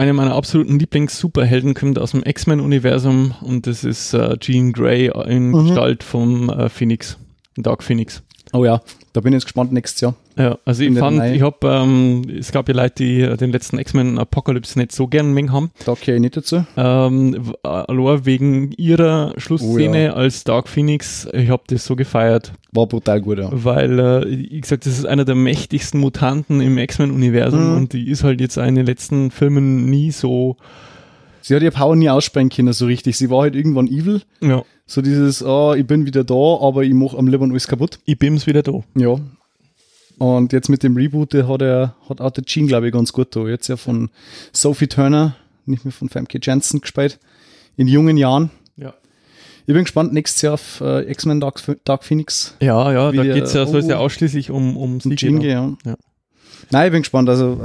Einer 0.00 0.14
meiner 0.14 0.34
absoluten 0.34 0.78
Lieblings-Superhelden 0.78 1.74
kommt 1.74 1.98
aus 1.98 2.12
dem 2.12 2.22
X-Men-Universum 2.22 3.34
und 3.42 3.66
das 3.66 3.84
ist 3.84 4.14
äh, 4.14 4.38
Jean 4.38 4.72
Grey 4.72 5.12
in 5.26 5.50
Mhm. 5.50 5.66
Gestalt 5.66 6.02
vom 6.02 6.48
äh, 6.48 6.70
Phoenix, 6.70 7.18
Dark 7.58 7.82
Phoenix. 7.82 8.22
Oh 8.54 8.64
ja, 8.64 8.80
da 9.12 9.20
bin 9.20 9.32
ich 9.32 9.36
jetzt 9.38 9.44
gespannt 9.44 9.72
nächstes 9.72 10.00
Jahr. 10.00 10.14
Ja, 10.36 10.56
also 10.64 10.82
ich 10.84 10.96
fand, 10.98 11.22
ich 11.24 11.42
habe, 11.42 11.56
ähm, 11.66 12.22
es 12.38 12.52
gab 12.52 12.68
ja 12.68 12.74
Leute, 12.74 12.94
die 13.02 13.36
den 13.36 13.50
letzten 13.50 13.78
X-Men 13.78 14.18
Apocalypse 14.18 14.78
nicht 14.78 14.92
so 14.92 15.06
gern 15.08 15.32
mengen 15.32 15.52
haben. 15.52 15.70
Da 15.84 15.94
kehre 15.96 16.16
ich 16.16 16.20
nicht 16.20 16.36
dazu. 16.36 16.64
Ähm, 16.76 17.52
äh, 17.64 17.68
allein 17.68 18.24
wegen 18.26 18.72
ihrer 18.72 19.34
Schlussszene 19.36 19.90
Oh 19.90 19.94
ja. 19.94 20.12
als 20.14 20.44
Dark 20.44 20.68
Phoenix, 20.68 21.26
ich 21.32 21.50
habe 21.50 21.62
das 21.66 21.84
so 21.84 21.96
gefeiert, 21.96 22.52
War 22.72 22.86
brutal 22.86 23.20
gut, 23.20 23.38
ja. 23.38 23.48
weil, 23.52 23.98
äh, 23.98 24.24
wie 24.52 24.60
gesagt, 24.60 24.86
das 24.86 24.98
ist 24.98 25.04
einer 25.06 25.24
der 25.24 25.34
mächtigsten 25.34 25.98
Mutanten 26.00 26.60
im 26.60 26.78
X-Men-Universum 26.78 27.70
Mhm. 27.72 27.76
und 27.76 27.92
die 27.92 28.08
ist 28.08 28.22
halt 28.24 28.40
jetzt 28.40 28.56
in 28.56 28.76
den 28.76 28.86
letzten 28.86 29.30
Filmen 29.30 29.86
nie 29.86 30.10
so, 30.12 30.56
Sie 31.42 31.54
hat 31.56 31.62
ihr 31.62 31.70
Power 31.70 31.96
nie 31.96 32.10
aussprechen 32.10 32.50
können, 32.50 32.72
so 32.74 32.84
richtig. 32.84 33.16
Sie 33.16 33.30
war 33.30 33.40
halt 33.42 33.56
irgendwann 33.56 33.86
evil. 33.88 34.20
ja, 34.42 34.62
So 34.90 35.02
dieses, 35.02 35.40
oh, 35.44 35.72
ich 35.74 35.86
bin 35.86 36.04
wieder 36.04 36.24
da, 36.24 36.34
aber 36.34 36.82
ich 36.82 36.92
mache 36.92 37.16
am 37.16 37.28
Liebern 37.28 37.52
alles 37.52 37.68
kaputt. 37.68 38.00
ich 38.06 38.18
bin's 38.18 38.48
wieder 38.48 38.64
da. 38.64 38.82
Ja. 38.96 39.20
Und 40.18 40.52
jetzt 40.52 40.68
mit 40.68 40.82
dem 40.82 40.96
Reboot, 40.96 41.32
der 41.32 41.46
hat 41.46 41.62
er, 41.62 41.94
hat 42.08 42.20
auch 42.20 42.32
der 42.32 42.42
Gene, 42.42 42.66
glaube 42.66 42.88
ich, 42.88 42.92
ganz 42.92 43.12
gut 43.12 43.36
da. 43.36 43.46
Jetzt 43.46 43.68
ja 43.68 43.76
von 43.76 44.10
Sophie 44.52 44.88
Turner, 44.88 45.36
nicht 45.64 45.84
mehr 45.84 45.92
von 45.92 46.08
Famke 46.08 46.40
Janssen 46.42 46.80
gespielt. 46.80 47.20
In 47.76 47.86
jungen 47.86 48.16
Jahren. 48.16 48.50
Ja. 48.74 48.92
Ich 49.64 49.74
bin 49.74 49.84
gespannt, 49.84 50.12
nächstes 50.12 50.42
Jahr 50.42 50.54
auf 50.54 50.80
äh, 50.80 51.08
X-Men 51.08 51.38
Dark, 51.38 51.62
Dark 51.84 52.02
Phoenix. 52.02 52.56
Ja, 52.58 52.92
ja, 52.92 53.12
da 53.12 53.22
geht's 53.22 53.52
ja, 53.52 53.66
soll 53.66 53.78
es 53.78 53.86
ja 53.86 54.00
oh. 54.00 54.06
ausschließlich 54.06 54.50
um, 54.50 54.76
um 54.76 54.94
Und 54.94 55.16
Gene, 55.16 55.38
gehen. 55.38 55.78
ja. 55.84 55.92
Ja. 55.92 55.96
Nein, 56.72 56.86
ich 56.86 56.92
bin 56.92 57.02
gespannt. 57.02 57.28
Also, 57.28 57.62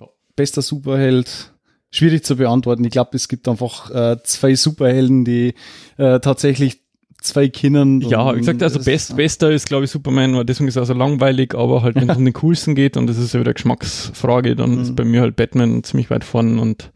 äh, 0.00 0.06
bester 0.34 0.62
Superheld. 0.62 1.52
Schwierig 1.90 2.24
zu 2.24 2.36
beantworten. 2.36 2.84
Ich 2.84 2.90
glaube, 2.90 3.10
es 3.14 3.28
gibt 3.28 3.48
einfach 3.48 3.90
äh, 3.90 4.16
zwei 4.22 4.54
Superhelden, 4.54 5.24
die 5.24 5.54
äh, 5.96 6.20
tatsächlich 6.20 6.80
zwei 7.20 7.48
Kindern. 7.48 8.00
Ja, 8.02 8.34
wie 8.34 8.38
gesagt, 8.38 8.62
also 8.62 8.78
best, 8.80 9.16
bester 9.16 9.50
ist, 9.50 9.66
glaube 9.68 9.84
ich, 9.86 9.90
Superman, 9.90 10.36
weil 10.36 10.44
deswegen 10.44 10.68
ist 10.68 10.76
er 10.76 10.84
so 10.84 10.94
langweilig, 10.94 11.54
aber 11.54 11.82
halt, 11.82 11.96
wenn 11.96 12.10
es 12.10 12.16
um 12.16 12.24
den 12.24 12.34
coolsten 12.34 12.74
geht 12.74 12.96
und 12.96 13.06
das 13.06 13.16
ist 13.18 13.32
ja 13.34 13.40
wieder 13.40 13.54
Geschmacksfrage, 13.54 14.54
dann 14.54 14.74
Mhm. 14.76 14.80
ist 14.82 14.96
bei 14.96 15.04
mir 15.04 15.22
halt 15.22 15.36
Batman 15.36 15.82
ziemlich 15.82 16.10
weit 16.10 16.24
vorn 16.24 16.58
und 16.58 16.92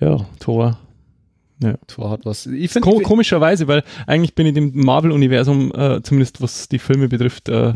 ja, 0.00 0.26
Thor. 0.40 0.78
Thor 1.86 2.10
hat 2.10 2.26
was. 2.26 2.44
Ich 2.46 2.74
Ko 2.74 2.90
finde, 2.90 3.04
komischerweise, 3.04 3.66
weil 3.66 3.82
eigentlich 4.06 4.34
bin 4.34 4.46
ich 4.46 4.52
dem 4.52 4.72
Marvel-Universum, 4.74 5.72
äh, 5.74 6.02
zumindest 6.02 6.42
was 6.42 6.68
die 6.68 6.78
Filme 6.78 7.08
betrifft, 7.08 7.48
äh, 7.48 7.74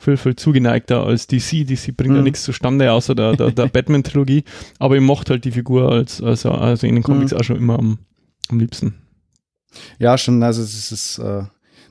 viel, 0.00 0.16
viel 0.16 0.34
zugeneigter 0.34 1.04
als 1.04 1.26
DC. 1.26 1.64
DC 1.66 1.94
bringt 1.96 2.14
ja 2.14 2.18
Mhm. 2.18 2.24
nichts 2.24 2.42
zustande, 2.42 2.90
außer 2.90 3.14
der, 3.14 3.36
der, 3.36 3.50
der 3.50 3.66
Batman-Trilogie. 3.72 4.44
Aber 4.78 4.96
ich 4.96 5.02
mochte 5.02 5.34
halt 5.34 5.44
die 5.44 5.52
Figur 5.52 5.92
als, 5.92 6.22
also, 6.22 6.50
also 6.52 6.86
in 6.86 6.94
den 6.94 7.04
Comics 7.04 7.32
Mhm. 7.32 7.38
auch 7.38 7.44
schon 7.44 7.56
immer 7.56 7.78
am, 7.78 7.98
am 8.48 8.58
liebsten. 8.58 8.94
Ja, 9.98 10.16
schon, 10.18 10.42
also 10.42 10.62
es 10.62 10.90
ist, 10.90 11.18
äh, 11.18 11.42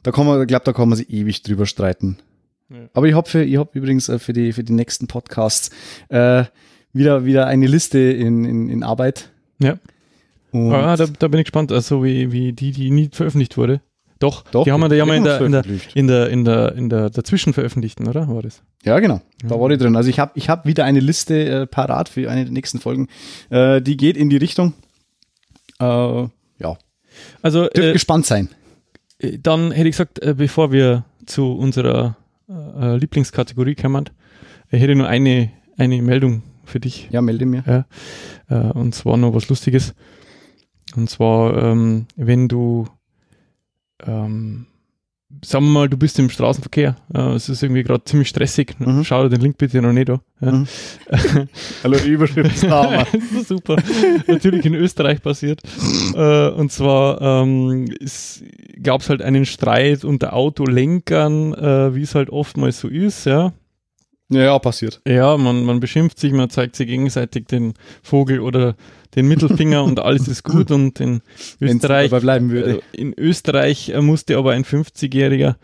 da 0.03 0.11
kann 0.11 0.25
man, 0.25 0.41
ich 0.41 0.47
glaube, 0.47 0.65
da 0.65 0.73
kann 0.73 0.89
man 0.89 0.97
sich 0.97 1.09
ewig 1.11 1.43
drüber 1.43 1.65
streiten. 1.65 2.17
Ja. 2.69 2.89
Aber 2.93 3.07
ich 3.07 3.13
habe 3.15 3.29
für, 3.29 3.43
ich 3.43 3.57
übrigens 3.73 4.09
äh, 4.09 4.19
für 4.19 4.33
die, 4.33 4.53
für 4.53 4.63
die 4.63 4.73
nächsten 4.73 5.07
Podcasts 5.07 5.69
äh, 6.09 6.45
wieder, 6.93 7.23
wieder 7.25 7.45
eine 7.47 7.67
Liste 7.67 7.99
in, 7.99 8.43
in, 8.43 8.69
in 8.69 8.83
Arbeit. 8.83 9.29
Ja. 9.59 9.77
Und 10.51 10.73
Ah, 10.73 10.97
da, 10.97 11.05
da 11.05 11.27
bin 11.27 11.39
ich 11.39 11.45
gespannt, 11.45 11.71
also 11.71 12.03
wie, 12.03 12.31
wie 12.31 12.53
die, 12.53 12.71
die 12.71 12.89
nie 12.89 13.09
veröffentlicht 13.11 13.55
wurde. 13.55 13.81
Doch, 14.19 14.43
Doch, 14.51 14.65
die 14.65 14.71
haben 14.73 14.81
wir, 14.81 14.89
die 14.89 15.01
haben 15.01 15.07
wir 15.07 15.15
in, 15.15 15.23
der, 15.23 15.39
in, 15.41 15.51
der, 15.53 15.63
in 15.95 16.07
der, 16.07 16.29
in 16.29 16.43
der, 16.45 16.75
in 16.75 16.89
der 16.89 17.09
dazwischen 17.09 17.53
veröffentlichten, 17.53 18.05
oder? 18.07 18.27
War 18.27 18.41
das? 18.41 18.61
Ja, 18.83 18.99
genau. 18.99 19.21
Da 19.43 19.55
Ja. 19.55 19.61
war 19.61 19.69
die 19.69 19.77
drin. 19.77 19.95
Also 19.95 20.09
ich 20.09 20.19
habe 20.19 20.31
ich 20.35 20.49
hab 20.49 20.65
wieder 20.65 20.83
eine 20.83 20.99
Liste 20.99 21.45
äh, 21.61 21.65
parat 21.67 22.09
für 22.09 22.29
eine 22.29 22.43
der 22.43 22.51
nächsten 22.53 22.79
Folgen. 22.79 23.07
Äh, 23.49 23.81
die 23.81 23.95
geht 23.95 24.17
in 24.17 24.29
die 24.29 24.35
Richtung. 24.37 24.73
Äh, 25.79 25.85
ja, 25.85 26.77
Also, 27.41 27.61
dürft 27.67 27.77
äh, 27.77 27.93
gespannt 27.93 28.25
sein. 28.25 28.49
dann 29.41 29.71
hätte 29.71 29.87
ich 29.87 29.93
gesagt, 29.95 30.19
äh, 30.21 30.33
bevor 30.37 30.71
wir 30.73 31.05
zu 31.25 31.53
unserer 31.53 32.17
äh, 32.49 32.97
Lieblingskategorie 32.97 33.75
kommen, 33.75 34.09
äh, 34.71 34.77
hätte 34.77 34.91
ich 34.91 34.97
nur 34.97 35.07
eine, 35.07 35.49
eine 35.77 36.01
Meldung 36.01 36.43
für 36.65 36.81
dich. 36.81 37.07
Ja, 37.11 37.21
melde 37.21 37.45
mir. 37.45 37.85
Äh, 38.49 38.55
und 38.55 38.93
zwar 38.95 39.15
noch 39.17 39.33
was 39.33 39.47
Lustiges. 39.47 39.93
Und 40.95 41.09
zwar, 41.09 41.63
ähm, 41.63 42.07
wenn 42.17 42.47
du, 42.49 42.87
ähm, 44.05 44.65
sagen 45.43 45.65
wir 45.65 45.71
mal, 45.71 45.89
du 45.89 45.95
bist 45.97 46.17
im 46.19 46.29
Straßenverkehr, 46.29 46.95
äh, 47.13 47.19
es 47.33 47.49
ist 47.49 47.61
irgendwie 47.61 47.83
gerade 47.83 48.03
ziemlich 48.03 48.29
stressig, 48.29 48.75
Mhm. 48.79 49.03
schau 49.03 49.23
dir 49.23 49.29
den 49.29 49.41
Link 49.41 49.57
bitte 49.57 49.81
noch 49.81 49.93
nicht 49.93 50.09
an. 50.09 50.19
Ja. 50.41 50.51
Mhm. 50.51 50.67
Hallo, 51.83 51.97
Überschrift 51.99 52.57
super. 53.47 53.75
Natürlich 54.27 54.65
in 54.65 54.73
Österreich 54.73 55.21
passiert. 55.21 55.61
Äh, 56.15 56.49
und 56.49 56.71
zwar 56.71 57.21
ähm, 57.21 57.89
gab 58.81 59.01
es 59.01 59.09
halt 59.09 59.21
einen 59.21 59.45
Streit 59.45 60.03
unter 60.03 60.33
Autolenkern, 60.33 61.53
äh, 61.53 61.93
wie 61.95 62.01
es 62.01 62.15
halt 62.15 62.29
oftmals 62.31 62.79
so 62.79 62.87
ist, 62.87 63.25
ja. 63.25 63.53
Ja, 64.29 64.59
passiert. 64.59 65.01
Ja, 65.07 65.37
man, 65.37 65.65
man 65.65 65.79
beschimpft 65.79 66.19
sich, 66.19 66.31
man 66.31 66.49
zeigt 66.49 66.75
sich 66.75 66.87
gegenseitig 66.87 67.47
den 67.47 67.73
Vogel 68.03 68.39
oder 68.39 68.75
den 69.15 69.27
Mittelfinger 69.27 69.83
und 69.83 69.99
alles 69.99 70.27
ist 70.27 70.43
gut 70.43 70.69
und 70.71 70.99
in 70.99 71.21
Österreich, 71.59 72.11
bleiben 72.11 72.51
würde. 72.51 72.81
äh, 72.93 73.01
in 73.01 73.13
Österreich 73.17 73.89
äh, 73.89 74.01
musste 74.01 74.37
aber 74.37 74.51
ein 74.51 74.63
50-Jähriger 74.63 75.55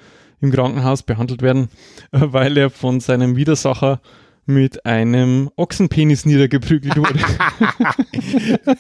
im 0.42 0.52
Krankenhaus 0.52 1.04
behandelt 1.04 1.44
werden, 1.44 1.70
äh, 2.12 2.22
weil 2.22 2.58
er 2.58 2.72
von 2.72 3.00
seinem 3.00 3.36
Widersacher 3.36 4.02
mit 4.46 4.86
einem 4.86 5.50
Ochsenpenis 5.56 6.26
niedergeprügelt 6.26 6.98
wurde. 6.98 7.20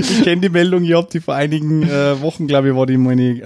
Ich 0.00 0.22
kenne 0.22 0.40
die 0.40 0.48
Meldung, 0.48 0.84
ich 0.84 0.94
habe 0.94 1.08
die 1.12 1.20
vor 1.20 1.34
einigen 1.34 1.82
äh, 1.82 2.20
Wochen, 2.22 2.46
glaube 2.46 2.68
ich, 2.70 2.74
war 2.74 2.86
die 2.86 2.96
meine 2.96 3.38
äh, 3.40 3.44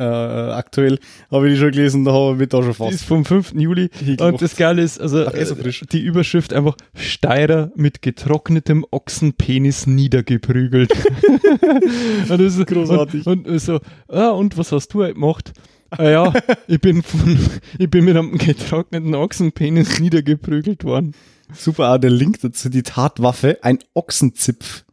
aktuell, 0.52 0.98
habe 1.30 1.48
ich 1.48 1.54
die 1.54 1.60
schon 1.60 1.72
gelesen, 1.72 2.04
da 2.04 2.12
habe 2.12 2.32
ich 2.34 2.38
mich 2.38 2.48
da 2.50 2.62
schon 2.62 2.66
Die 2.88 2.94
ist 2.94 3.02
fast. 3.02 3.04
vom 3.04 3.24
5. 3.24 3.54
Juli. 3.56 3.90
Und 4.20 4.40
das 4.40 4.54
Geile 4.56 4.82
ist, 4.82 5.00
also 5.00 5.26
Ach, 5.26 5.34
eh 5.34 5.44
so 5.44 5.56
frisch. 5.56 5.82
die 5.90 6.00
Überschrift 6.00 6.52
einfach 6.52 6.76
Steirer 6.94 7.72
mit 7.74 8.00
getrocknetem 8.00 8.86
Ochsenpenis 8.92 9.88
niedergeprügelt. 9.88 10.92
und 12.28 12.40
das 12.40 12.56
ist 12.56 12.66
Großartig. 12.66 13.26
Und, 13.26 13.48
und 13.48 13.58
so, 13.58 13.80
ah, 14.08 14.28
und 14.30 14.56
was 14.56 14.70
hast 14.70 14.94
du 14.94 15.02
heute 15.02 15.14
gemacht? 15.14 15.52
Ah 15.90 16.08
ja, 16.08 16.32
ich 16.68 16.80
bin, 16.80 17.02
von, 17.02 17.38
ich 17.76 17.90
bin 17.90 18.04
mit 18.04 18.16
einem 18.16 18.38
getrockneten 18.38 19.14
Ochsenpenis 19.16 19.98
niedergeprügelt 19.98 20.84
worden. 20.84 21.14
Super, 21.54 21.92
auch 21.94 21.98
der 21.98 22.10
Link 22.10 22.40
dazu, 22.40 22.68
die 22.68 22.82
Tatwaffe, 22.82 23.58
ein 23.62 23.78
Ochsenzipf, 23.94 24.84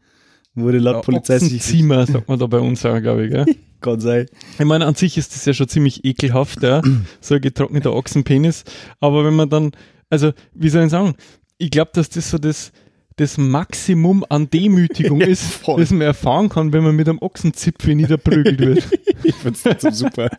wurde 0.56 0.80
laut 0.80 1.06
Polizei 1.06 1.38
sich 1.40 1.54
Ochsenziemer, 1.54 2.06
sagt 2.08 2.28
man 2.28 2.40
da 2.40 2.48
bei 2.48 2.60
uns 2.60 2.86
auch, 2.86 3.00
glaube 3.00 3.26
ich. 3.26 3.32
Gell? 3.32 3.46
Gott 3.82 4.02
sei. 4.02 4.26
Ich 4.58 4.66
meine, 4.66 4.86
an 4.88 4.96
sich 4.96 5.18
ist 5.18 5.36
das 5.36 5.46
ja 5.46 5.54
schon 5.54 5.68
ziemlich 5.68 6.04
ekelhaft, 6.04 6.64
ja, 6.64 6.82
so 7.22 7.36
ein 7.36 7.42
getrockneter 7.42 7.94
Ochsenpenis. 7.94 8.64
Aber 9.00 9.24
wenn 9.24 9.36
man 9.36 9.50
dann, 9.50 9.72
also, 10.10 10.32
wie 10.54 10.70
soll 10.70 10.86
ich 10.86 10.92
sagen, 10.92 11.14
ich 11.60 11.70
glaube, 11.70 11.92
dass 11.94 12.10
das 12.10 12.30
so 12.32 12.38
das, 12.40 12.72
das 13.18 13.38
Maximum 13.38 14.26
an 14.30 14.50
Demütigung 14.50 15.22
Ja, 15.22 15.28
ist, 15.28 15.44
voll. 15.44 15.80
das 15.80 15.92
man 15.92 16.02
erfahren 16.02 16.50
kann, 16.50 16.74
wenn 16.74 16.84
man 16.84 16.96
mit 16.96 17.08
einem 17.08 17.20
Ochsenzipfel 17.22 17.94
niederprügelt 17.96 18.60
wird. 18.60 18.84
Ich 19.24 19.34
find's 19.36 19.64
trotzdem 19.64 19.92
super. 19.94 20.30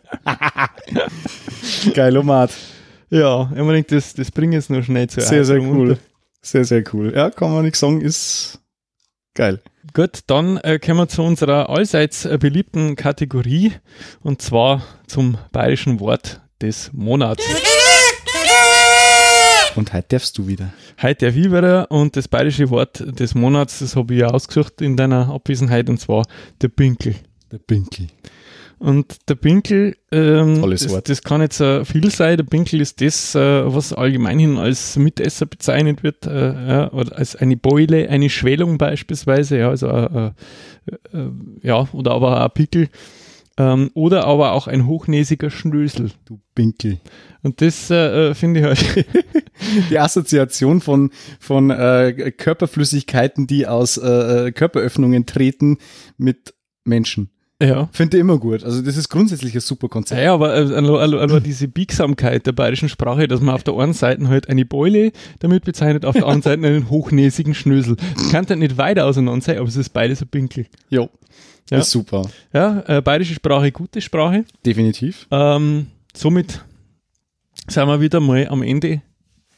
Geil, 1.93 2.17
Omat. 2.17 2.51
ja, 3.09 3.51
ich 3.53 3.61
meine, 3.61 3.83
das, 3.83 4.13
das 4.13 4.31
bringt 4.31 4.53
jetzt 4.53 4.69
nur 4.69 4.81
schnell 4.83 5.09
zu 5.09 5.19
Sehr, 5.21 5.43
sehr 5.43 5.57
Erheiterung 5.57 5.77
cool. 5.77 5.97
Sehr, 6.41 6.65
sehr 6.65 6.83
cool. 6.93 7.13
Ja, 7.15 7.29
kann 7.29 7.51
man 7.51 7.63
nichts 7.63 7.79
sagen, 7.79 8.01
ist 8.01 8.59
geil. 9.33 9.61
Gut, 9.93 10.19
dann 10.27 10.57
äh, 10.57 10.79
kommen 10.79 10.99
wir 10.99 11.07
zu 11.07 11.23
unserer 11.23 11.69
allseits 11.69 12.25
äh, 12.25 12.37
beliebten 12.37 12.95
Kategorie 12.95 13.73
und 14.21 14.41
zwar 14.41 14.83
zum 15.07 15.37
bayerischen 15.51 15.99
Wort 15.99 16.41
des 16.61 16.91
Monats. 16.93 17.43
Und 19.75 19.93
heute 19.93 20.07
darfst 20.09 20.37
du 20.37 20.47
wieder. 20.47 20.73
Heute 21.01 21.25
der 21.25 21.35
Viverer 21.35 21.87
und 21.89 22.15
das 22.15 22.27
bayerische 22.27 22.69
Wort 22.69 23.03
des 23.19 23.35
Monats, 23.35 23.79
das 23.79 23.95
habe 23.95 24.13
ich 24.13 24.21
ja 24.21 24.27
ausgesucht 24.27 24.81
in 24.81 24.97
deiner 24.97 25.29
Abwesenheit 25.29 25.89
und 25.89 25.99
zwar 25.99 26.25
der 26.61 26.69
Pinkel. 26.69 27.15
Der 27.51 27.59
Pinkel. 27.59 28.07
Und 28.79 29.17
der 29.27 29.35
Pinkel, 29.35 29.97
ähm, 30.09 30.61
das, 30.69 31.03
das 31.03 31.21
kann 31.21 31.41
jetzt 31.41 31.59
äh, 31.59 31.83
viel 31.83 32.09
sein. 32.11 32.37
Der 32.37 32.45
Pinkel 32.45 32.79
ist 32.79 33.01
das, 33.01 33.35
äh, 33.35 33.39
was 33.73 33.91
allgemeinhin 33.91 34.57
als 34.57 34.95
Mitesser 34.95 35.45
bezeichnet 35.45 36.01
wird, 36.01 36.25
äh, 36.25 36.67
ja, 36.67 36.91
oder 36.93 37.17
als 37.17 37.35
eine 37.35 37.57
Beule, 37.57 38.09
eine 38.09 38.29
Schwellung 38.29 38.77
beispielsweise, 38.77 39.59
ja, 39.59 39.69
also 39.69 39.87
äh, 39.87 40.27
äh, 40.27 40.31
äh, 41.13 41.31
ja, 41.61 41.89
oder 41.91 42.11
aber 42.11 42.37
auch 42.37 42.45
ein 42.45 42.51
Pickel. 42.51 42.87
Ähm, 43.57 43.91
oder 43.93 44.23
aber 44.23 44.53
auch 44.53 44.67
ein 44.67 44.87
hochnäsiger 44.87 45.49
Schnösel. 45.49 46.11
Du 46.23 46.39
Pinkel. 46.55 46.99
Und 47.43 47.61
das 47.61 47.89
äh, 47.89 48.29
äh, 48.29 48.33
finde 48.33 48.61
ich 48.61 48.65
halt 48.65 49.05
Die 49.89 49.99
Assoziation 49.99 50.79
von, 50.79 51.11
von 51.39 51.69
äh, 51.69 52.31
Körperflüssigkeiten, 52.35 53.45
die 53.45 53.67
aus 53.67 53.97
äh, 53.97 54.53
Körperöffnungen 54.53 55.25
treten 55.25 55.77
mit 56.17 56.53
Menschen. 56.85 57.29
Ja. 57.61 57.89
Finde 57.91 58.17
ich 58.17 58.21
immer 58.21 58.37
gut. 58.37 58.63
Also 58.63 58.81
das 58.81 58.95
ist 58.95 59.09
grundsätzlich 59.09 59.53
ein 59.53 59.59
super 59.59 59.89
Konzept. 59.89 60.21
Ja, 60.21 60.33
aber 60.33 60.55
äh, 60.55 60.73
also, 60.73 60.97
also, 60.97 61.19
also 61.19 61.39
diese 61.39 61.67
Biegsamkeit 61.67 62.45
der 62.45 62.53
bayerischen 62.53 62.87
Sprache, 62.89 63.27
dass 63.27 63.41
man 63.41 63.55
auf 63.55 63.63
der 63.63 63.75
einen 63.75 63.93
Seite 63.93 64.27
halt 64.29 64.47
eine 64.47 64.65
Beule 64.65 65.11
damit 65.39 65.65
bezeichnet, 65.65 66.05
auf 66.05 66.15
der 66.15 66.25
anderen 66.25 66.41
Seite 66.41 66.65
einen 66.65 66.89
hochnäsigen 66.89 67.53
Schnösel. 67.53 67.97
Das 68.15 68.29
kann 68.31 68.45
dann 68.45 68.59
nicht 68.59 68.77
weiter 68.77 69.05
auseinander 69.05 69.41
sein, 69.41 69.57
aber 69.57 69.67
es 69.67 69.75
ist 69.75 69.89
beides 69.89 70.21
ein 70.21 70.29
Pinkel. 70.29 70.67
Jo. 70.89 71.09
Ja. 71.69 71.79
Ist 71.79 71.91
super. 71.91 72.23
Ja, 72.51 72.83
äh, 72.87 73.01
bayerische 73.01 73.35
Sprache, 73.35 73.71
gute 73.71 74.01
Sprache. 74.01 74.45
Definitiv. 74.65 75.27
Ähm, 75.29 75.87
somit 76.15 76.63
sind 77.67 77.87
wir 77.87 78.01
wieder 78.01 78.19
mal 78.19 78.47
am 78.47 78.63
Ende 78.63 79.01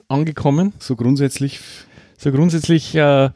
angekommen. 0.09 0.73
So 0.79 0.95
grundsätzlich. 0.95 1.59
So 2.17 2.31
grundsätzlich, 2.31 2.93
äh, 2.95 3.29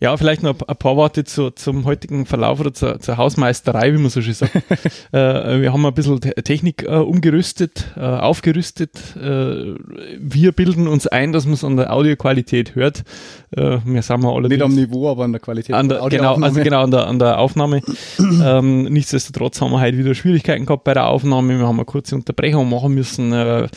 ja, 0.00 0.16
vielleicht 0.16 0.42
noch 0.42 0.56
ein 0.66 0.76
paar 0.76 0.96
Worte 0.96 1.24
zu, 1.24 1.50
zum 1.50 1.84
heutigen 1.84 2.24
Verlauf 2.24 2.58
oder 2.60 2.72
zur, 2.72 3.00
zur 3.00 3.18
Hausmeisterei, 3.18 3.92
wie 3.92 3.98
man 3.98 4.10
so 4.10 4.22
schön 4.22 4.32
sagt. 4.32 4.54
äh, 5.12 5.60
wir 5.60 5.70
haben 5.72 5.84
ein 5.84 5.92
bisschen 5.92 6.20
Te- 6.20 6.34
Technik 6.42 6.84
äh, 6.84 6.94
umgerüstet, 6.96 7.92
äh, 7.96 8.00
aufgerüstet. 8.00 9.14
Äh, 9.16 9.74
wir 10.18 10.52
bilden 10.52 10.88
uns 10.88 11.06
ein, 11.06 11.32
dass 11.32 11.44
man 11.44 11.54
es 11.54 11.62
an 11.62 11.76
der 11.76 11.92
Audioqualität 11.92 12.74
hört. 12.74 13.04
Äh, 13.50 13.78
wir 13.84 14.02
wir 14.02 14.28
allerdings 14.28 14.50
Nicht 14.50 14.62
am 14.62 14.74
Niveau, 14.74 15.10
aber 15.10 15.24
an 15.24 15.32
der 15.32 15.40
Qualität. 15.40 15.74
an 15.74 15.88
der, 15.88 16.00
genau, 16.08 16.36
also 16.36 16.62
genau 16.62 16.82
an 16.82 16.90
der, 16.90 17.06
an 17.06 17.18
der 17.18 17.38
Aufnahme. 17.38 17.82
ähm, 18.18 18.84
nichtsdestotrotz 18.84 19.60
haben 19.60 19.72
wir 19.72 19.80
heute 19.80 19.98
wieder 19.98 20.14
Schwierigkeiten 20.14 20.64
gehabt 20.64 20.84
bei 20.84 20.94
der 20.94 21.08
Aufnahme. 21.08 21.58
Wir 21.58 21.66
haben 21.66 21.76
eine 21.76 21.84
kurze 21.84 22.14
Unterbrechung 22.14 22.70
machen 22.70 22.94
müssen. 22.94 23.32
Äh, 23.32 23.68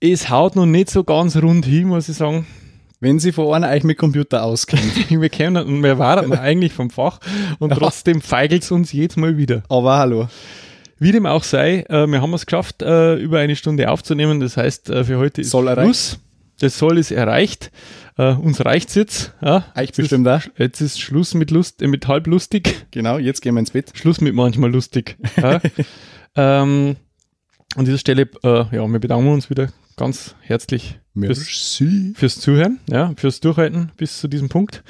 es 0.00 0.30
haut 0.30 0.56
noch 0.56 0.66
nicht 0.66 0.90
so 0.90 1.04
ganz 1.04 1.36
rund 1.36 1.66
hin, 1.66 1.88
muss 1.88 2.08
ich 2.08 2.16
sagen. 2.16 2.46
Wenn 3.00 3.20
sie 3.20 3.30
vor 3.30 3.54
einer 3.54 3.68
euch 3.70 3.84
mit 3.84 3.96
Computer 3.96 4.42
auskennt. 4.42 5.10
wir 5.10 5.28
kennen 5.28 5.64
und 5.64 5.82
wir 5.82 5.98
waren 5.98 6.32
eigentlich 6.32 6.72
vom 6.72 6.90
Fach 6.90 7.20
und 7.58 7.70
trotzdem 7.70 8.20
feigelt 8.20 8.64
es 8.64 8.72
uns 8.72 8.92
jedes 8.92 9.16
Mal 9.16 9.36
wieder. 9.36 9.62
Aber 9.68 9.98
hallo. 9.98 10.28
Wie 10.98 11.12
dem 11.12 11.26
auch 11.26 11.44
sei, 11.44 11.84
äh, 11.88 12.08
wir 12.08 12.20
haben 12.20 12.34
es 12.34 12.44
geschafft, 12.44 12.82
äh, 12.82 13.14
über 13.14 13.38
eine 13.38 13.54
Stunde 13.54 13.88
aufzunehmen. 13.88 14.40
Das 14.40 14.56
heißt, 14.56 14.90
äh, 14.90 15.04
für 15.04 15.18
heute 15.18 15.42
ist 15.42 15.50
Soll. 15.50 15.72
Schluss. 15.72 16.18
Das 16.58 16.76
Soll 16.76 16.98
ist 16.98 17.12
erreicht. 17.12 17.70
Uns 18.16 18.64
reicht's 18.64 18.96
jetzt. 18.96 19.32
Ja, 19.40 19.66
jetzt 19.76 19.96
bestimmt 19.96 20.26
ist, 20.26 20.50
Jetzt 20.56 20.80
ist 20.80 21.00
Schluss 21.00 21.34
mit 21.34 21.52
Lust, 21.52 21.80
mit 21.82 22.08
halb 22.08 22.26
lustig. 22.26 22.86
Genau, 22.90 23.16
jetzt 23.16 23.42
gehen 23.42 23.54
wir 23.54 23.60
ins 23.60 23.70
Bett. 23.70 23.92
Schluss 23.94 24.20
mit 24.20 24.34
manchmal 24.34 24.72
lustig. 24.72 25.16
Ja. 25.36 25.60
ähm, 26.34 26.96
an 27.76 27.84
dieser 27.84 27.98
Stelle, 27.98 28.22
äh, 28.42 28.74
ja, 28.74 28.88
wir 28.88 28.98
bedanken 28.98 29.28
uns 29.28 29.50
wieder 29.50 29.68
ganz 29.98 30.36
herzlich 30.40 30.98
fürs, 31.18 31.38
Merci. 31.38 32.12
fürs 32.14 32.40
Zuhören, 32.40 32.78
ja, 32.88 33.12
fürs 33.16 33.40
Durchhalten 33.40 33.90
bis 33.96 34.18
zu 34.18 34.28
diesem 34.28 34.48
Punkt. 34.48 34.82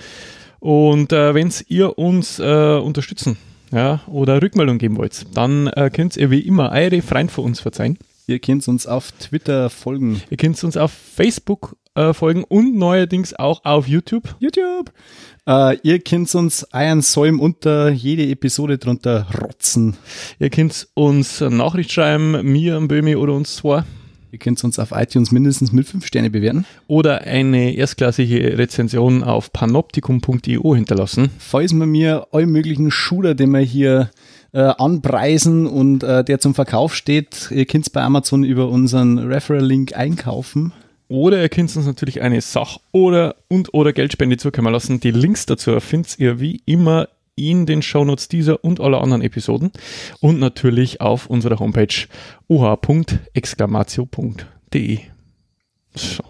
Und 0.61 1.13
äh, 1.13 1.35
wenn 1.35 1.53
ihr 1.69 1.99
uns 1.99 2.39
äh, 2.39 2.79
unterstützen 2.79 3.37
ja, 3.73 4.03
oder 4.07 4.43
Rückmeldung 4.43 4.79
geben 4.79 4.97
wollt, 4.97 5.27
dann 5.37 5.69
äh, 5.69 5.91
könnt 5.93 6.17
ihr 6.17 6.31
wie 6.31 6.41
immer 6.41 6.71
eure 6.73 7.03
Freund 7.03 7.33
für 7.33 7.41
uns 7.41 7.61
verzeihen. 7.61 7.99
Ihr 8.27 8.39
könnt 8.39 8.69
uns 8.69 8.87
auf 8.87 9.13
Twitter 9.13 9.71
folgen. 9.71 10.21
Ihr 10.29 10.37
könnt 10.37 10.63
uns 10.63 10.77
auf 10.77 10.93
Facebook 10.93 11.77
äh, 11.95 12.13
folgen 12.13 12.45
und 12.45 12.77
neuerdings 12.77 13.33
auch 13.33 13.65
auf 13.65 13.89
YouTube. 13.89 14.37
YouTube. 14.41 14.93
Äh, 15.47 15.79
ihr 15.83 16.01
könnt 16.01 16.35
uns 16.35 16.65
einen 16.73 17.01
Säum 17.01 17.41
unter 17.41 17.89
jede 17.89 18.29
Episode 18.29 18.77
drunter 18.77 19.27
rotzen. 19.41 19.97
Ihr 20.39 20.51
könnt 20.51 20.89
uns 20.93 21.41
eine 21.41 21.57
Nachricht 21.57 21.93
schreiben, 21.93 22.53
mir, 22.53 22.77
am 22.77 22.89
Böhmi 22.89 23.17
oder 23.17 23.33
uns 23.33 23.57
zwei. 23.57 23.85
Ihr 24.31 24.39
könnt 24.39 24.63
uns 24.63 24.79
auf 24.79 24.93
iTunes 24.93 25.33
mindestens 25.33 25.73
mit 25.73 25.87
5 25.87 26.07
Sterne 26.07 26.31
bewerten. 26.31 26.67
Oder 26.87 27.23
eine 27.23 27.75
erstklassige 27.75 28.59
Rezension 28.59 29.23
auf 29.23 29.53
panoptikum.io 29.53 30.75
hinterlassen. 30.75 31.31
Falls 31.39 31.73
wir 31.73 31.87
mir 31.87 32.27
alle 32.33 32.47
möglichen 32.47 32.91
Schuler, 32.91 33.35
den 33.35 33.51
wir 33.51 33.61
hier 33.61 34.11
äh, 34.53 34.61
anpreisen 34.61 35.67
und 35.67 36.03
äh, 36.03 36.25
der 36.25 36.41
zum 36.41 36.55
Verkauf 36.55 36.95
steht, 36.95 37.51
ihr 37.51 37.65
könnt 37.65 37.91
bei 37.93 38.03
Amazon 38.03 38.45
über 38.45 38.69
unseren 38.69 39.19
Referral-Link 39.19 39.97
einkaufen. 39.97 40.73
Oder 41.09 41.41
ihr 41.41 41.49
könnt 41.49 41.75
uns 41.75 41.87
natürlich 41.87 42.21
eine 42.21 42.41
Sach- 42.43 42.79
oder 42.93 43.37
und 43.49 43.73
oder 43.73 43.95
Geldspende 43.95 44.37
zukommen 44.37 44.73
lassen. 44.73 45.01
Die 45.01 45.11
Links 45.11 45.47
dazu 45.47 45.81
findet 45.81 46.19
ihr 46.19 46.39
wie 46.39 46.61
immer 46.67 47.09
in 47.39 47.67
den 47.67 47.83
Shownotes 47.83 48.29
dieser 48.29 48.63
und 48.65 48.81
aller 48.81 49.01
anderen 49.01 49.23
Episoden 49.23 49.71
und 50.21 50.39
natürlich 50.41 51.01
auf 51.01 51.27
unserer 51.29 51.59
Homepage 51.59 52.07
oh.exclamatio.de. 52.49 54.99
So, 55.95 56.23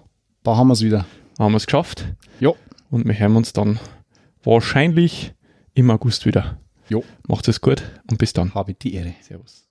Da 0.43 0.57
haben 0.57 0.69
wir 0.69 0.73
es 0.75 0.83
wieder. 0.83 1.07
haben 1.39 1.53
wir 1.53 1.57
es 1.57 1.67
geschafft 1.67 2.07
Jo. 2.41 2.57
und 2.91 3.07
wir 3.07 3.19
hören 3.19 3.37
uns 3.37 3.53
dann 3.53 3.79
wahrscheinlich 4.45 5.33
im 5.75 5.91
August 5.91 6.27
wieder. 6.27 6.59
Jo. 6.89 7.05
Macht 7.27 7.49
es 7.49 7.61
gut 7.61 7.83
und 8.11 8.19
bis 8.19 8.33
dann. 8.33 8.55
Habe 8.55 8.75
die 8.75 8.95
Ehre. 8.95 9.15
Servus. 9.21 9.69